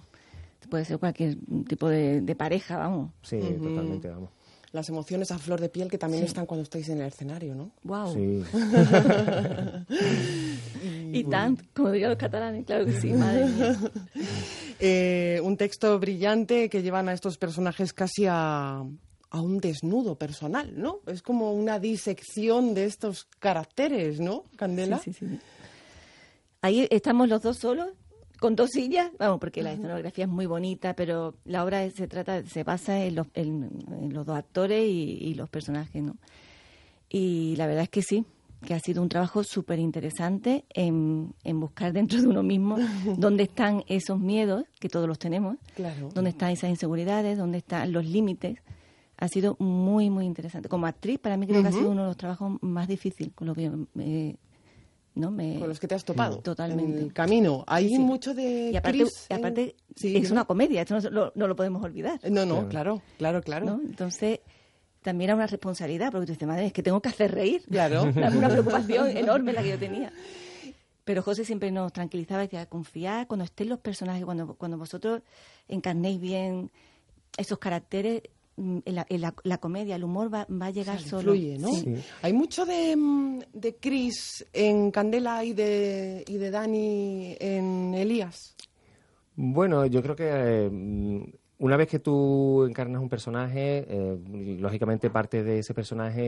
puede 0.67 0.85
ser 0.85 0.99
cualquier 0.99 1.37
tipo 1.69 1.89
de, 1.89 2.21
de 2.21 2.35
pareja, 2.37 2.77
vamos. 2.79 3.13
Sí, 3.23 3.39
totalmente, 3.41 4.09
vamos. 4.09 4.31
Las 4.73 4.89
emociones 4.89 5.31
a 5.31 5.39
flor 5.39 5.61
de 5.61 5.69
piel 5.71 5.89
que 5.89 5.97
también 5.97 6.25
Sí. 6.25 6.29
están 6.29 6.45
cuando 6.45 6.65
estáis 6.65 6.89
en 6.91 7.01
el 7.01 7.07
escenario, 7.07 7.55
¿no? 7.55 7.71
Wow. 7.85 8.13
Sí. 8.13 8.43
y 11.13 11.25
tant, 11.25 11.61
como 11.75 11.91
dirían 11.91 12.11
los 12.11 12.19
catalanes, 12.19 12.65
claro 12.67 12.85
que 12.85 13.01
sí, 13.01 13.13
madre 13.13 13.47
mía. 13.47 13.77
Eh, 14.79 15.41
un 15.43 15.57
texto 15.57 15.99
brillante 15.99 16.69
que 16.69 16.83
llevan 16.83 17.09
a 17.09 17.15
estos 17.15 17.39
personajes 17.39 17.95
casi 17.95 18.27
a, 18.29 18.85
a 19.31 19.41
un 19.41 19.59
desnudo 19.59 20.19
personal, 20.19 20.79
¿no? 20.79 20.99
Es 21.07 21.23
como 21.23 21.55
una 21.55 21.79
disección 21.79 22.75
de 22.75 22.85
estos 22.85 23.25
caracteres, 23.39 24.21
¿no, 24.21 24.45
Candela? 24.57 24.99
Sí, 24.99 25.15
sí, 25.15 25.29
sí. 25.31 25.39
Ahí 26.61 26.87
estamos 26.91 27.31
los 27.31 27.41
dos 27.41 27.57
solos, 27.57 27.89
con 28.41 28.55
dos 28.57 28.71
sillas, 28.71 29.11
vamos, 29.19 29.39
porque 29.41 29.63
la 29.63 29.73
escenografía 29.73 30.25
es 30.25 30.31
muy 30.31 30.47
bonita, 30.47 30.95
pero 30.95 31.35
la 31.45 31.65
obra 31.65 31.89
se 31.91 32.07
trata, 32.07 32.45
se 32.45 32.65
basa 32.65 33.05
en 33.05 33.15
los, 33.17 33.27
en, 33.35 33.71
en 34.03 34.13
los 34.13 34.27
dos 34.27 34.37
actores 34.37 34.85
y, 34.87 35.19
y 35.21 35.35
los 35.35 35.49
personajes, 35.49 36.03
¿no? 36.03 36.17
Y 37.09 37.55
la 37.57 37.67
verdad 37.67 37.85
es 37.85 37.89
que 37.89 38.03
sí, 38.03 38.25
que 38.65 38.75
ha 38.75 38.81
sido 38.81 39.03
un 39.03 39.09
trabajo 39.09 39.45
súper 39.45 39.79
interesante 39.79 40.65
en, 40.71 41.35
en 41.45 41.61
buscar 41.61 41.93
dentro 41.93 42.21
de 42.21 42.27
uno 42.29 42.43
mismo 42.43 42.77
dónde 43.17 43.45
están 43.45 43.85
esos 43.87 44.19
miedos, 44.19 44.65
que 44.81 44.89
todos 44.89 45.07
los 45.09 45.19
tenemos, 45.19 45.57
Claro. 45.75 46.09
dónde 46.15 46.31
están 46.31 46.51
esas 46.51 46.71
inseguridades, 46.71 47.39
dónde 47.39 47.59
están 47.59 47.93
los 47.93 48.05
límites. 48.05 48.59
Ha 49.19 49.29
sido 49.29 49.57
muy, 49.59 50.11
muy 50.11 50.27
interesante. 50.27 50.69
Como 50.69 50.87
actriz, 50.87 51.19
para 51.19 51.37
mí 51.39 51.47
creo 51.47 51.63
que 51.63 51.69
ha 51.69 51.73
sido 51.73 51.91
uno 51.91 52.03
de 52.03 52.09
los 52.09 52.17
trabajos 52.19 52.59
más 52.61 52.87
difíciles 52.87 53.33
con 53.35 53.47
lo 53.47 53.55
que 53.55 53.71
me, 53.95 54.37
¿no? 55.17 55.31
me, 55.31 55.59
Con 55.59 55.69
los 55.69 55.81
que 55.81 55.89
te 55.89 55.95
has 55.97 56.05
topado. 56.05 56.39
Totalmente. 56.39 56.99
En 56.99 57.05
el 57.07 57.13
camino. 57.13 57.65
Hay 57.67 57.89
Sí. 57.89 57.99
mucho 57.99 58.33
de 58.35 58.71
Y 58.73 58.77
aparte, 58.77 58.99
Chris 59.01 59.27
y 59.29 59.33
en- 59.33 59.39
aparte 59.41 59.77
Sí, 59.97 60.17
es 60.17 60.31
una 60.31 60.45
comedia, 60.45 60.83
esto 60.83 60.95
no, 60.95 61.01
se- 61.01 61.11
lo- 61.11 61.33
no 61.35 61.49
lo 61.49 61.57
podemos 61.57 61.83
olvidar. 61.83 62.21
No, 62.31 62.47
no, 62.47 62.69
claro, 62.69 63.03
claro, 63.19 63.43
claro. 63.43 63.67
¿no? 63.67 63.81
Entonces, 63.85 64.41
también 65.03 65.31
era 65.31 65.37
una 65.37 65.47
responsabilidad, 65.47 66.11
porque 66.13 66.27
tú 66.27 66.33
dices, 66.33 66.47
madre, 66.49 66.67
es 66.67 66.73
que 66.73 66.83
tengo 66.83 67.01
que 67.01 67.09
hacer 67.09 67.33
reír. 67.35 67.63
Claro. 67.71 68.05
Era 68.17 68.29
una 68.31 68.49
preocupación 68.49 69.09
enorme 69.17 69.53
la 69.53 69.63
que 69.63 69.71
yo 69.71 69.79
tenía. 69.79 70.13
Pero 71.05 71.23
José 71.23 71.45
siempre 71.45 71.71
nos 71.71 71.93
tranquilizaba 71.93 72.43
y 72.43 72.47
decía, 72.47 72.67
confiad 72.67 73.27
cuando 73.29 73.45
estén 73.45 73.69
los 73.69 73.79
personajes, 73.79 74.25
cuando, 74.25 74.55
cuando 74.57 74.77
vosotros 74.77 75.23
encarnéis 75.69 76.21
bien 76.21 76.71
esos 77.39 77.59
caracteres, 77.59 78.23
mm, 78.23 78.36
la, 78.85 79.07
en 79.09 79.21
la- 79.21 79.35
la 79.45 79.59
comedia, 79.59 79.97
el 79.97 80.05
humor 80.05 80.33
va, 80.33 80.47
va 80.51 80.67
a 80.67 80.71
llegar 80.71 80.99
sea, 81.01 81.09
solo. 81.11 81.33
fluye, 81.33 81.59
¿no? 81.59 81.69
Sí. 81.73 81.95
Hay 82.23 82.33
mucho 82.33 82.65
de, 82.65 82.97
mm, 82.97 83.41
de 83.53 83.77
Chris 83.77 84.47
en 84.53 84.91
Candela 84.91 85.45
y 85.45 85.53
de, 85.53 86.25
y 86.27 86.37
de 86.39 86.51
Dani 86.51 87.37
en 87.39 87.95
Elías. 87.95 88.55
Bueno, 89.35 89.85
yo 89.87 90.03
creo 90.03 90.17
que 90.17 90.29
eh, 90.31 90.71
mm, 90.71 91.23
una 91.59 91.77
vez 91.77 91.89
que 91.89 91.99
tú 91.99 92.65
encarnas 92.65 93.03
un 93.03 93.09
personaje, 93.09 93.85
eh, 93.89 94.19
lógicamente 94.59 95.11
parte 95.11 95.43
de 95.43 95.59
ese 95.59 95.75
personaje 95.75 96.23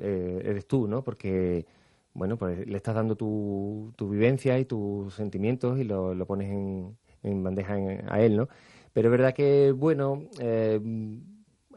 eh, 0.00 0.42
eres 0.44 0.66
tú, 0.66 0.86
¿no? 0.88 1.02
Porque, 1.04 1.66
bueno, 2.14 2.36
pues 2.38 2.66
le 2.66 2.76
estás 2.76 2.94
dando 2.94 3.14
tu, 3.16 3.92
tu 3.96 4.08
vivencia 4.08 4.58
y 4.58 4.64
tus 4.64 5.14
sentimientos 5.14 5.78
y 5.78 5.84
lo, 5.84 6.14
lo 6.14 6.26
pones 6.26 6.50
en, 6.50 6.96
en 7.22 7.42
bandeja 7.42 7.76
en- 7.78 8.10
a 8.10 8.20
él, 8.22 8.36
¿no? 8.36 8.48
Pero 8.94 9.08
es 9.08 9.12
verdad 9.12 9.34
que, 9.34 9.72
bueno, 9.72 10.22
eh, 10.40 10.80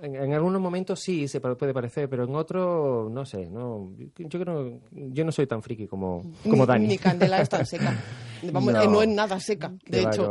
en, 0.01 0.15
en 0.15 0.33
algunos 0.33 0.61
momentos 0.61 0.99
sí 0.99 1.27
se 1.27 1.39
puede 1.41 1.73
parecer, 1.73 2.09
pero 2.09 2.23
en 2.25 2.35
otros, 2.35 3.11
no 3.11 3.25
sé, 3.25 3.49
no, 3.49 3.91
yo 4.17 4.39
creo, 4.39 4.79
yo 4.91 5.25
no 5.25 5.31
soy 5.31 5.47
tan 5.47 5.61
friki 5.61 5.87
como, 5.87 6.21
como 6.43 6.63
Ni- 6.63 6.65
Dani. 6.65 6.87
Ni 6.87 6.97
Candela 6.97 7.41
es 7.41 7.49
tan 7.49 7.65
seca. 7.65 7.95
Vamos, 8.51 8.73
No. 8.73 8.81
eh, 8.81 8.87
no 8.87 9.01
es 9.01 9.07
nada 9.09 9.39
seca, 9.39 9.69
de 9.69 9.77
Que 9.85 10.01
hecho. 10.01 10.29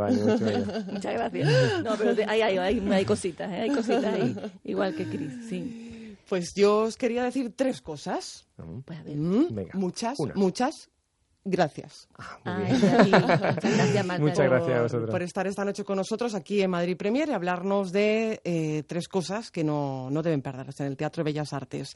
Muchas 0.91 1.13
gracias. 1.13 1.83
No, 1.83 1.95
pero 1.97 2.15
te- 2.15 2.25
hay, 2.25 2.41
hay, 2.41 2.57
hay, 2.57 2.79
hay 2.91 3.05
cositas, 3.05 3.51
¿eh? 3.51 3.61
hay 3.61 3.69
cositas 3.69 4.05
ahí, 4.05 4.35
igual 4.63 4.95
que 4.95 5.05
Chris, 5.05 5.33
sí. 5.47 6.15
Pues 6.27 6.53
yo 6.55 6.79
os 6.83 6.95
quería 6.95 7.23
decir 7.23 7.53
tres 7.55 7.81
cosas. 7.81 8.47
Pues 8.85 8.99
a 8.99 9.03
ver. 9.03 9.15
Mm, 9.17 9.47
Venga, 9.55 9.71
muchas, 9.73 10.19
una. 10.19 10.33
muchas. 10.35 10.89
Gracias. 11.43 12.07
Muchas 14.19 14.49
gracias 14.49 14.77
a 14.77 14.81
vosotros. 14.81 15.09
Por 15.09 15.21
estar 15.21 15.47
esta 15.47 15.65
noche 15.65 15.83
con 15.83 15.97
nosotros 15.97 16.35
aquí 16.35 16.61
en 16.61 16.71
Madrid 16.71 16.97
Premier 16.97 17.29
y 17.29 17.33
hablarnos 17.33 17.91
de 17.91 18.41
eh, 18.43 18.83
tres 18.87 19.07
cosas 19.07 19.51
que 19.51 19.63
no, 19.63 20.09
no 20.09 20.21
deben 20.21 20.41
perderse 20.41 20.83
en 20.83 20.89
el 20.89 20.97
Teatro 20.97 21.23
de 21.23 21.31
Bellas 21.31 21.53
Artes. 21.53 21.95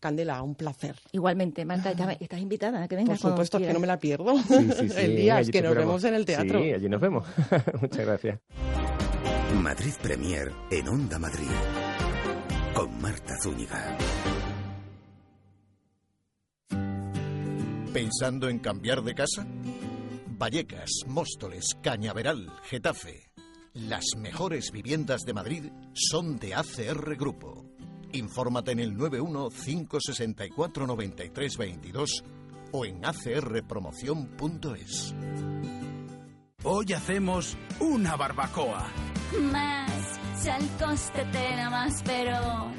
Candela, 0.00 0.42
un 0.42 0.54
placer. 0.54 0.96
Igualmente, 1.12 1.64
Marta, 1.64 1.92
estás 2.20 2.40
invitada 2.40 2.82
a 2.82 2.88
que 2.88 2.96
vengas. 2.96 3.20
Por 3.20 3.30
supuesto 3.30 3.58
que 3.58 3.72
no 3.72 3.80
me 3.80 3.86
la 3.86 3.98
pierdo. 3.98 4.36
Sí, 4.38 4.70
sí, 4.72 4.88
sí, 4.90 5.00
el 5.00 5.16
día 5.16 5.40
es 5.40 5.50
que 5.50 5.62
nos 5.62 5.70
esperamos. 5.70 5.76
vemos 5.76 6.04
en 6.04 6.14
el 6.14 6.24
teatro. 6.24 6.60
Sí, 6.60 6.72
allí 6.72 6.88
nos 6.88 7.00
vemos. 7.00 7.26
Muchas 7.80 8.06
gracias. 8.06 8.40
Madrid 9.62 9.94
Premier 10.02 10.52
en 10.70 10.88
Onda 10.88 11.18
Madrid. 11.18 11.48
Con 12.74 13.00
Marta 13.00 13.34
Zúñiga. 13.42 13.96
¿Pensando 17.94 18.48
en 18.48 18.58
cambiar 18.58 19.02
de 19.04 19.14
casa? 19.14 19.46
Vallecas, 20.36 20.90
Móstoles, 21.06 21.76
Cañaveral, 21.80 22.52
Getafe. 22.64 23.30
Las 23.72 24.04
mejores 24.18 24.72
viviendas 24.72 25.20
de 25.20 25.32
Madrid 25.32 25.70
son 25.92 26.40
de 26.40 26.56
ACR 26.56 27.14
Grupo. 27.14 27.64
Infórmate 28.10 28.72
en 28.72 28.80
el 28.80 28.96
91 28.96 29.48
564 29.48 30.88
93 30.88 31.56
22 31.56 32.24
o 32.72 32.84
en 32.84 33.04
acrpromoción.es. 33.04 35.14
Hoy 36.64 36.92
hacemos 36.94 37.56
una 37.78 38.16
barbacoa. 38.16 38.88
Más, 39.52 40.18
si 40.42 40.48
al 40.48 40.66
coste 40.78 41.24
te 41.26 41.38
da 41.38 41.70
más, 41.70 42.02
pero 42.04 42.72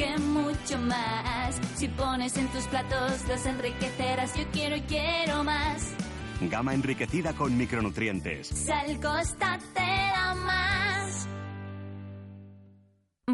que 0.00 0.18
mucho 0.18 0.78
más. 0.78 1.60
Si 1.76 1.86
pones 1.88 2.34
en 2.38 2.48
tus 2.48 2.64
platos 2.68 3.22
los 3.28 3.44
enriquecerás, 3.44 4.34
yo 4.34 4.44
quiero 4.50 4.76
y 4.76 4.80
quiero 4.82 5.44
más. 5.44 5.90
Gama 6.40 6.72
enriquecida 6.72 7.34
con 7.34 7.54
micronutrientes. 7.58 8.46
Sal 8.46 8.98
Costa 8.98 9.58
te 9.74 9.80
da 9.80 10.34
más. 10.36 10.89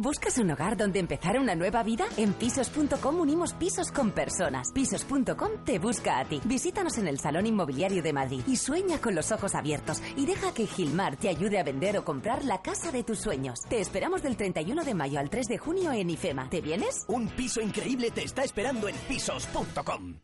¿Buscas 0.02 0.36
un 0.38 0.50
hogar 0.50 0.76
donde 0.76 0.98
empezar 0.98 1.38
una 1.38 1.54
nueva 1.54 1.82
vida? 1.82 2.04
En 2.16 2.34
pisos.com 2.34 3.20
unimos 3.20 3.54
pisos 3.54 3.90
con 3.90 4.10
personas. 4.10 4.70
Pisos.com 4.72 5.64
te 5.64 5.78
busca 5.78 6.18
a 6.18 6.24
ti. 6.24 6.40
Visítanos 6.44 6.98
en 6.98 7.08
el 7.08 7.18
Salón 7.18 7.46
Inmobiliario 7.46 8.02
de 8.02 8.12
Madrid 8.12 8.42
y 8.46 8.56
sueña 8.56 9.00
con 9.00 9.14
los 9.14 9.32
ojos 9.32 9.54
abiertos 9.54 10.02
y 10.16 10.26
deja 10.26 10.52
que 10.52 10.66
Gilmar 10.66 11.16
te 11.16 11.28
ayude 11.28 11.58
a 11.58 11.64
vender 11.64 11.96
o 11.96 12.04
comprar 12.04 12.44
la 12.44 12.60
casa 12.60 12.92
de 12.92 13.04
tus 13.04 13.20
sueños. 13.20 13.60
Te 13.68 13.80
esperamos 13.80 14.22
del 14.22 14.36
31 14.36 14.84
de 14.84 14.94
mayo 14.94 15.18
al 15.18 15.30
3 15.30 15.46
de 15.46 15.58
junio 15.58 15.92
en 15.92 16.10
IFEMA. 16.10 16.50
¿Te 16.50 16.60
vienes? 16.60 17.04
Un 17.08 17.28
piso 17.28 17.60
increíble 17.60 18.10
te 18.10 18.24
está 18.24 18.44
esperando 18.44 18.88
en 18.88 18.96
pisos.com. 19.08 20.20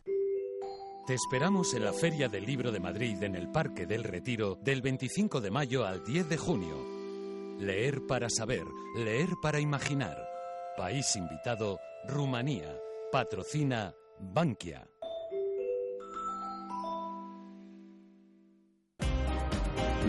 Te 1.07 1.14
esperamos 1.14 1.75
en 1.75 1.85
la 1.85 1.93
Feria 1.93 2.29
del 2.29 2.45
Libro 2.45 2.70
de 2.70 2.79
Madrid 2.79 3.23
en 3.23 3.35
el 3.35 3.51
Parque 3.51 3.87
del 3.87 4.05
Retiro 4.05 4.57
del 4.62 4.83
25 4.83 5.41
de 5.41 5.51
mayo 5.51 5.85
al 5.85 6.05
10 6.05 6.29
de 6.29 6.37
junio. 6.37 7.02
Leer 7.63 8.05
para 8.09 8.29
saber, 8.29 8.65
leer 8.97 9.29
para 9.41 9.61
imaginar. 9.61 10.17
País 10.77 11.15
invitado, 11.15 11.79
Rumanía. 12.09 12.77
Patrocina 13.13 13.95
Bankia. 14.19 14.85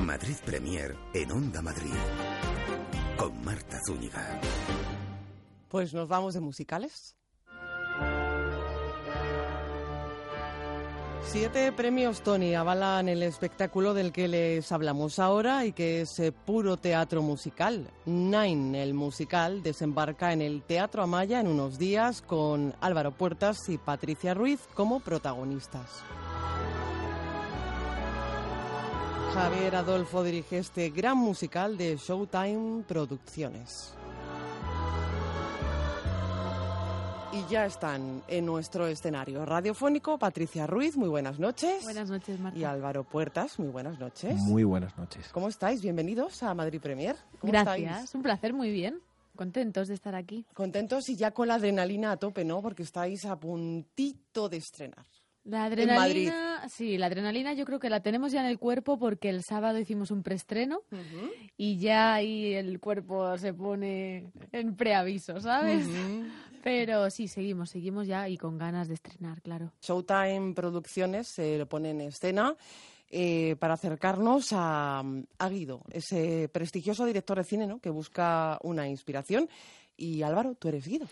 Madrid 0.04 0.36
Premier 0.44 0.96
en 1.14 1.32
Onda 1.32 1.62
Madrid. 1.62 1.94
Con 3.18 3.46
Marta 3.46 3.80
Zúñiga. 3.86 4.42
Pues 5.70 5.94
nos 5.94 6.08
vamos 6.08 6.34
de 6.34 6.40
musicales. 6.40 7.16
Siete 11.26 11.72
premios 11.72 12.22
Tony 12.22 12.54
avalan 12.54 13.10
el 13.10 13.24
espectáculo 13.24 13.94
del 13.96 14.12
que 14.12 14.28
les 14.28 14.72
hablamos 14.72 15.18
ahora 15.18 15.66
y 15.66 15.72
que 15.72 16.02
es 16.02 16.20
eh, 16.20 16.32
puro 16.32 16.78
teatro 16.78 17.24
musical. 17.24 17.90
Nine, 18.06 18.84
el 18.84 18.94
musical, 18.94 19.64
desembarca 19.64 20.32
en 20.32 20.42
el 20.42 20.62
Teatro 20.62 21.02
Amaya 21.02 21.40
en 21.40 21.48
unos 21.48 21.80
días 21.80 22.22
con 22.22 22.76
Álvaro 22.82 23.12
Puertas 23.12 23.68
y 23.68 23.80
Patricia 23.80 24.36
Ruiz 24.36 24.60
como 24.76 25.00
protagonistas. 25.00 26.04
Javier 29.34 29.76
Adolfo 29.78 30.24
dirige 30.24 30.60
este 30.60 30.92
gran 30.92 31.18
musical 31.18 31.76
de 31.76 31.98
Showtime 31.98 32.84
Producciones. 32.88 33.96
Y 37.48 37.52
ya 37.52 37.66
están 37.66 38.22
en 38.28 38.46
nuestro 38.46 38.88
escenario 38.88 39.46
radiofónico 39.46 40.18
Patricia 40.18 40.68
Ruiz, 40.68 40.96
muy 40.96 41.10
buenas 41.10 41.40
noches. 41.40 41.84
Buenas 41.84 42.10
noches, 42.10 42.40
Marta. 42.40 42.58
Y 42.58 42.64
Álvaro 42.64 43.04
Puertas, 43.04 43.58
muy 43.60 43.70
buenas 43.70 44.00
noches. 44.00 44.36
Muy 44.36 44.64
buenas 44.64 44.98
noches. 44.98 45.30
¿Cómo 45.30 45.48
estáis? 45.50 45.82
Bienvenidos 45.82 46.44
a 46.44 46.54
Madrid 46.54 46.80
Premier. 46.82 47.16
¿Cómo 47.40 47.52
Gracias, 47.52 47.78
estáis? 47.92 48.16
un 48.16 48.22
placer, 48.22 48.54
muy 48.54 48.72
bien. 48.72 49.00
Contentos 49.36 49.88
de 49.88 49.96
estar 49.96 50.14
aquí. 50.16 50.46
Contentos 50.54 51.10
y 51.10 51.16
ya 51.16 51.32
con 51.32 51.48
la 51.48 51.56
adrenalina 51.56 52.12
a 52.12 52.18
tope, 52.18 52.46
¿no? 52.46 52.62
Porque 52.62 52.84
estáis 52.84 53.26
a 53.26 53.36
puntito 53.36 54.48
de 54.48 54.58
estrenar. 54.58 55.06
La 55.46 55.66
adrenalina, 55.66 56.70
sí, 56.70 56.98
la 56.98 57.08
adrenalina 57.08 57.54
yo 57.54 57.66
creo 57.66 57.80
que 57.80 57.90
la 57.90 58.02
tenemos 58.02 58.32
ya 58.32 58.40
en 58.40 58.46
el 58.46 58.60
cuerpo 58.60 58.98
porque 58.98 59.28
el 59.28 59.44
sábado 59.44 59.78
hicimos 59.78 60.10
un 60.10 60.24
preestreno 60.24 60.84
y 61.58 61.78
ya 61.80 62.14
ahí 62.14 62.54
el 62.54 62.80
cuerpo 62.80 63.38
se 63.38 63.54
pone 63.54 64.32
en 64.54 64.76
preaviso, 64.76 65.42
¿sabes? 65.42 65.86
Pero 66.64 67.10
sí, 67.10 67.28
seguimos, 67.28 67.72
seguimos 67.72 68.08
ya 68.08 68.30
y 68.30 68.38
con 68.38 68.58
ganas 68.58 68.88
de 68.88 68.94
estrenar, 68.94 69.42
claro. 69.42 69.74
Showtime 69.82 70.54
Producciones 70.54 71.28
se 71.28 71.58
lo 71.58 71.68
pone 71.68 71.90
en 71.90 72.02
escena 72.02 72.56
eh, 73.10 73.58
para 73.60 73.74
acercarnos 73.74 74.54
a, 74.54 75.04
a 75.38 75.50
Guido, 75.50 75.82
ese 75.92 76.48
prestigioso 76.48 77.06
director 77.06 77.38
de 77.38 77.44
cine 77.44 77.68
¿no? 77.68 77.80
que 77.80 77.90
busca 77.90 78.58
una 78.64 78.88
inspiración. 78.88 79.50
Y 79.98 80.24
Álvaro, 80.24 80.56
tú 80.56 80.70
eres 80.70 80.88
Guido. 80.88 81.06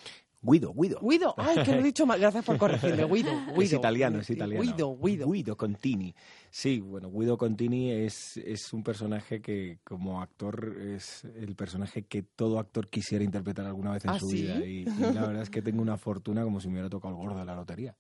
Guido, 0.44 0.74
Guido. 0.74 1.00
Guido, 1.02 1.36
ay, 1.38 1.64
que 1.64 1.72
lo 1.72 1.80
he 1.80 1.84
dicho 1.84 2.06
mal. 2.06 2.20
Gracias 2.20 2.44
por 2.44 2.58
corregirme. 2.58 3.06
Guido, 3.06 3.32
Guido. 3.48 3.62
Es 3.62 3.74
italiano, 3.74 4.20
es 4.20 4.30
italiano. 4.30 4.64
Guido, 4.64 4.98
Guido. 4.98 5.30
Guido 5.30 5.56
Contini. 5.56 6.16
Sí, 6.50 6.80
bueno, 6.80 7.12
Guido 7.12 7.38
Contini 7.38 7.92
es, 7.92 8.38
es 8.38 8.74
un 8.74 8.84
personaje 8.84 9.40
que 9.42 9.80
como 9.84 10.22
actor 10.22 10.76
es 10.82 11.24
el 11.26 11.56
personaje 11.56 12.04
que 12.04 12.24
todo 12.24 12.58
actor 12.58 12.90
quisiera 12.90 13.24
interpretar 13.24 13.68
alguna 13.68 13.92
vez 13.92 14.04
en 14.06 14.10
¿Ah, 14.12 14.20
su 14.20 14.30
sí? 14.30 14.42
vida. 14.42 14.66
Y, 14.66 14.82
y 14.82 15.14
la 15.14 15.28
verdad 15.28 15.44
es 15.44 15.50
que 15.50 15.62
tengo 15.62 15.82
una 15.82 15.98
fortuna 15.98 16.44
como 16.44 16.60
si 16.60 16.68
me 16.68 16.74
hubiera 16.74 16.90
tocado 16.90 17.14
el 17.14 17.20
gordo 17.22 17.38
de 17.38 17.46
la 17.46 17.56
lotería. 17.56 17.96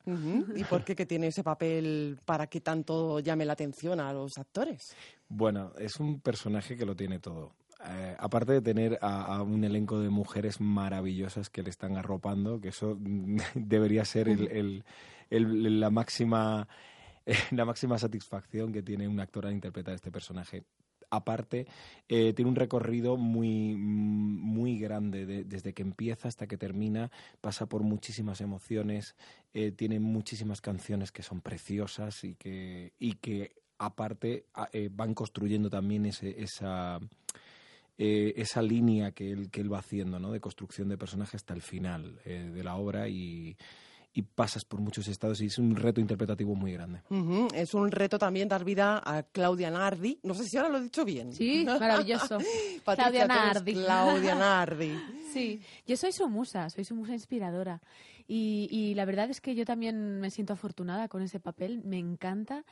¿Y 0.55 0.63
por 0.63 0.83
qué 0.83 0.95
que 0.95 1.05
tiene 1.05 1.27
ese 1.27 1.43
papel 1.43 2.17
para 2.25 2.47
que 2.47 2.59
tanto 2.61 3.19
llame 3.19 3.45
la 3.45 3.53
atención 3.53 3.99
a 3.99 4.11
los 4.11 4.37
actores? 4.37 4.95
Bueno, 5.29 5.73
es 5.77 5.99
un 5.99 6.19
personaje 6.19 6.75
que 6.75 6.85
lo 6.85 6.95
tiene 6.95 7.19
todo. 7.19 7.53
Eh, 7.83 8.15
aparte 8.19 8.51
de 8.53 8.61
tener 8.61 8.99
a, 9.01 9.37
a 9.37 9.41
un 9.43 9.63
elenco 9.63 9.99
de 9.99 10.09
mujeres 10.09 10.61
maravillosas 10.61 11.49
que 11.49 11.63
le 11.63 11.69
están 11.69 11.97
arropando, 11.97 12.61
que 12.61 12.69
eso 12.69 12.97
debería 13.55 14.05
ser 14.05 14.27
el- 14.29 14.47
el- 14.51 14.83
el- 15.29 15.79
la 15.79 15.89
máxima 15.89 16.67
la 17.51 17.65
máxima 17.65 17.97
satisfacción 17.97 18.71
que 18.71 18.81
tiene 18.83 19.07
un 19.07 19.19
actor 19.19 19.45
al 19.45 19.53
interpretar 19.53 19.93
este 19.95 20.11
personaje. 20.11 20.63
Aparte, 21.13 21.67
eh, 22.07 22.31
tiene 22.33 22.49
un 22.49 22.55
recorrido 22.55 23.17
muy, 23.17 23.75
muy 23.75 24.79
grande, 24.79 25.25
de- 25.25 25.43
desde 25.43 25.73
que 25.73 25.81
empieza 25.81 26.27
hasta 26.29 26.47
que 26.47 26.57
termina, 26.57 27.11
pasa 27.41 27.65
por 27.65 27.83
muchísimas 27.83 28.39
emociones, 28.41 29.15
eh, 29.53 29.71
tiene 29.71 29.99
muchísimas 29.99 30.61
canciones 30.61 31.11
que 31.11 31.21
son 31.21 31.41
preciosas 31.41 32.23
y 32.23 32.35
que, 32.35 32.93
y 32.97 33.13
que 33.15 33.51
aparte 33.77 34.45
a- 34.53 34.69
eh, 34.71 34.89
van 34.91 35.13
construyendo 35.13 35.69
también 35.69 36.05
ese, 36.05 36.41
esa, 36.41 36.99
eh, 38.03 38.33
esa 38.35 38.63
línea 38.63 39.11
que 39.11 39.31
él, 39.31 39.51
que 39.51 39.61
él 39.61 39.71
va 39.71 39.77
haciendo, 39.77 40.17
¿no? 40.17 40.31
De 40.31 40.39
construcción 40.39 40.89
de 40.89 40.97
personaje 40.97 41.37
hasta 41.37 41.53
el 41.53 41.61
final 41.61 42.19
eh, 42.25 42.49
de 42.51 42.63
la 42.63 42.75
obra 42.75 43.07
y, 43.07 43.55
y 44.11 44.23
pasas 44.23 44.65
por 44.65 44.81
muchos 44.81 45.07
estados 45.07 45.39
y 45.41 45.45
es 45.45 45.59
un 45.59 45.75
reto 45.75 46.01
interpretativo 46.01 46.55
muy 46.55 46.73
grande. 46.73 47.03
Ujú. 47.11 47.49
Es 47.53 47.75
un 47.75 47.91
reto 47.91 48.17
también 48.17 48.47
dar 48.47 48.65
vida 48.65 48.99
a 49.05 49.21
Claudia 49.21 49.69
Nardi. 49.69 50.19
No 50.23 50.33
sé 50.33 50.45
si 50.45 50.57
ahora 50.57 50.69
lo 50.69 50.79
he 50.79 50.81
dicho 50.81 51.05
bien. 51.05 51.31
Sí, 51.31 51.63
maravilloso. 51.79 52.39
Patricia, 52.83 53.11
Claudia 53.11 53.27
Nardi. 53.27 53.73
Claudia 53.73 54.35
Nardi. 54.35 54.93
Sí, 55.31 55.61
yo 55.87 55.95
soy 55.95 56.11
su 56.11 56.27
musa, 56.27 56.69
soy 56.69 56.83
su 56.83 56.93
musa 56.93 57.13
inspiradora. 57.13 57.81
Y, 58.27 58.67
y 58.69 58.95
la 58.95 59.05
verdad 59.05 59.29
es 59.29 59.39
que 59.39 59.55
yo 59.55 59.63
también 59.63 60.19
me 60.19 60.29
siento 60.29 60.51
afortunada 60.51 61.07
con 61.07 61.21
ese 61.21 61.39
papel, 61.39 61.81
me 61.85 61.99
encanta. 61.99 62.65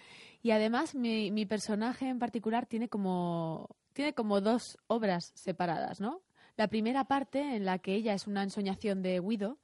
Y 0.43 0.51
además 0.51 0.93
mi, 0.93 1.31
mi 1.31 1.45
personaje 1.45 2.09
en 2.09 2.19
particular 2.19 2.65
tiene 2.65 2.89
como, 2.89 3.69
tiene 3.99 4.13
como 4.13 4.39
dos 4.39 4.77
obras 4.87 5.33
separadas, 5.35 5.99
¿no? 5.99 6.21
La 6.55 6.69
primera 6.69 7.03
parte 7.03 7.57
en 7.57 7.65
la 7.65 7.79
que 7.79 7.95
ella 7.95 8.13
es 8.13 8.27
una 8.27 8.43
ensoñación 8.43 9.01
de 9.01 9.19
Guido, 9.19 9.57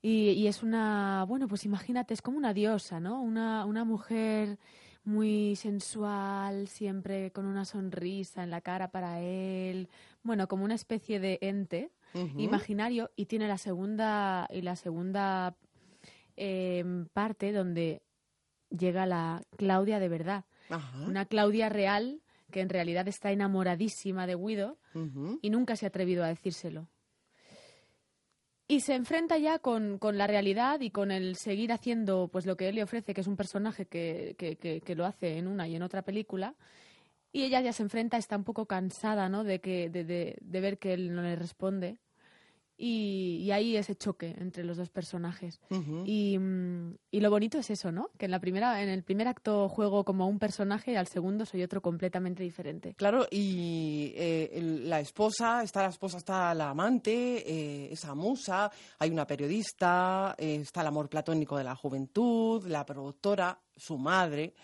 y, 0.00 0.30
y 0.30 0.46
es 0.46 0.62
una, 0.62 1.24
bueno, 1.26 1.48
pues 1.48 1.64
imagínate, 1.64 2.14
es 2.14 2.22
como 2.22 2.38
una 2.38 2.54
diosa, 2.54 3.00
¿no? 3.00 3.20
Una, 3.20 3.66
una 3.66 3.84
mujer 3.84 4.60
muy 5.02 5.56
sensual, 5.56 6.68
siempre 6.68 7.32
con 7.32 7.46
una 7.46 7.64
sonrisa 7.64 8.44
en 8.44 8.50
la 8.50 8.60
cara 8.60 8.92
para 8.92 9.20
él, 9.20 9.88
bueno, 10.22 10.46
como 10.46 10.64
una 10.64 10.76
especie 10.76 11.18
de 11.18 11.40
ente 11.40 11.90
imaginario 12.36 13.10
y 13.16 13.26
tiene 13.26 13.48
la 13.48 13.58
segunda 13.58 14.46
y 14.52 14.62
la 14.62 14.76
segunda 14.76 15.56
em, 16.36 17.06
parte 17.06 17.50
donde 17.50 18.02
llega 18.70 19.04
la 19.04 19.42
Claudia 19.56 19.98
de 19.98 20.08
verdad. 20.08 20.44
Una 21.08 21.24
Claudia 21.24 21.68
real 21.68 22.22
que 22.52 22.60
en 22.60 22.68
realidad 22.68 23.08
está 23.08 23.32
enamoradísima 23.32 24.28
de 24.28 24.36
Guido 24.36 24.78
y 25.42 25.50
nunca 25.50 25.74
se 25.74 25.86
ha 25.86 25.88
atrevido 25.88 26.22
a 26.22 26.28
decírselo. 26.28 26.86
Y 28.68 28.80
se 28.80 28.94
enfrenta 28.94 29.36
ya 29.38 29.58
con, 29.58 29.98
con, 29.98 30.16
la 30.16 30.28
realidad 30.28 30.80
y 30.80 30.90
con 30.90 31.10
el 31.10 31.34
seguir 31.36 31.72
haciendo 31.72 32.28
pues 32.32 32.46
lo 32.46 32.56
que 32.56 32.68
él 32.68 32.76
le 32.76 32.84
ofrece, 32.84 33.12
que 33.12 33.20
es 33.20 33.26
un 33.26 33.36
personaje 33.36 33.86
que, 33.86 34.36
que, 34.38 34.56
que, 34.56 34.80
que 34.80 34.94
lo 34.94 35.04
hace 35.04 35.36
en 35.36 35.48
una 35.48 35.66
y 35.66 35.74
en 35.74 35.82
otra 35.82 36.02
película. 36.02 36.54
Y 37.32 37.42
ella 37.42 37.60
ya 37.60 37.72
se 37.72 37.82
enfrenta, 37.82 38.16
está 38.16 38.36
un 38.36 38.44
poco 38.44 38.66
cansada 38.66 39.28
¿no? 39.28 39.42
de, 39.42 39.60
que, 39.60 39.90
de, 39.90 40.04
de, 40.04 40.36
de 40.40 40.60
ver 40.60 40.78
que 40.78 40.94
él 40.94 41.14
no 41.14 41.22
le 41.22 41.34
responde. 41.34 41.98
Y, 42.76 43.42
y, 43.42 43.50
ahí 43.52 43.76
ese 43.76 43.94
choque 43.94 44.34
entre 44.38 44.64
los 44.64 44.76
dos 44.76 44.90
personajes. 44.90 45.60
y, 46.04 46.38
mm, 46.38 46.96
y, 47.10 47.20
lo 47.20 47.30
bonito 47.30 47.58
es 47.58 47.70
eso, 47.70 47.92
¿no? 47.92 48.10
Que 48.18 48.24
en 48.24 48.30
la 48.30 48.40
primera, 48.40 48.82
en 48.82 48.88
el 48.88 49.04
primer 49.04 49.28
acto 49.28 49.68
juego 49.68 50.04
como 50.04 50.26
un 50.26 50.38
personaje 50.38 50.92
y 50.92 50.96
al 50.96 51.06
segundo 51.06 51.46
soy 51.46 51.62
otro 51.62 51.80
completamente 51.80 52.42
diferente. 52.42 52.94
Claro, 52.94 53.26
y 53.30 54.12
eh, 54.16 54.50
el, 54.54 54.88
la 54.88 55.00
esposa, 55.00 55.62
está 55.62 55.82
la 55.82 55.90
esposa, 55.90 56.18
está 56.18 56.54
la 56.54 56.70
amante, 56.70 57.12
eh, 57.12 57.92
esa 57.92 58.14
musa, 58.14 58.70
hay 58.98 59.10
una 59.10 59.26
periodista, 59.26 60.34
eh, 60.38 60.56
está 60.56 60.80
el 60.80 60.88
amor 60.88 61.08
platónico 61.08 61.56
de 61.56 61.64
la 61.64 61.76
juventud, 61.76 62.66
la 62.66 62.84
productora, 62.84 63.58
su 63.76 63.98
madre. 63.98 64.54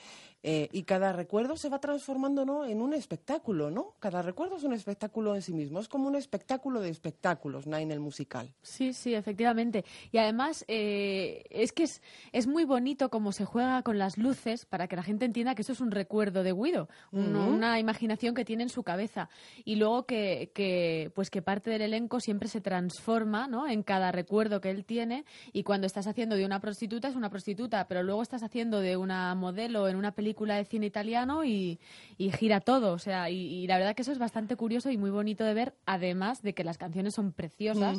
Eh, 0.44 0.68
y 0.72 0.84
cada 0.84 1.12
recuerdo 1.12 1.56
se 1.56 1.68
va 1.68 1.80
transformando 1.80 2.44
¿no? 2.44 2.64
en 2.64 2.80
un 2.80 2.94
espectáculo, 2.94 3.70
¿no? 3.70 3.96
Cada 3.98 4.22
recuerdo 4.22 4.56
es 4.56 4.62
un 4.62 4.72
espectáculo 4.72 5.34
en 5.34 5.42
sí 5.42 5.52
mismo. 5.52 5.80
Es 5.80 5.88
como 5.88 6.06
un 6.06 6.14
espectáculo 6.14 6.80
de 6.80 6.90
espectáculos, 6.90 7.66
Nine 7.66 7.92
el 7.92 8.00
musical. 8.00 8.54
Sí, 8.62 8.92
sí, 8.92 9.14
efectivamente. 9.14 9.84
Y 10.12 10.18
además 10.18 10.64
eh, 10.68 11.44
es 11.50 11.72
que 11.72 11.82
es, 11.82 12.02
es 12.32 12.46
muy 12.46 12.64
bonito 12.64 13.10
cómo 13.10 13.32
se 13.32 13.44
juega 13.44 13.82
con 13.82 13.98
las 13.98 14.16
luces 14.16 14.64
para 14.64 14.86
que 14.86 14.94
la 14.94 15.02
gente 15.02 15.24
entienda 15.24 15.56
que 15.56 15.62
eso 15.62 15.72
es 15.72 15.80
un 15.80 15.90
recuerdo 15.90 16.44
de 16.44 16.52
Guido, 16.52 16.88
un, 17.10 17.34
Ujú. 17.34 17.50
una 17.54 17.80
imaginación 17.80 18.34
que 18.34 18.44
tiene 18.44 18.62
en 18.62 18.68
su 18.68 18.84
cabeza. 18.84 19.28
Y 19.64 19.74
luego 19.74 20.06
que, 20.06 20.52
que, 20.54 21.10
pues 21.14 21.30
que 21.30 21.42
parte 21.42 21.70
del 21.70 21.82
elenco 21.82 22.20
siempre 22.20 22.48
se 22.48 22.60
transforma 22.60 23.48
¿no? 23.48 23.66
en 23.66 23.82
cada 23.82 24.12
recuerdo 24.12 24.60
que 24.60 24.70
él 24.70 24.84
tiene. 24.84 25.24
Y 25.52 25.64
cuando 25.64 25.86
estás 25.88 26.06
haciendo 26.06 26.36
de 26.36 26.46
una 26.46 26.60
prostituta 26.60 27.08
es 27.08 27.16
una 27.16 27.28
prostituta, 27.30 27.88
pero 27.88 28.04
luego 28.04 28.22
estás 28.22 28.44
haciendo 28.44 28.78
de 28.80 28.96
una 28.96 29.34
modelo 29.34 29.88
en 29.88 29.96
una 29.96 30.12
película 30.12 30.28
de 30.46 30.64
cine 30.64 30.86
italiano 30.86 31.44
y, 31.44 31.78
y 32.16 32.30
gira 32.32 32.60
todo. 32.60 32.92
O 32.92 32.98
sea, 32.98 33.30
y, 33.30 33.36
y 33.36 33.66
la 33.66 33.78
verdad 33.78 33.94
que 33.94 34.02
eso 34.02 34.12
es 34.12 34.18
bastante 34.18 34.56
curioso 34.56 34.90
y 34.90 34.96
muy 34.96 35.10
bonito 35.10 35.44
de 35.44 35.54
ver, 35.54 35.74
además 35.86 36.42
de 36.42 36.52
que 36.54 36.64
las 36.64 36.78
canciones 36.78 37.14
son 37.14 37.32
preciosas. 37.32 37.98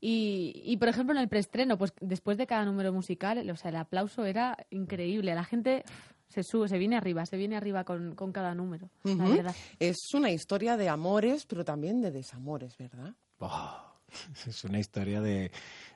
Y, 0.00 0.62
y, 0.64 0.76
por 0.78 0.88
ejemplo, 0.88 1.14
en 1.14 1.20
el 1.20 1.28
preestreno, 1.28 1.76
pues 1.76 1.92
después 2.00 2.38
de 2.38 2.46
cada 2.46 2.64
número 2.64 2.92
musical, 2.92 3.48
o 3.50 3.56
sea, 3.56 3.70
el 3.70 3.76
aplauso 3.76 4.24
era 4.24 4.56
increíble. 4.70 5.34
La 5.34 5.44
gente 5.44 5.84
se 6.28 6.42
sube, 6.42 6.68
se 6.68 6.78
viene 6.78 6.96
arriba, 6.96 7.26
se 7.26 7.36
viene 7.36 7.56
arriba 7.56 7.84
con, 7.84 8.14
con 8.14 8.32
cada 8.32 8.54
número. 8.54 8.88
la 9.04 9.12
Ujú. 9.12 9.36
verdad. 9.36 9.54
Es 9.78 9.98
una 10.14 10.30
historia 10.30 10.76
de 10.76 10.88
amores, 10.88 11.44
pero 11.46 11.64
también 11.64 12.00
de 12.00 12.10
desamores, 12.10 12.76
¿verdad? 12.78 13.14
Es 14.46 14.64
una 14.64 14.78
historia 14.80 15.20
de 15.20 15.52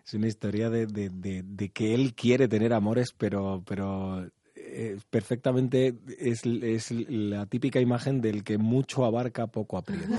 es 0.07 0.15
una 0.15 0.29
historia 0.29 0.71
de, 0.71 0.87
de- 0.87 1.09
de- 1.11 1.43
de 1.43 1.69
que 1.71 1.95
él 1.95 2.15
quiere 2.15 2.47
tener 2.47 2.73
amores, 2.73 3.13
pero 3.17 3.63
pero 3.67 4.31
eh, 4.75 4.99
perfectamente 5.09 5.95
es, 6.19 6.45
es 6.45 6.91
la 6.91 7.47
típica 7.47 7.81
imagen 7.81 8.21
del 8.21 8.43
que 8.43 8.59
mucho 8.59 9.05
abarca, 9.05 9.47
poco 9.47 9.79
aprieta. 9.79 10.19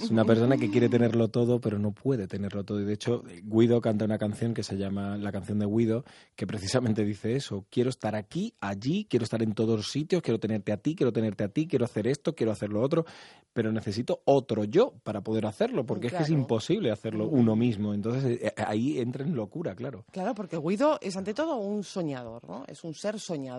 Es 0.00 0.10
una 0.10 0.24
persona 0.24 0.56
que 0.56 0.70
quiere 0.70 0.88
tenerlo 0.88 1.28
todo, 1.28 1.60
pero 1.60 1.78
no 1.78 1.92
puede 1.92 2.26
tenerlo 2.26 2.64
todo. 2.64 2.80
Y 2.80 2.84
de 2.84 2.94
hecho, 2.94 3.22
Guido 3.42 3.80
canta 3.80 4.04
una 4.04 4.18
canción 4.18 4.54
que 4.54 4.62
se 4.62 4.76
llama 4.76 5.16
La 5.16 5.30
canción 5.32 5.58
de 5.58 5.66
Guido, 5.66 6.04
que 6.36 6.46
precisamente 6.46 7.04
dice 7.04 7.36
eso. 7.36 7.66
Quiero 7.70 7.90
estar 7.90 8.14
aquí, 8.14 8.54
allí, 8.60 9.06
quiero 9.08 9.24
estar 9.24 9.42
en 9.42 9.52
todos 9.52 9.76
los 9.76 9.90
sitios, 9.90 10.22
quiero 10.22 10.40
tenerte 10.40 10.72
a 10.72 10.78
ti, 10.78 10.94
quiero 10.94 11.12
tenerte 11.12 11.44
a 11.44 11.48
ti, 11.48 11.66
quiero 11.66 11.84
hacer 11.84 12.06
esto, 12.06 12.34
quiero 12.34 12.52
hacer 12.52 12.70
lo 12.70 12.80
otro, 12.80 13.04
pero 13.52 13.72
necesito 13.72 14.22
otro 14.24 14.64
yo 14.64 14.94
para 15.02 15.20
poder 15.20 15.46
hacerlo, 15.46 15.84
porque 15.84 16.06
es 16.06 16.14
que 16.14 16.22
es 16.22 16.30
imposible 16.30 16.90
hacerlo 16.90 17.28
uno 17.28 17.56
mismo. 17.56 17.92
Entonces 17.92 18.40
eh, 18.42 18.54
ahí 18.56 18.98
entra 18.98 19.24
en 19.24 19.34
locura, 19.34 19.74
claro. 19.74 20.04
Claro, 20.12 20.34
porque 20.34 20.56
Guido 20.56 20.98
es 21.02 21.16
ante 21.16 21.34
todo 21.34 21.56
un 21.56 21.84
soñador, 21.84 22.48
¿no? 22.48 22.64
Es 22.66 22.84
un 22.84 22.94
ser 22.94 23.18
soñador. 23.18 23.49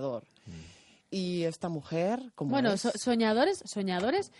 Y 1.09 1.43
esta 1.43 1.67
mujer, 1.69 2.31
como 2.35 2.51
Bueno, 2.51 2.71
es? 2.73 2.81
so- 2.81 2.91
soñadores, 2.95 3.61
soñadores, 3.65 4.31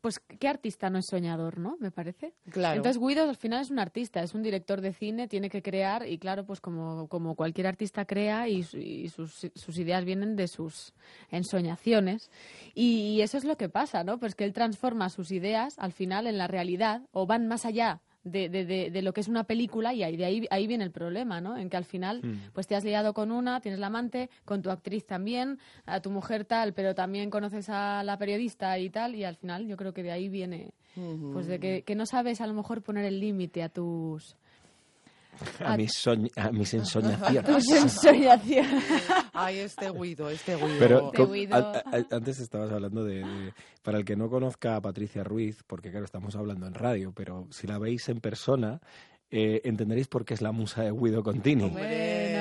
pues 0.00 0.20
qué 0.20 0.46
artista 0.46 0.88
no 0.88 0.98
es 1.00 1.06
soñador, 1.10 1.58
¿no? 1.58 1.76
Me 1.80 1.90
parece. 1.90 2.32
Claro. 2.50 2.76
Entonces 2.76 3.02
Guido 3.02 3.28
al 3.28 3.34
final 3.34 3.62
es 3.62 3.70
un 3.72 3.80
artista, 3.80 4.22
es 4.22 4.34
un 4.34 4.42
director 4.44 4.80
de 4.80 4.92
cine, 4.92 5.26
tiene 5.26 5.50
que 5.50 5.62
crear 5.62 6.06
y 6.06 6.18
claro, 6.18 6.44
pues 6.46 6.60
como, 6.60 7.08
como 7.08 7.34
cualquier 7.34 7.66
artista 7.66 8.04
crea 8.04 8.46
y, 8.48 8.62
su- 8.62 8.78
y 8.78 9.08
sus, 9.08 9.48
sus 9.56 9.78
ideas 9.78 10.04
vienen 10.04 10.36
de 10.36 10.46
sus 10.46 10.92
ensoñaciones. 11.30 12.30
Y, 12.74 13.14
y 13.16 13.22
eso 13.22 13.36
es 13.38 13.44
lo 13.44 13.56
que 13.56 13.68
pasa, 13.68 14.04
¿no? 14.04 14.18
Pues 14.18 14.34
que 14.34 14.44
él 14.44 14.52
transforma 14.52 15.08
sus 15.10 15.32
ideas 15.32 15.74
al 15.78 15.92
final 15.92 16.26
en 16.26 16.38
la 16.38 16.46
realidad 16.46 17.02
o 17.12 17.26
van 17.26 17.48
más 17.48 17.64
allá. 17.64 18.00
De, 18.28 18.48
de, 18.48 18.64
de, 18.64 18.90
de 18.90 19.02
lo 19.02 19.12
que 19.12 19.20
es 19.20 19.28
una 19.28 19.44
película 19.44 19.94
y 19.94 20.02
ahí, 20.02 20.16
de 20.16 20.24
ahí, 20.24 20.46
ahí 20.50 20.66
viene 20.66 20.82
el 20.82 20.90
problema, 20.90 21.40
¿no? 21.40 21.56
En 21.56 21.70
que 21.70 21.76
al 21.76 21.84
final 21.84 22.22
Mm. 22.24 22.50
pues 22.52 22.66
te 22.66 22.74
has 22.74 22.82
liado 22.82 23.14
con 23.14 23.30
una, 23.30 23.60
tienes 23.60 23.78
la 23.78 23.86
amante, 23.86 24.30
con 24.44 24.62
tu 24.62 24.70
actriz 24.70 25.06
también, 25.06 25.58
a 25.84 26.00
tu 26.00 26.10
mujer 26.10 26.44
tal, 26.44 26.72
pero 26.72 26.92
también 26.94 27.30
conoces 27.30 27.68
a 27.68 28.02
la 28.02 28.18
periodista 28.18 28.76
y 28.80 28.90
tal, 28.90 29.14
y 29.14 29.22
al 29.22 29.36
final 29.36 29.68
yo 29.68 29.76
creo 29.76 29.92
que 29.92 30.02
de 30.02 30.10
ahí 30.10 30.28
viene, 30.28 30.72
pues 31.32 31.46
de 31.46 31.60
que, 31.60 31.82
que 31.82 31.94
no 31.94 32.04
sabes 32.04 32.40
a 32.40 32.48
lo 32.48 32.54
mejor 32.54 32.82
poner 32.82 33.04
el 33.04 33.20
límite 33.20 33.62
a 33.62 33.68
tus... 33.68 34.36
A 35.64 35.76
mis, 35.76 35.90
soñ- 35.92 36.30
a 36.36 36.50
mis 36.52 36.72
ensoñaciones. 36.74 37.44
Ay, 39.32 39.58
este 39.58 39.90
Guido, 39.90 40.30
este 40.30 40.56
Guido. 40.56 40.68
Pero 40.78 41.12
Este 41.12 41.26
Guido. 41.26 41.56
a- 41.56 41.72
a- 41.78 42.16
antes 42.16 42.40
estabas 42.40 42.70
hablando 42.72 43.04
de, 43.04 43.24
de- 43.24 43.52
Para 43.82 43.98
el 43.98 44.04
que 44.04 44.16
no 44.16 44.28
conozca 44.30 44.76
a 44.76 44.80
Patricia 44.80 45.24
Ruiz, 45.24 45.62
porque 45.66 45.90
claro, 45.90 46.04
estamos 46.04 46.36
hablando 46.36 46.66
en 46.66 46.74
radio, 46.74 47.12
pero 47.14 47.46
si 47.50 47.66
la 47.66 47.78
veis 47.78 48.08
en 48.08 48.20
persona, 48.20 48.80
eh, 49.30 49.60
entenderéis 49.64 50.08
por 50.08 50.24
qué 50.24 50.34
es 50.34 50.42
la 50.42 50.52
musa 50.52 50.82
de 50.82 50.92
Guido 50.92 51.22
Contini. 51.22 51.72
Eh, 51.78 52.32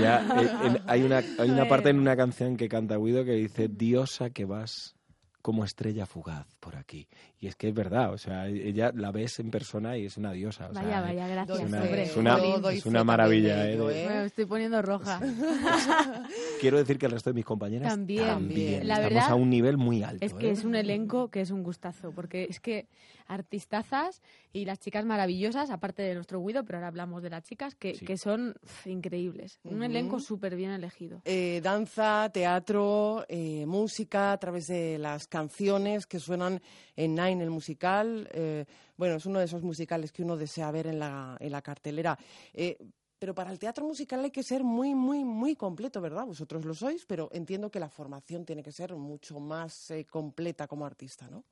ya, 0.00 0.26
eh, 0.42 0.50
en- 0.66 0.78
hay, 0.86 1.02
una, 1.02 1.22
hay 1.38 1.50
una 1.50 1.68
parte 1.68 1.90
en 1.90 1.98
una 1.98 2.16
canción 2.16 2.56
que 2.56 2.68
canta 2.68 2.96
Guido 2.96 3.24
que 3.24 3.32
dice, 3.32 3.68
diosa 3.68 4.30
que 4.30 4.44
vas 4.44 4.94
como 5.42 5.64
estrella 5.64 6.06
fugaz 6.06 6.46
por 6.66 6.74
aquí. 6.76 7.06
Y 7.38 7.46
es 7.46 7.54
que 7.54 7.68
es 7.68 7.74
verdad, 7.74 8.12
o 8.12 8.18
sea, 8.18 8.48
ella 8.48 8.90
la 8.92 9.12
ves 9.12 9.38
en 9.38 9.52
persona 9.52 9.96
y 9.96 10.06
es 10.06 10.16
una 10.16 10.32
diosa. 10.32 10.66
o 10.68 10.72
sea, 10.72 10.82
Vaya, 10.82 11.00
vaya, 11.00 11.28
gracias, 11.28 11.60
Es 11.60 11.64
una, 11.68 11.84
es 11.84 12.16
una- 12.16 12.70
es 12.72 12.86
una 12.86 13.04
maravilla. 13.04 13.70
eh, 13.70 13.76
Me 14.08 14.24
estoy 14.24 14.46
poniendo 14.46 14.82
roja. 14.82 15.20
Quiero 16.60 16.78
decir 16.78 16.98
que 16.98 17.06
el 17.06 17.12
resto 17.12 17.30
de 17.30 17.34
mis 17.34 17.44
compañeras 17.44 17.88
También. 17.88 18.26
también. 18.26 18.88
La 18.88 18.94
Estamos 18.94 19.14
verdad 19.14 19.30
a 19.30 19.34
un 19.36 19.48
nivel 19.50 19.76
muy 19.76 20.02
alto. 20.02 20.24
Es 20.26 20.34
que 20.34 20.48
¿eh? 20.48 20.52
es 20.52 20.64
un 20.64 20.74
elenco 20.74 21.28
que 21.30 21.40
es 21.40 21.52
un 21.52 21.62
gustazo, 21.62 22.10
porque 22.12 22.48
es 22.50 22.58
que 22.58 22.88
artistazas 23.28 24.22
y 24.52 24.64
las 24.64 24.78
chicas 24.80 25.04
maravillosas, 25.04 25.70
aparte 25.70 26.02
de 26.02 26.14
nuestro 26.14 26.40
Guido, 26.44 26.64
pero 26.64 26.78
ahora 26.78 26.88
hablamos 26.88 27.22
de 27.22 27.30
las 27.30 27.44
chicas, 27.44 27.74
que, 27.74 27.92
que 27.92 28.16
son 28.16 28.54
pf, 28.60 28.90
increíbles. 28.90 29.60
Un 29.64 29.74
Ujú. 29.76 29.82
elenco 29.84 30.20
súper 30.20 30.56
bien 30.56 30.70
elegido. 30.70 31.20
Eh, 31.24 31.60
danza, 31.62 32.28
teatro, 32.32 33.24
eh, 33.28 33.66
música 33.66 34.32
a 34.32 34.38
través 34.38 34.66
de 34.66 34.98
las 34.98 35.26
canciones 35.28 36.06
que 36.06 36.18
suenan 36.18 36.55
en 36.94 37.14
Nine, 37.14 37.42
el 37.42 37.50
musical. 37.50 38.28
eh, 38.32 38.64
bueno, 38.96 39.16
es 39.16 39.26
uno 39.26 39.38
de 39.38 39.44
esos 39.44 39.62
musicales 39.62 40.12
que 40.12 40.22
uno 40.22 40.36
desea 40.36 40.70
ver 40.70 40.86
en 40.86 40.98
la, 40.98 41.36
en 41.38 41.52
la 41.52 41.62
cartelera. 41.62 42.18
Eh, 42.54 42.78
pero 43.18 43.34
para 43.34 43.50
el 43.50 43.58
teatro 43.58 43.84
musical 43.84 44.22
hay 44.24 44.30
que 44.30 44.42
ser 44.42 44.62
muy, 44.62 44.94
muy, 44.94 45.24
muy 45.24 45.56
completo, 45.56 46.00
¿verdad? 46.00 46.26
Vosotros 46.26 46.64
lo 46.64 46.74
sois, 46.74 47.04
pero 47.06 47.28
entiendo 47.32 47.70
que 47.70 47.80
la 47.80 47.88
formación 47.88 48.44
tiene 48.44 48.62
que 48.62 48.72
ser 48.72 48.94
mucho 48.94 49.40
más 49.40 49.90
eh, 49.90 50.04
completa 50.04 50.66
como 50.66 50.84
artista, 50.84 51.28
¿no? 51.28 51.44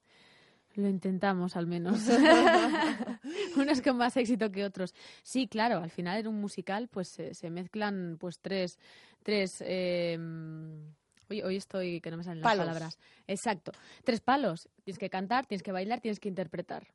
Lo 0.75 0.89
intentamos, 0.89 1.57
al 1.57 1.67
menos. 1.67 2.01
Unos 3.57 3.81
con 3.81 3.97
más 3.97 4.17
éxito 4.17 4.51
que 4.51 4.65
otros. 4.65 4.93
Sí, 5.23 5.47
claro, 5.47 5.79
al 5.79 5.91
final 5.91 6.19
en 6.19 6.27
un 6.27 6.41
musical 6.41 6.89
pues 6.89 7.09
se, 7.09 7.35
se 7.35 7.51
mezclan 7.51 8.17
pues 8.19 8.41
tres... 8.41 8.79
tres 9.23 9.63
eh, 9.65 10.19
Hoy, 11.29 11.43
hoy 11.43 11.57
estoy 11.57 12.01
que 12.01 12.11
no 12.11 12.17
me 12.17 12.25
salen 12.25 12.41
las 12.41 12.53
Palos. 12.53 12.67
palabras. 12.67 12.99
Exacto. 13.27 13.73
Tres 14.05 14.21
palos. 14.21 14.69
Tienes 14.85 14.99
que 14.99 15.11
cantar, 15.11 15.47
tienes 15.47 15.63
que 15.63 15.73
bailar, 15.73 16.01
tienes 16.01 16.21
que 16.21 16.29
interpretar. 16.29 16.87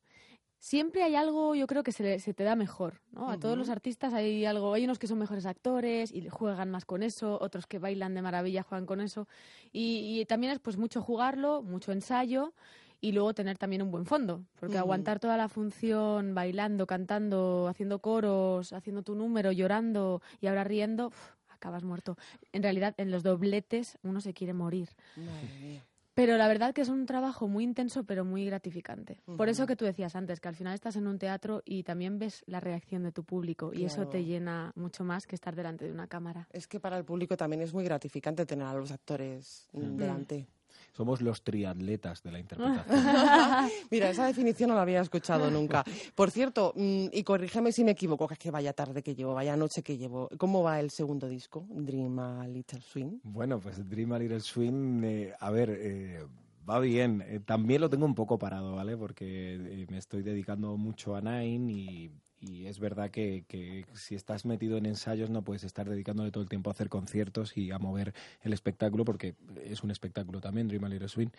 Siempre 0.61 1.03
hay 1.03 1.15
algo, 1.15 1.55
yo 1.55 1.67
creo 1.67 1.83
que 1.83 1.93
se, 1.93 2.19
se 2.19 2.33
te 2.33 2.43
da 2.43 2.57
mejor, 2.57 2.99
¿no? 3.11 3.29
A 3.29 3.39
todos 3.39 3.57
los 3.57 3.69
artistas 3.69 4.13
hay 4.13 4.43
algo, 4.43 4.73
hay 4.73 4.83
unos 4.83 4.99
que 4.99 5.07
son 5.07 5.17
mejores 5.17 5.45
actores 5.45 6.11
y 6.11 6.27
juegan 6.27 6.69
más 6.69 6.83
con 6.83 7.01
eso, 7.01 7.37
otros 7.39 7.65
que 7.65 7.79
bailan 7.79 8.13
de 8.13 8.21
maravilla 8.21 8.63
juegan 8.63 8.85
con 8.85 8.99
eso. 8.99 9.25
Y, 9.71 10.19
y 10.19 10.25
también 10.25 10.51
es 10.51 10.59
pues 10.59 10.75
mucho 10.75 11.01
jugarlo, 11.01 11.61
mucho 11.63 11.93
ensayo 11.93 12.53
y 12.99 13.13
luego 13.13 13.33
tener 13.33 13.57
también 13.57 13.81
un 13.81 13.91
buen 13.91 14.05
fondo, 14.05 14.43
porque 14.59 14.77
aguantar 14.77 15.19
toda 15.19 15.37
la 15.37 15.47
función 15.47 16.35
bailando, 16.35 16.85
cantando, 16.85 17.67
haciendo 17.69 17.99
coros, 17.99 18.73
haciendo 18.73 19.03
tu 19.03 19.15
número, 19.15 19.53
llorando 19.53 20.21
y 20.41 20.47
ahora 20.47 20.65
riendo, 20.65 21.07
uf, 21.07 21.35
acabas 21.59 21.83
muerto. 21.83 22.17
En 22.51 22.63
realidad, 22.63 22.95
en 22.97 23.11
los 23.11 23.23
dobletes 23.23 23.97
uno 24.01 24.21
se 24.21 24.33
quiere 24.33 24.53
morir. 24.53 24.89
Madre 25.15 25.59
mía. 25.61 25.85
Pero 26.19 26.35
la 26.35 26.49
verdad 26.49 26.73
que 26.73 26.81
es 26.81 26.89
un 26.89 27.05
trabajo 27.05 27.47
muy 27.47 27.63
intenso, 27.63 28.03
pero 28.03 28.25
muy 28.25 28.45
gratificante. 28.45 29.21
Por 29.37 29.47
eso 29.47 29.65
que 29.65 29.77
tú 29.77 29.85
decías 29.85 30.17
antes, 30.17 30.41
que 30.41 30.49
al 30.49 30.55
final 30.55 30.73
estás 30.73 30.97
en 30.97 31.07
un 31.07 31.17
teatro 31.17 31.61
y 31.63 31.83
también 31.83 32.19
ves 32.19 32.43
la 32.45 32.59
reacción 32.59 33.03
de 33.03 33.13
tu 33.13 33.23
público 33.23 33.71
y 33.73 33.85
eso 33.85 34.05
te 34.09 34.25
llena 34.25 34.73
mucho 34.75 35.05
más 35.05 35.25
que 35.25 35.35
estar 35.35 35.55
delante 35.55 35.85
de 35.85 35.93
una 35.93 36.07
cámara. 36.07 36.49
Es 36.51 36.67
que 36.67 36.81
para 36.81 36.97
el 36.97 37.05
público 37.05 37.37
también 37.37 37.61
es 37.61 37.73
muy 37.73 37.85
gratificante 37.85 38.45
tener 38.45 38.67
a 38.67 38.73
los 38.73 38.91
actores 38.91 39.69
delante. 39.71 40.49
Somos 40.91 41.21
los 41.21 41.43
triatletas 41.43 42.23
de 42.23 42.31
la 42.31 42.39
interpretación. 42.39 43.69
Mira, 43.91 44.09
esa 44.09 44.25
definición 44.25 44.69
no 44.69 44.75
la 44.75 44.81
había 44.81 45.01
escuchado 45.01 45.49
nunca. 45.49 45.83
Por 46.15 46.31
cierto, 46.31 46.73
mm, 46.75 47.07
y 47.11 47.23
corrígeme 47.23 47.71
si 47.71 47.83
me 47.83 47.91
equivoco, 47.91 48.27
que 48.27 48.33
es 48.33 48.39
que 48.39 48.51
vaya 48.51 48.73
tarde 48.73 49.01
que 49.01 49.15
llevo, 49.15 49.33
vaya 49.33 49.55
noche 49.55 49.83
que 49.83 49.97
llevo. 49.97 50.29
¿Cómo 50.37 50.63
va 50.63 50.79
el 50.79 50.89
segundo 50.91 51.27
disco, 51.27 51.65
Dream 51.69 52.19
a 52.19 52.47
Little 52.47 52.81
Swing? 52.81 53.19
Bueno, 53.23 53.59
pues 53.59 53.87
Dream 53.89 54.13
a 54.13 54.19
Little 54.19 54.39
Swing, 54.39 55.03
eh, 55.03 55.33
a 55.39 55.51
ver, 55.51 55.69
eh, 55.71 56.25
va 56.69 56.79
bien. 56.79 57.23
Eh, 57.27 57.39
también 57.39 57.81
lo 57.81 57.89
tengo 57.89 58.05
un 58.05 58.15
poco 58.15 58.37
parado, 58.37 58.75
¿vale? 58.75 58.95
Porque 58.95 59.55
eh, 59.55 59.87
me 59.89 59.97
estoy 59.97 60.21
dedicando 60.21 60.77
mucho 60.77 61.15
a 61.15 61.21
Nine 61.21 61.71
y, 61.71 62.11
y 62.41 62.65
es 62.67 62.79
verdad 62.79 63.11
que, 63.11 63.43
que 63.47 63.85
si 63.93 64.15
estás 64.15 64.45
metido 64.45 64.77
en 64.77 64.85
ensayos 64.85 65.29
no 65.29 65.41
puedes 65.43 65.63
estar 65.63 65.89
dedicándole 65.89 66.31
todo 66.31 66.43
el 66.43 66.49
tiempo 66.49 66.69
a 66.69 66.73
hacer 66.73 66.89
conciertos 66.89 67.57
y 67.57 67.71
a 67.71 67.79
mover 67.79 68.13
el 68.41 68.53
espectáculo 68.53 69.03
porque 69.05 69.35
es 69.65 69.83
un 69.83 69.91
espectáculo 69.91 70.39
también, 70.41 70.67
Dream 70.67 70.83
a 70.85 70.89
Little 70.89 71.09
Swing. 71.09 71.29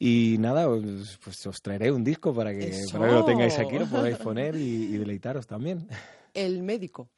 Y 0.00 0.36
nada, 0.38 0.68
os- 0.68 1.18
pues 1.24 1.44
os 1.46 1.60
traeré 1.60 1.90
un 1.90 2.04
disco 2.04 2.32
para 2.34 2.52
que, 2.52 2.72
para 2.92 3.08
que 3.08 3.12
lo 3.14 3.24
tengáis 3.24 3.58
aquí, 3.58 3.78
lo 3.78 3.86
podáis 3.86 4.16
poner 4.18 4.54
y, 4.56 4.84
y 4.84 4.96
deleitaros 4.98 5.46
también. 5.46 5.88
El 6.34 6.62
médico. 6.62 7.08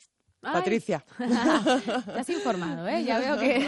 Ay. 0.42 0.53
Patricia. 0.55 1.05
Te 1.18 1.24
has 2.20 2.30
informado, 2.30 2.88
¿eh? 2.88 3.05
Ya 3.05 3.18
veo 3.18 3.38
que... 3.38 3.66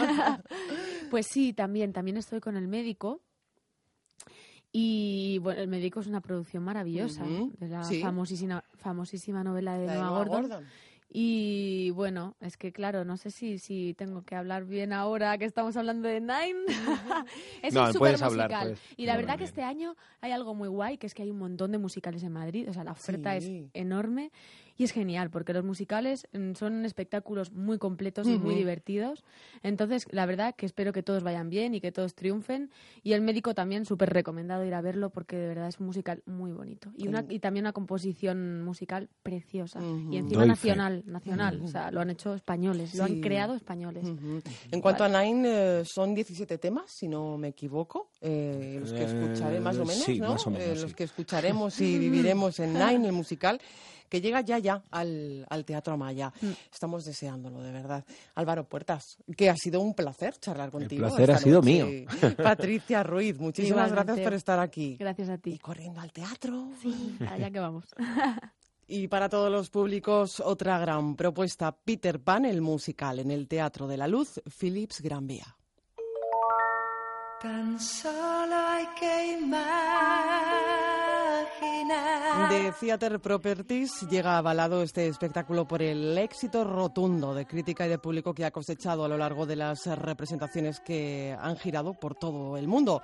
pues 1.10 1.26
sí, 1.30 1.52
también, 1.52 1.92
también 1.92 2.16
estoy 2.16 2.40
con 2.40 2.56
el 2.56 2.68
médico. 2.68 3.20
Y 4.72 5.38
bueno, 5.42 5.60
el 5.60 5.68
médico 5.68 6.00
es 6.00 6.06
una 6.06 6.20
producción 6.20 6.62
maravillosa, 6.62 7.24
de 7.24 7.68
la 7.68 7.84
sí. 7.84 8.00
famosísima, 8.00 8.64
famosísima 8.74 9.44
novela 9.44 9.76
de 9.78 9.86
Noah 9.86 10.08
Gordon. 10.24 10.42
Gordon. 10.42 10.64
Y 11.14 11.90
bueno, 11.90 12.36
es 12.40 12.56
que 12.56 12.72
claro, 12.72 13.04
no 13.04 13.18
sé 13.18 13.30
si, 13.30 13.58
si 13.58 13.92
tengo 13.92 14.22
que 14.24 14.34
hablar 14.34 14.64
bien 14.64 14.94
ahora 14.94 15.36
que 15.36 15.44
estamos 15.44 15.76
hablando 15.76 16.08
de 16.08 16.20
Nine. 16.20 16.56
es 17.62 17.74
No, 17.74 17.82
un 17.82 17.86
super 17.88 17.98
puedes 17.98 18.22
hablar, 18.22 18.48
musical. 18.48 18.68
puedes 18.68 18.80
y 18.96 19.04
la 19.04 19.12
hablar 19.12 19.26
verdad 19.26 19.34
que 19.34 19.38
bien. 19.40 19.48
este 19.50 19.62
año 19.62 19.94
hay 20.22 20.32
algo 20.32 20.54
muy 20.54 20.68
guay, 20.68 20.96
que 20.96 21.06
es 21.06 21.12
que 21.12 21.22
hay 21.22 21.30
un 21.30 21.38
montón 21.38 21.70
de 21.70 21.76
musicales 21.76 22.22
en 22.22 22.32
Madrid. 22.32 22.66
O 22.70 22.72
sea, 22.72 22.82
la 22.82 22.92
oferta 22.92 23.38
Sí. 23.38 23.64
es 23.66 23.70
enorme 23.74 24.32
y 24.76 24.84
es 24.84 24.92
genial, 24.92 25.30
porque 25.30 25.52
los 25.52 25.64
musicales 25.64 26.28
mm, 26.32 26.52
son 26.54 26.84
espectáculos 26.84 27.52
muy 27.52 27.78
completos 27.78 28.26
y 28.26 28.38
muy 28.38 28.54
divertidos. 28.54 29.24
Entonces, 29.62 30.06
la 30.10 30.26
verdad 30.26 30.54
que 30.54 30.66
espero 30.66 30.92
que 30.92 31.02
todos 31.02 31.22
vayan 31.22 31.48
bien 31.50 31.74
y 31.74 31.80
que 31.80 31.92
todos 31.92 32.14
triunfen. 32.14 32.70
Y 33.02 33.12
el 33.12 33.20
médico 33.22 33.54
también, 33.54 33.84
súper 33.84 34.10
recomendado 34.10 34.64
ir 34.64 34.74
a 34.74 34.80
verlo, 34.80 35.10
porque 35.10 35.36
de 35.36 35.48
verdad 35.48 35.68
es 35.68 35.78
un 35.80 35.86
musical 35.86 36.22
muy 36.26 36.52
bonito. 36.52 36.90
Y, 36.96 37.08
una, 37.08 37.24
y 37.28 37.38
también 37.40 37.64
una 37.64 37.72
composición 37.72 38.62
musical 38.62 39.08
preciosa. 39.22 39.80
Y 40.10 40.16
encima 40.16 40.42
Doy 40.42 40.48
fe. 40.56 40.68
nacional, 40.68 41.02
nacional. 41.06 41.56
Ujú. 41.56 41.64
O 41.64 41.68
sea, 41.68 41.90
lo 41.90 42.00
han 42.00 42.10
hecho 42.10 42.34
españoles, 42.34 42.94
lo 42.94 43.06
Sí. 43.06 43.12
han 43.12 43.20
creado 43.20 43.54
españoles. 43.54 44.06
En 44.70 44.80
cuanto 44.80 45.04
a 45.04 45.08
Nine, 45.08 45.80
eh, 45.80 45.84
son 45.84 46.14
17 46.14 46.58
temas, 46.58 46.90
si 46.90 47.08
no 47.08 47.36
me 47.38 47.48
equivoco, 47.48 48.08
eh, 48.22 48.78
los 48.80 48.92
que 48.92 49.04
escucharé 49.04 49.60
más 49.60 49.76
o 49.76 49.84
menos, 49.84 50.04
sí, 50.04 50.18
¿no? 50.20 50.30
más 50.32 50.46
o 50.46 50.50
menos, 50.50 50.66
Eh, 50.68 50.76
sí. 50.76 50.82
Los 50.82 50.94
que 50.94 51.04
escucharemos 51.04 51.80
y 51.80 51.98
viviremos 51.98 52.58
en 52.60 52.72
Nine, 52.74 53.06
el 53.08 53.12
musical, 53.12 53.60
que 54.08 54.20
llega 54.20 54.42
ya 54.42 54.58
ya 54.58 54.82
al, 54.90 55.46
al 55.48 55.64
Teatro 55.64 55.94
Amaya. 55.94 56.32
Mm. 56.40 56.46
Estamos 56.72 57.04
deseándolo, 57.04 57.62
de 57.62 57.72
verdad. 57.72 58.04
Álvaro 58.34 58.64
Puertas, 58.68 59.16
que 59.36 59.48
ha 59.50 59.56
sido 59.56 59.80
un 59.80 59.94
placer 59.94 60.34
charlar 60.38 60.70
contigo. 60.70 61.06
placer 61.08 61.30
ha 61.32 61.38
sido 61.38 61.62
noche. 61.62 61.72
mío. 61.72 62.06
Patricia 62.36 63.02
Ruiz, 63.02 63.38
muchísimas 63.38 63.88
Igualmente. 63.88 64.04
gracias 64.04 64.24
por 64.24 64.34
estar 64.34 64.60
aquí. 64.60 64.96
Gracias 65.00 65.28
a 65.30 65.38
ti. 65.38 65.52
Y 65.54 65.58
corriendo 65.58 66.00
al 66.00 66.12
teatro. 66.12 66.70
Sí, 66.82 67.16
allá 67.28 67.50
que 67.50 67.58
vamos. 67.60 67.84
Y 68.88 69.08
para 69.08 69.30
todos 69.30 69.50
los 69.50 69.70
públicos, 69.70 70.38
otra 70.40 70.78
gran 70.78 71.16
propuesta, 71.16 71.72
Peter 71.72 72.20
Pan, 72.20 72.44
el 72.44 72.60
musical, 72.60 73.20
en 73.20 73.30
el 73.30 73.48
Teatro 73.48 73.86
de 73.88 73.96
la 73.96 74.06
Luz, 74.06 74.42
Philips 74.58 75.00
Gran 75.00 75.26
Vía. 75.26 75.56
Tan 77.42 77.76
solo 77.80 78.54
hay 78.54 78.86
que 78.98 79.32
imaginar. 79.32 79.72
De 82.48 82.72
Theater 82.78 83.18
Properties 83.18 84.06
llega 84.08 84.38
avalado 84.38 84.80
este 84.80 85.08
espectáculo 85.08 85.66
por 85.66 85.82
el 85.82 86.16
éxito 86.16 86.62
rotundo 86.62 87.34
de 87.34 87.44
crítica 87.44 87.84
y 87.84 87.88
de 87.88 87.98
público 87.98 88.32
que 88.32 88.44
ha 88.44 88.52
cosechado 88.52 89.04
a 89.04 89.08
lo 89.08 89.18
largo 89.18 89.44
de 89.44 89.56
las 89.56 89.86
representaciones 89.98 90.78
que 90.78 91.36
han 91.40 91.56
girado 91.56 91.94
por 91.94 92.14
todo 92.14 92.56
el 92.56 92.68
mundo. 92.68 93.02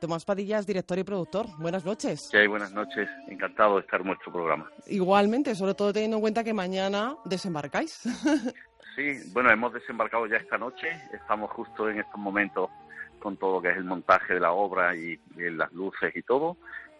Tomás 0.00 0.24
Padillas, 0.24 0.66
director 0.66 0.98
y 0.98 1.04
productor, 1.04 1.46
buenas 1.58 1.84
noches. 1.84 2.30
¿Qué 2.32 2.38
hay? 2.38 2.46
Buenas 2.46 2.72
noches. 2.72 3.10
Encantado 3.28 3.74
de 3.74 3.82
estar 3.82 4.00
en 4.00 4.06
vuestro 4.06 4.32
programa. 4.32 4.70
Igualmente, 4.86 5.54
sobre 5.54 5.74
todo 5.74 5.92
teniendo 5.92 6.16
en 6.16 6.22
cuenta 6.22 6.42
que 6.42 6.54
mañana 6.54 7.16
desembarcáis. 7.26 8.00
Sí, 8.96 9.30
bueno, 9.34 9.50
hemos 9.50 9.74
desembarcado 9.74 10.26
ya 10.26 10.38
esta 10.38 10.56
noche. 10.56 10.88
Estamos 11.12 11.50
justo 11.50 11.90
en 11.90 11.98
estos 12.00 12.18
momentos 12.18 12.70
con 13.18 13.36
todo 13.36 13.54
lo 13.56 13.62
que 13.62 13.70
es 13.70 13.76
el 13.76 13.84
montaje 13.84 14.34
de 14.34 14.40
la 14.40 14.52
obra 14.52 14.94
y, 14.96 15.18
y 15.36 15.50
las 15.50 15.72
luces 15.72 16.14
y 16.14 16.22
todo. 16.22 16.56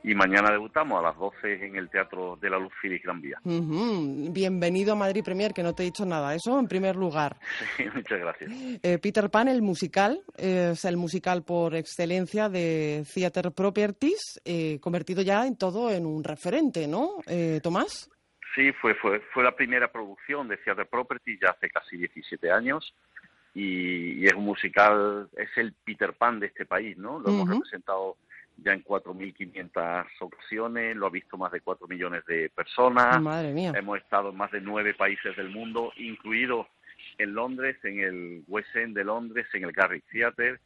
Y 0.06 0.14
mañana 0.14 0.52
debutamos 0.52 1.00
a 1.00 1.02
las 1.02 1.16
12 1.16 1.66
en 1.66 1.74
el 1.74 1.90
Teatro 1.90 2.38
de 2.40 2.48
la 2.48 2.60
Luz 2.60 2.72
Félix 2.80 3.02
Gran 3.02 3.20
Vía. 3.20 3.40
Bienvenido 3.42 4.92
a 4.92 4.94
Madrid 4.94 5.24
Premier, 5.24 5.52
que 5.52 5.64
no 5.64 5.74
te 5.74 5.82
he 5.82 5.86
dicho 5.86 6.06
nada. 6.06 6.32
Eso 6.32 6.60
en 6.60 6.68
primer 6.68 6.94
lugar. 6.94 7.36
Sí, 7.76 7.86
muchas 7.94 8.20
gracias. 8.20 8.52
Eh, 8.84 8.98
Peter 9.02 9.28
Pan, 9.30 9.48
el 9.48 9.62
musical, 9.62 10.20
eh, 10.38 10.70
es 10.74 10.84
el 10.84 10.96
musical 10.96 11.42
por 11.42 11.74
excelencia 11.74 12.48
de 12.48 13.04
Theater 13.12 13.50
Properties, 13.50 14.40
eh, 14.44 14.78
convertido 14.80 15.22
ya 15.22 15.44
en 15.44 15.58
todo 15.58 15.90
en 15.90 16.06
un 16.06 16.22
referente, 16.22 16.86
¿no, 16.86 17.16
Tomás? 17.60 18.08
Sí, 18.54 18.70
fue, 18.80 18.94
fue, 18.94 19.20
fue 19.34 19.42
la 19.42 19.56
primera 19.56 19.90
producción 19.90 20.46
de 20.46 20.56
Theater 20.58 20.86
Property 20.86 21.36
ya 21.42 21.50
hace 21.50 21.68
casi 21.68 21.96
17 21.96 22.48
años 22.52 22.94
y, 23.56 24.22
y 24.22 24.26
es 24.26 24.34
un 24.34 24.44
musical, 24.44 25.30
es 25.34 25.48
el 25.56 25.72
Peter 25.72 26.12
Pan 26.12 26.38
de 26.38 26.48
este 26.48 26.66
país, 26.66 26.98
¿no? 26.98 27.18
Lo 27.18 27.30
hemos 27.30 27.48
representado 27.48 28.18
ya 28.58 28.74
en 28.74 28.84
4.500 28.84 30.06
ocasiones, 30.20 30.94
lo 30.94 31.06
ha 31.06 31.10
visto 31.10 31.38
más 31.38 31.50
de 31.52 31.62
4 31.62 31.88
millones 31.88 32.26
de 32.26 32.50
personas. 32.50 33.18
Madre 33.22 33.54
mía. 33.54 33.72
Hemos 33.74 33.96
estado 33.96 34.28
en 34.28 34.36
más 34.36 34.50
de 34.52 34.60
nueve 34.60 34.92
países 34.92 35.34
del 35.38 35.48
mundo, 35.48 35.90
incluido 35.96 36.68
en 37.16 37.32
Londres, 37.32 37.78
en 37.82 38.00
el 38.00 38.44
West 38.46 38.76
End 38.76 38.94
de 38.94 39.04
Londres, 39.04 39.46
en 39.54 39.64
el 39.64 39.72
Garrick 39.72 40.04
Theatre, 40.12 40.60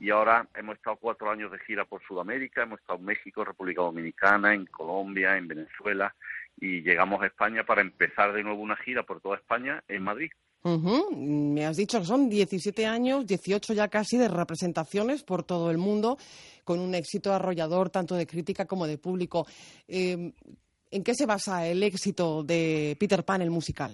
y 0.00 0.10
ahora 0.10 0.48
hemos 0.56 0.78
estado 0.78 0.96
cuatro 0.96 1.30
años 1.30 1.52
de 1.52 1.60
gira 1.60 1.84
por 1.84 2.02
Sudamérica, 2.02 2.64
hemos 2.64 2.80
estado 2.80 2.98
en 2.98 3.04
México, 3.04 3.44
República 3.44 3.82
Dominicana, 3.82 4.52
en 4.52 4.66
Colombia, 4.66 5.36
en 5.36 5.46
Venezuela, 5.46 6.12
y 6.60 6.82
llegamos 6.82 7.22
a 7.22 7.26
España 7.26 7.62
para 7.62 7.82
empezar 7.82 8.32
de 8.32 8.42
nuevo 8.42 8.60
una 8.60 8.74
gira 8.74 9.04
por 9.04 9.20
toda 9.20 9.36
España 9.36 9.84
en 9.86 10.02
Madrid. 10.02 10.32
Ujú, 10.64 11.10
Me 11.16 11.66
has 11.66 11.76
dicho 11.76 11.98
que 11.98 12.04
son 12.06 12.28
17 12.28 12.86
años, 12.86 13.26
18 13.26 13.72
ya 13.74 13.88
casi 13.88 14.16
de 14.16 14.28
representaciones 14.28 15.24
por 15.24 15.42
todo 15.42 15.70
el 15.70 15.78
mundo, 15.78 16.18
con 16.64 16.78
un 16.78 16.94
éxito 16.94 17.32
arrollador 17.32 17.90
tanto 17.90 18.14
de 18.14 18.26
crítica 18.26 18.64
como 18.66 18.86
de 18.86 18.98
público. 18.98 19.46
Eh, 19.88 20.32
¿En 20.90 21.02
qué 21.04 21.14
se 21.14 21.26
basa 21.26 21.66
el 21.66 21.82
éxito 21.82 22.44
de 22.44 22.96
Peter 23.00 23.24
Pan, 23.24 23.42
el 23.42 23.50
musical? 23.50 23.92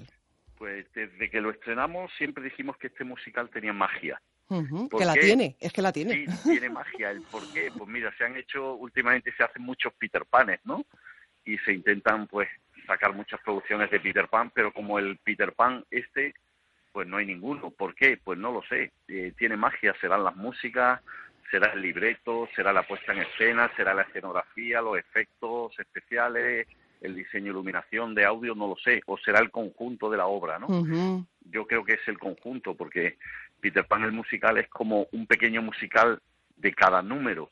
Pues 0.56 0.86
desde 0.92 1.30
que 1.30 1.40
lo 1.40 1.50
estrenamos 1.50 2.10
siempre 2.18 2.42
dijimos 2.44 2.76
que 2.76 2.88
este 2.88 3.04
musical 3.04 3.48
tenía 3.50 3.72
magia. 3.72 4.20
¿Por 4.48 4.98
Que 4.98 5.04
la 5.04 5.14
qué? 5.14 5.20
tiene, 5.20 5.56
es 5.60 5.72
que 5.72 5.82
la 5.82 5.92
tiene. 5.92 6.26
Sí, 6.26 6.26
tiene 6.42 6.70
magia. 6.70 7.10
¿El 7.10 7.20
por 7.22 7.46
qué? 7.52 7.70
Pues 7.76 7.88
mira, 7.88 8.12
se 8.18 8.24
han 8.24 8.36
hecho, 8.36 8.74
últimamente 8.74 9.30
se 9.36 9.44
hacen 9.44 9.62
muchos 9.62 9.92
Peter 9.98 10.24
Panes, 10.26 10.58
¿no? 10.64 10.84
Y 11.44 11.56
se 11.58 11.72
intentan, 11.72 12.26
pues, 12.26 12.48
sacar 12.86 13.14
muchas 13.14 13.40
producciones 13.42 13.90
de 13.90 14.00
Peter 14.00 14.26
Pan, 14.28 14.50
pero 14.54 14.72
como 14.72 14.98
el 14.98 15.18
Peter 15.18 15.52
Pan 15.52 15.84
este, 15.90 16.34
pues 16.92 17.06
no 17.06 17.16
hay 17.16 17.26
ninguno. 17.26 17.70
¿Por 17.70 17.94
qué? 17.94 18.18
Pues 18.22 18.38
no 18.38 18.52
lo 18.52 18.62
sé. 18.62 18.92
Eh, 19.08 19.32
tiene 19.36 19.56
magia, 19.56 19.94
serán 20.00 20.24
las 20.24 20.36
músicas, 20.36 21.00
será 21.50 21.72
el 21.72 21.82
libreto, 21.82 22.48
será 22.54 22.72
la 22.72 22.82
puesta 22.82 23.12
en 23.12 23.20
escena, 23.20 23.70
será 23.76 23.94
la 23.94 24.02
escenografía, 24.02 24.80
los 24.80 24.98
efectos 24.98 25.78
especiales, 25.78 26.66
el 27.00 27.14
diseño 27.14 27.44
de 27.44 27.50
iluminación 27.50 28.14
de 28.14 28.24
audio, 28.24 28.54
no 28.54 28.68
lo 28.68 28.76
sé. 28.76 29.00
O 29.06 29.16
será 29.18 29.40
el 29.40 29.50
conjunto 29.50 30.10
de 30.10 30.16
la 30.16 30.26
obra, 30.26 30.58
¿no? 30.58 30.68
Yo 31.50 31.66
creo 31.66 31.84
que 31.84 31.94
es 31.94 32.08
el 32.08 32.18
conjunto, 32.18 32.74
porque 32.74 33.16
Peter 33.60 33.86
Pan 33.86 34.02
el 34.04 34.12
musical 34.12 34.58
es 34.58 34.68
como 34.68 35.06
un 35.12 35.26
pequeño 35.26 35.62
musical 35.62 36.20
de 36.56 36.74
cada 36.74 37.02
número. 37.02 37.50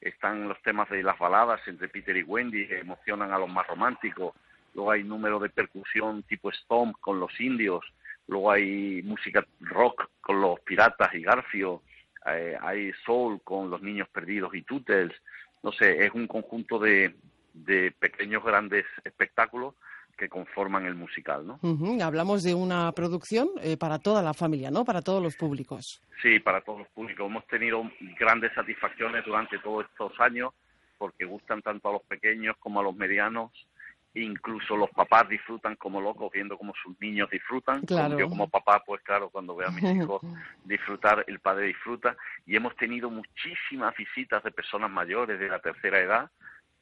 Están 0.00 0.48
los 0.48 0.60
temas 0.62 0.88
de 0.90 1.02
las 1.02 1.18
baladas 1.18 1.60
entre 1.66 1.88
Peter 1.88 2.16
y 2.16 2.22
Wendy, 2.22 2.68
que 2.68 2.80
emocionan 2.80 3.32
a 3.32 3.38
los 3.38 3.48
más 3.48 3.66
románticos. 3.66 4.34
Luego 4.74 4.92
hay 4.92 5.02
números 5.02 5.42
de 5.42 5.48
percusión 5.48 6.22
tipo 6.22 6.52
Stomp 6.52 6.96
con 7.00 7.18
los 7.18 7.40
indios. 7.40 7.84
Luego 8.28 8.52
hay 8.52 9.02
música 9.02 9.44
rock 9.60 10.08
con 10.20 10.40
los 10.40 10.60
piratas 10.60 11.12
y 11.14 11.22
Garfio. 11.22 11.82
Eh, 12.26 12.56
hay 12.60 12.92
soul 13.04 13.40
con 13.42 13.70
los 13.70 13.82
niños 13.82 14.08
perdidos 14.08 14.54
y 14.54 14.62
Tootles. 14.62 15.12
No 15.62 15.72
sé, 15.72 16.06
es 16.06 16.12
un 16.14 16.26
conjunto 16.26 16.78
de, 16.78 17.14
de 17.52 17.92
pequeños 17.98 18.44
grandes 18.44 18.84
espectáculos 19.04 19.74
que 20.16 20.28
conforman 20.28 20.84
el 20.84 20.96
musical, 20.96 21.46
¿no? 21.46 21.60
Hablamos 22.02 22.42
de 22.42 22.52
una 22.52 22.90
producción 22.92 23.48
eh, 23.62 23.76
para 23.76 24.00
toda 24.00 24.20
la 24.20 24.34
familia, 24.34 24.70
¿no? 24.70 24.84
Para 24.84 25.00
todos 25.00 25.22
los 25.22 25.36
públicos. 25.36 26.02
Sí, 26.20 26.40
para 26.40 26.60
todos 26.60 26.80
los 26.80 26.88
públicos. 26.88 27.24
Hemos 27.24 27.46
tenido 27.46 27.82
grandes 28.18 28.52
satisfacciones 28.52 29.24
durante 29.24 29.58
todos 29.60 29.86
estos 29.86 30.12
años 30.18 30.52
porque 30.98 31.24
gustan 31.24 31.62
tanto 31.62 31.88
a 31.88 31.92
los 31.92 32.02
pequeños 32.02 32.56
como 32.58 32.80
a 32.80 32.82
los 32.82 32.96
medianos. 32.96 33.52
Incluso 34.14 34.76
los 34.76 34.90
papás 34.90 35.28
disfrutan 35.28 35.76
como 35.76 36.00
locos 36.00 36.30
viendo 36.32 36.56
cómo 36.58 36.72
sus 36.82 36.98
niños 37.00 37.28
disfrutan. 37.30 37.82
Claro. 37.82 38.18
Yo 38.18 38.28
como 38.28 38.48
papá, 38.48 38.82
pues 38.84 39.00
claro, 39.02 39.28
cuando 39.30 39.54
veo 39.54 39.68
a 39.68 39.70
mis 39.70 39.84
hijos 40.10 40.20
disfrutar, 40.64 41.24
el 41.28 41.38
padre 41.40 41.66
disfruta. 41.66 42.16
Y 42.46 42.56
hemos 42.56 42.74
tenido 42.76 43.10
muchísimas 43.10 43.94
visitas 43.96 44.42
de 44.42 44.50
personas 44.50 44.90
mayores 44.90 45.38
de 45.38 45.48
la 45.48 45.58
tercera 45.60 46.00
edad 46.00 46.30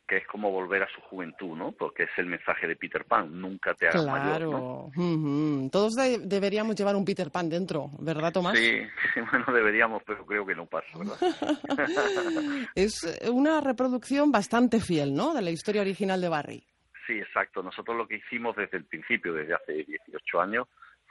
que 0.09 0.19
es 0.19 0.27
como 0.29 0.53
volver 0.53 0.85
a 0.85 0.89
su 0.95 1.01
juventud, 1.01 1.57
¿no? 1.57 1.73
Porque 1.73 2.05
es 2.05 2.11
el 2.17 2.27
mensaje 2.27 2.69
de 2.69 2.77
Peter 2.77 3.05
Pan, 3.05 3.41
nunca 3.41 3.75
te 3.75 3.89
hagas 3.89 4.07
mayor, 4.07 4.43
¿no? 4.43 4.91
Claro. 4.95 5.69
Todos 5.73 5.97
de- 5.97 6.21
deberíamos 6.21 6.77
llevar 6.77 6.95
un 6.95 7.05
Peter 7.05 7.29
Pan 7.33 7.49
dentro, 7.51 7.91
¿verdad, 7.99 8.33
Tomás? 8.33 8.57
Sí, 8.57 8.83
sí, 9.15 9.21
bueno, 9.33 9.47
deberíamos, 9.53 10.05
pero 10.07 10.25
creo 10.25 10.47
que 10.47 10.55
no 10.55 10.65
pasa, 10.67 10.87
¿verdad? 10.97 11.17
Es 12.77 13.03
una 13.31 13.61
reproducción 13.61 14.31
bastante 14.31 14.81
fiel, 14.81 15.13
¿no? 15.13 15.35
De 15.35 15.43
la 15.43 15.51
historia 15.51 15.81
original 15.81 16.21
de 16.21 16.29
Barry. 16.29 16.65
Sí, 17.07 17.19
exacto. 17.19 17.63
Nosotros 17.63 17.97
lo 17.97 18.07
que 18.09 18.17
hicimos 18.17 18.57
desde 18.57 18.79
el 18.79 18.85
principio, 18.85 19.33
desde 19.33 19.55
hace 19.55 19.73
18 19.85 20.41
años, 20.41 20.67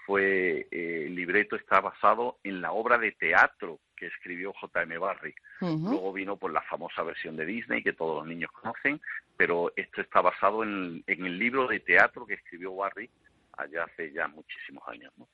fue 0.05 0.67
eh, 0.71 1.03
el 1.07 1.15
libreto 1.15 1.55
está 1.55 1.79
basado 1.81 2.37
en 2.43 2.61
la 2.61 2.71
obra 2.73 2.97
de 2.97 3.11
teatro 3.13 3.79
que 3.95 4.07
escribió 4.07 4.53
J.M. 4.53 4.97
Barrie. 4.97 5.33
Ujú. 5.61 5.89
Luego 5.89 6.13
vino 6.13 6.37
por 6.37 6.51
la 6.51 6.61
famosa 6.63 7.01
versión 7.01 7.35
de 7.37 7.45
Disney 7.45 7.81
que 7.81 7.93
todos 7.93 8.17
los 8.17 8.27
niños 8.27 8.51
conocen, 8.51 9.01
pero 9.37 9.71
esto 9.75 10.01
está 10.01 10.21
basado 10.21 10.63
en, 10.63 11.03
en 11.07 11.25
el 11.25 11.39
libro 11.39 11.67
de 11.67 11.79
teatro 11.79 12.25
que 12.25 12.35
escribió 12.35 12.75
Barrie 12.75 13.09
allá 13.57 13.85
hace 13.85 14.11
ya 14.11 14.27
muchísimos 14.27 14.83
años. 14.87 15.11
¿no? 15.17 15.27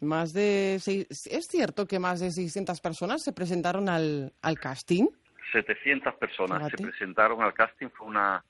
Más 0.00 0.32
de 0.32 0.78
seis- 0.80 1.06
es 1.30 1.46
cierto 1.46 1.86
que 1.86 1.98
más 2.00 2.18
de 2.20 2.30
600 2.32 2.80
personas 2.80 3.22
se 3.22 3.32
presentaron 3.32 3.88
al, 3.88 4.32
al 4.42 4.58
casting. 4.58 5.06
700 5.52 6.14
personas 6.16 6.58
Fíjate. 6.64 6.78
se 6.78 6.82
presentaron 6.90 7.42
al 7.42 7.54
casting, 7.54 7.88
fue 7.90 8.06
una 8.08 8.44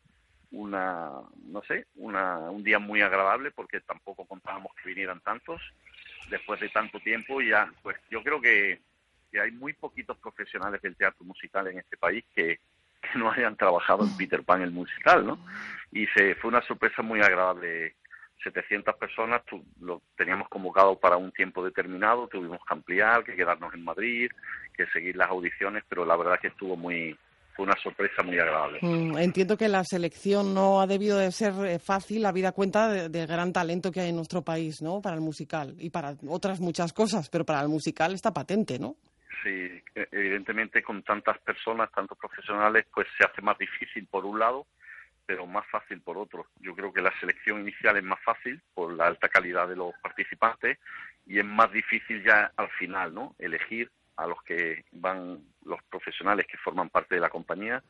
una 0.51 1.11
no 1.47 1.63
sé, 1.63 1.87
una, 1.97 2.39
un 2.51 2.63
día 2.65 2.79
muy 2.79 3.01
agradable 3.03 3.51
porque 3.51 3.81
tampoco 3.81 4.25
contábamos 4.27 4.73
que 4.75 4.89
vinieran 4.89 5.21
tantos 5.21 5.61
después 6.31 6.61
de 6.61 6.69
tanto 6.71 6.99
tiempo 7.01 7.41
ya 7.43 7.71
pues 7.83 7.97
yo 8.11 8.23
creo 8.23 8.41
que, 8.41 8.81
que 9.31 9.41
hay 9.41 9.51
muy 9.51 9.73
poquitos 9.75 10.17
profesionales 10.19 10.81
del 10.83 10.97
teatro 10.97 11.25
musical 11.25 11.67
en 11.69 11.79
este 11.79 11.97
país 11.97 12.25
que, 12.35 12.61
que 13.03 13.19
no 13.19 13.31
hayan 13.31 13.57
trabajado 13.57 14.05
en 14.05 14.17
Peter 14.17 14.43
Pan 14.43 14.63
el 14.63 14.71
musical, 14.71 15.27
¿no? 15.27 15.39
Y 15.93 16.07
se 16.09 16.35
fue 16.37 16.49
una 16.49 16.63
sorpresa 16.63 17.03
muy 17.03 17.21
agradable 17.21 17.95
700 18.43 18.95
personas, 18.97 19.45
tu- 19.45 19.65
lo 19.81 20.01
teníamos 20.17 20.49
convocado 20.49 20.99
para 20.99 21.17
un 21.17 21.33
tiempo 21.33 21.65
determinado, 21.65 22.29
tuvimos 22.29 22.59
que 22.67 22.75
ampliar, 22.75 23.25
que 23.25 23.35
quedarnos 23.37 23.73
en 23.75 23.85
Madrid, 23.85 24.31
que 24.75 24.87
seguir 24.89 25.17
las 25.17 25.29
audiciones, 25.31 25.83
pero 25.89 26.05
la 26.05 26.17
verdad 26.17 26.39
que 26.41 26.49
estuvo 26.49 26.77
muy, 26.77 27.19
fue 27.59 27.67
una 27.67 27.77
sorpresa 27.83 28.23
muy 28.23 28.39
agradable. 28.39 28.79
Mm, 28.83 29.19
Entiendo 29.19 29.57
que 29.57 29.67
la 29.69 29.83
selección 29.83 30.55
no 30.55 30.81
ha 30.81 30.87
debido 30.87 31.19
de 31.19 31.33
ser 31.33 31.53
eh, 31.67 31.81
fácil, 31.81 32.25
habida 32.25 32.53
cuenta 32.53 32.87
de- 32.89 33.09
del 33.09 33.27
gran 33.27 33.53
talento 33.53 33.91
que 33.91 33.99
hay 34.01 34.11
en 34.11 34.15
nuestro 34.17 34.43
país, 34.43 34.81
¿no? 34.81 35.03
Para 35.03 35.17
el 35.17 35.21
musical 35.23 35.75
y 35.81 35.91
para 35.91 36.15
otras 36.29 36.61
muchas 36.61 36.93
cosas, 36.93 37.29
pero 37.29 37.45
para 37.45 37.61
el 37.61 37.69
musical 37.69 38.13
está 38.15 38.33
patente, 38.33 38.79
¿no? 38.79 38.95
Sí, 39.43 39.51
e- 39.51 40.09
evidentemente 40.13 40.85
con 40.85 41.03
tantas 41.03 41.37
personas, 41.41 41.91
tantos 41.91 42.17
profesionales, 42.17 42.87
pues 42.95 43.09
se 43.19 43.25
hace 43.25 43.43
más 43.43 43.59
difícil 43.59 44.07
por 44.07 44.25
un 44.25 44.39
lado, 44.39 44.69
pero 45.27 45.45
más 45.45 45.67
fácil 45.67 46.01
por 46.01 46.17
otro. 46.17 46.47
Yo 46.61 46.77
creo 46.77 46.93
que 46.93 47.03
la 47.03 47.13
selección 47.19 47.63
inicial 47.63 47.97
es 47.97 48.05
más 48.05 48.21
fácil 48.25 48.63
por 48.73 48.93
la 48.93 49.09
alta 49.09 49.29
calidad 49.29 49.67
de 49.67 49.75
los 49.75 49.93
participantes 50.01 50.79
y 51.27 51.41
es 51.41 51.45
más 51.45 51.73
difícil 51.73 52.23
ya 52.25 52.53
al 52.57 52.71
final, 52.79 53.13
¿no? 53.13 53.35
Elegir 53.41 53.91
a 54.19 54.27
los 54.27 54.43
que 54.43 54.85
van, 54.93 55.39
los 55.65 55.83
profesionales 55.85 56.47
que 56.47 56.59
forman 56.59 56.91
parte 56.91 57.15
de 57.15 57.21
la 57.21 57.31
compañía, 57.31 57.83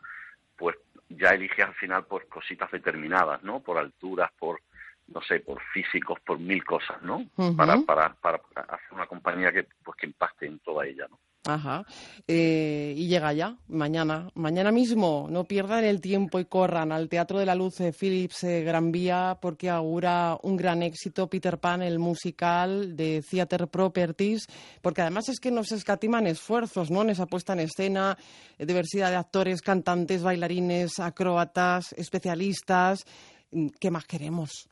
pues 0.56 0.76
ya 1.08 1.30
eliges 1.30 1.64
al 1.64 1.74
final 1.74 2.04
por 2.04 2.28
cositas 2.28 2.70
determinadas, 2.70 3.42
¿no? 3.42 3.60
Por 3.60 3.78
alturas, 3.78 4.30
por 4.38 4.60
no 5.06 5.22
sé, 5.22 5.40
por 5.40 5.58
físicos, 5.72 6.20
por 6.20 6.38
mil 6.38 6.62
cosas, 6.64 7.00
¿no? 7.00 7.24
Para, 7.56 7.80
para, 7.80 8.12
para 8.12 8.42
hacer 8.68 8.92
una 8.92 9.06
compañía 9.06 9.50
que 9.50 9.66
pues 9.82 9.96
que 9.96 10.06
impacte 10.06 10.46
en 10.46 10.58
toda 10.58 10.86
ella, 10.86 11.06
¿no? 11.08 11.18
Ajá. 11.44 11.84
Eh, 12.26 12.94
y 12.96 13.08
llega 13.08 13.32
ya, 13.32 13.56
mañana. 13.68 14.28
Mañana 14.34 14.70
mismo, 14.70 15.28
no 15.30 15.44
pierdan 15.44 15.84
el 15.84 16.00
tiempo 16.00 16.38
y 16.40 16.44
corran 16.44 16.92
al 16.92 17.08
Teatro 17.08 17.38
de 17.38 17.46
la 17.46 17.54
Luz 17.54 17.80
eh, 17.80 17.92
Philips 17.98 18.44
eh, 18.44 18.62
Gran 18.62 18.92
Vía 18.92 19.38
porque 19.40 19.70
augura 19.70 20.36
un 20.42 20.56
gran 20.56 20.82
éxito 20.82 21.28
Peter 21.28 21.58
Pan, 21.58 21.82
el 21.82 21.98
musical 21.98 22.96
de 22.96 23.22
Theater 23.22 23.68
Properties, 23.68 24.46
porque 24.82 25.02
además 25.02 25.28
es 25.28 25.40
que 25.40 25.50
nos 25.50 25.72
escatiman 25.72 26.26
esfuerzos, 26.26 26.90
¿no? 26.90 27.02
En 27.02 27.10
esa 27.10 27.26
puesta 27.26 27.54
en 27.54 27.60
escena, 27.60 28.18
eh, 28.58 28.66
diversidad 28.66 29.10
de 29.10 29.16
actores, 29.16 29.62
cantantes, 29.62 30.22
bailarines, 30.22 30.98
acróbatas, 30.98 31.94
especialistas. 31.94 33.06
Mm, 33.52 33.68
¿Qué 33.80 33.90
más 33.90 34.04
queremos? 34.04 34.68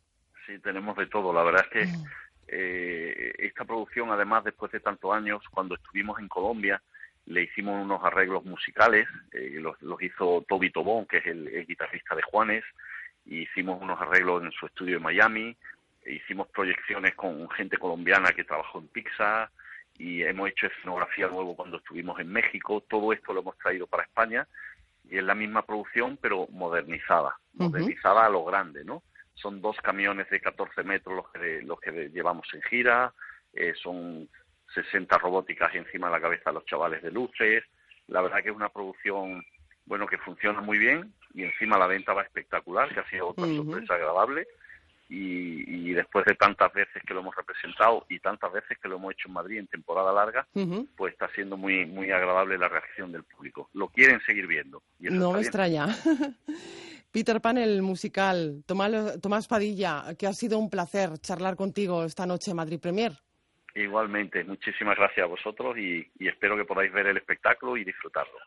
Sí, 0.47 0.59
tenemos 0.63 0.97
de 0.97 1.07
todo. 1.07 1.33
La 1.33 1.43
verdad 1.43 1.65
es 1.65 1.87
que 1.87 1.99
eh, 2.49 3.35
esta 3.39 3.65
producción, 3.65 4.11
además, 4.11 4.45
después 4.45 4.71
de 4.73 4.81
tantos 4.81 5.15
años, 5.15 5.43
cuando 5.51 5.75
estuvimos 5.75 6.19
en 6.21 6.29
Colombia, 6.29 6.81
le 7.27 7.43
hicimos 7.43 7.83
unos 7.83 8.03
arreglos 8.05 8.45
musicales. 8.45 9.07
eh, 9.33 9.59
los, 9.61 9.81
los 9.83 10.01
hizo 10.03 10.45
Toby 10.49 10.71
Tobón, 10.71 11.07
que 11.07 11.19
es 11.19 11.27
el, 11.27 11.49
el 11.49 11.67
guitarrista 11.67 12.15
de 12.15 12.23
Juanes. 12.23 12.65
y 13.25 13.41
hicimos 13.43 13.83
unos 13.83 14.01
arreglos 14.01 14.45
en 14.45 14.53
su 14.53 14.67
estudio 14.67 14.95
de 14.95 15.01
Miami. 15.05 15.57
e 16.05 16.13
hicimos 16.15 16.47
proyecciones 16.49 17.15
con 17.17 17.49
gente 17.51 17.77
colombiana 17.79 18.31
que 18.33 18.45
trabajó 18.45 18.79
en 18.79 18.89
Pixar. 18.89 19.51
Y 19.99 20.23
hemos 20.23 20.51
hecho 20.51 20.67
escenografía 20.67 21.27
nuevo 21.27 21.57
cuando 21.57 21.79
estuvimos 21.79 22.21
en 22.21 22.31
México. 22.31 22.83
Todo 22.89 23.13
esto 23.13 23.33
lo 23.33 23.41
hemos 23.41 23.59
traído 23.59 23.87
para 23.87 24.05
España. 24.05 24.47
Y 25.11 25.19
es 25.19 25.25
la 25.25 25.35
misma 25.35 25.63
producción, 25.63 26.19
pero 26.21 26.47
modernizada. 26.51 27.37
Modernizada 27.55 28.27
a 28.27 28.29
lo 28.29 28.45
grande, 28.45 28.85
¿no? 28.85 29.03
Son 29.37 29.61
dos 29.61 29.77
camiones 29.83 30.29
de 30.31 30.41
14 30.41 30.83
metros 30.83 31.17
los 31.17 31.31
que, 31.31 31.63
los 31.63 31.79
que 31.81 32.11
llevamos 32.11 32.47
en 32.53 32.63
gira, 32.63 33.13
eh, 33.53 33.75
son 33.83 34.29
60 34.75 35.17
robóticas 35.19 35.75
encima 35.75 36.09
de 36.09 36.15
la 36.15 36.21
cabeza 36.21 36.51
de 36.51 36.55
los 36.55 36.65
chavales 36.67 37.03
de 37.03 37.11
luces. 37.11 37.63
La 38.09 38.21
verdad 38.23 38.43
que 38.43 38.51
es 38.51 38.57
una 38.57 38.69
producción, 38.69 39.45
bueno, 39.85 40.07
que 40.07 40.19
funciona 40.19 40.61
muy 40.61 40.79
bien 40.79 41.13
y 41.35 41.45
encima 41.45 41.79
la 41.79 41.87
venta 41.87 42.15
va 42.15 42.23
espectacular, 42.23 42.93
que 42.93 43.01
ha 43.01 43.11
sido 43.11 43.29
otra 43.29 43.47
sorpresa 43.47 43.95
agradable. 43.95 44.47
Y, 45.09 45.91
y 45.91 45.93
después 45.93 46.25
de 46.25 46.35
tantas 46.35 46.73
veces 46.73 47.01
que 47.07 47.15
lo 47.15 47.21
hemos 47.21 47.37
representado 47.37 48.05
y 48.09 48.19
tantas 48.19 48.53
veces 48.53 48.77
que 48.77 48.89
lo 48.89 48.97
hemos 48.97 49.13
hecho 49.13 49.29
en 49.29 49.35
Madrid 49.35 49.59
en 49.59 49.69
temporada 49.69 50.13
larga, 50.13 50.49
pues 50.97 51.13
está 51.13 51.29
siendo 51.29 51.57
muy 51.57 51.87
muy 51.87 52.11
agradable 52.11 52.59
la 52.59 52.69
reacción 52.69 53.13
del 53.13 53.23
público. 53.23 53.71
Lo 53.75 53.87
quieren 53.87 54.21
seguir 54.27 54.49
viendo. 54.49 54.83
y 54.99 55.07
eso 55.07 55.15
No 55.15 55.29
me 55.31 55.39
bien. 55.39 55.45
extraña. 55.47 55.87
Peter 57.17 57.41
Pan, 57.41 57.57
el 57.57 57.81
musical. 57.81 58.63
Tomás, 58.67 59.19
Tomás 59.23 59.49
Padilla, 59.49 60.05
que 60.19 60.27
ha 60.27 60.35
sido 60.35 60.59
un 60.59 60.69
placer 60.69 61.17
charlar 61.21 61.57
contigo 61.57 62.05
esta 62.05 62.27
noche 62.27 62.51
en 62.51 62.59
Madrid 62.59 62.79
Premier. 62.79 63.13
Igualmente, 63.75 64.45
muchísimas 64.45 64.99
gracias 64.99 65.25
a 65.25 65.27
vosotros 65.27 65.79
y, 65.79 66.07
y 66.19 66.29
espero 66.29 66.59
que 66.59 66.67
podáis 66.67 66.93
ver 66.93 67.07
el 67.07 67.17
espectáculo 67.17 67.79
y 67.79 67.85
disfrutarlo. 67.85 68.39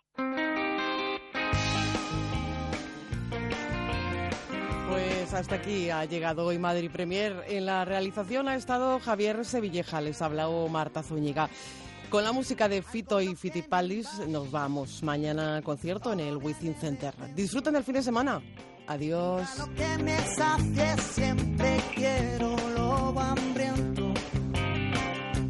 Pues 4.87 5.33
hasta 5.33 5.55
aquí 5.55 5.89
ha 5.89 6.05
llegado 6.05 6.45
hoy 6.45 6.59
Madrid 6.59 6.91
Premier. 6.91 7.45
En 7.47 7.65
la 7.65 7.85
realización 7.85 8.47
ha 8.49 8.55
estado 8.55 8.99
Javier 8.99 9.45
Sevilleja, 9.45 9.99
les 9.99 10.21
ha 10.21 10.25
hablado 10.25 10.67
Marta 10.67 11.01
Zúñiga. 11.01 11.49
Con 12.09 12.23
la 12.23 12.31
música 12.31 12.67
de 12.67 12.81
Fito 12.81 13.21
y 13.21 13.35
Fitipaldis 13.35 14.07
nos 14.27 14.49
vamos. 14.49 15.03
Mañana 15.03 15.61
concierto 15.61 16.11
en 16.11 16.19
el 16.19 16.37
Within 16.37 16.75
Center. 16.75 17.13
Disfruten 17.35 17.73
del 17.73 17.83
fin 17.83 17.93
de 17.93 18.03
semana. 18.03 18.41
Adiós. 18.87 19.47
que 19.75 20.03
me 20.03 20.17
sacie 20.35 20.97
siempre 21.13 21.77
quiero 21.93 22.55
lobo 22.75 23.19
hambriento 23.19 24.11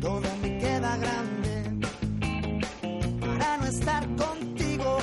todo 0.02 0.28
me 0.42 0.58
queda 0.58 0.98
grande 0.98 1.88
para 3.22 3.58
no 3.58 3.66
estar 3.66 4.04
contigo 4.18 4.98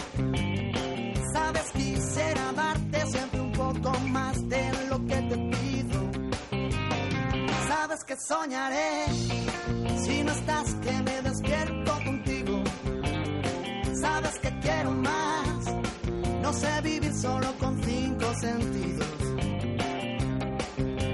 sabes 1.32 1.70
quisiera 1.72 2.52
darte 2.52 3.06
siempre 3.06 3.40
un 3.40 3.52
poco 3.52 3.98
más 4.00 4.46
de 4.50 4.70
lo 4.90 4.98
que 5.06 5.16
te 5.16 5.36
pido 5.56 6.00
sabes 7.68 8.04
que 8.04 8.16
soñaré 8.16 9.25
solo 17.16 17.46
con 17.58 17.82
cinco 17.82 18.26
sentidos. 18.40 19.06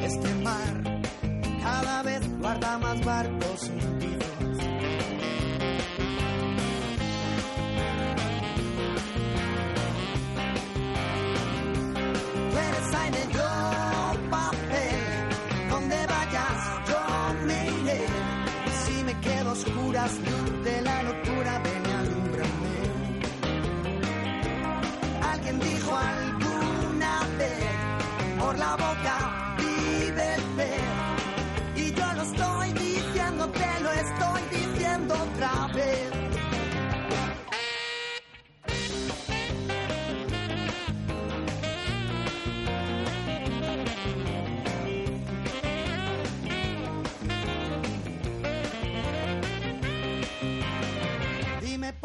Este 0.03 0.35
mar 0.43 1.01
cada 1.63 2.03
vez 2.03 2.21
guarda 2.41 2.79
más 2.79 3.05
barcos 3.05 3.71
hundidos. 3.71 4.59
Tú 12.51 12.59
eres 12.59 12.95
aire, 13.03 13.23
yo 13.33 14.31
papel. 14.31 15.01
Donde 15.71 16.07
vayas, 16.07 16.59
yo 16.89 17.47
me 17.47 17.71
iré. 17.81 18.07
Si 18.85 19.05
me 19.05 19.21
quedo 19.21 19.53
oscuras, 19.53 20.13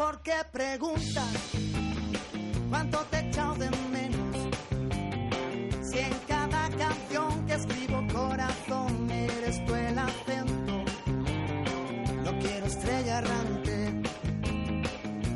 ¿por 0.08 0.22
qué 0.22 0.38
preguntas 0.50 1.34
cuánto 2.70 2.98
te 3.10 3.18
he 3.18 3.28
echado 3.28 3.54
de 3.56 3.70
menos? 3.92 4.36
Si 5.82 5.98
en 5.98 6.14
cada 6.26 6.70
canción 6.70 7.46
que 7.46 7.52
escribo 7.52 7.98
corazón 8.10 9.10
eres 9.10 9.62
tú 9.66 9.74
el 9.74 9.98
acento, 9.98 10.76
no 12.24 12.38
quiero 12.38 12.66
estrella 12.66 13.18
errante, 13.18 13.76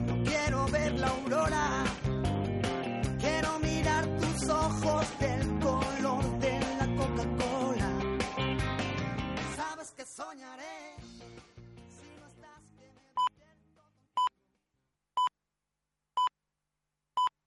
no 0.07 0.14
quiero 0.25 0.66
ver 0.68 0.93
la 0.95 1.09
aurora, 1.09 1.85
quiero 3.20 3.59
mirar 3.59 4.07
tus 4.23 4.49
ojos 4.49 5.07
del 5.18 5.59
color 5.66 6.25
de 6.39 6.61
la 6.79 6.87
Coca-Cola. 6.97 7.91
Sabes 9.55 9.91
que 9.91 10.07
soñaré. 10.07 10.62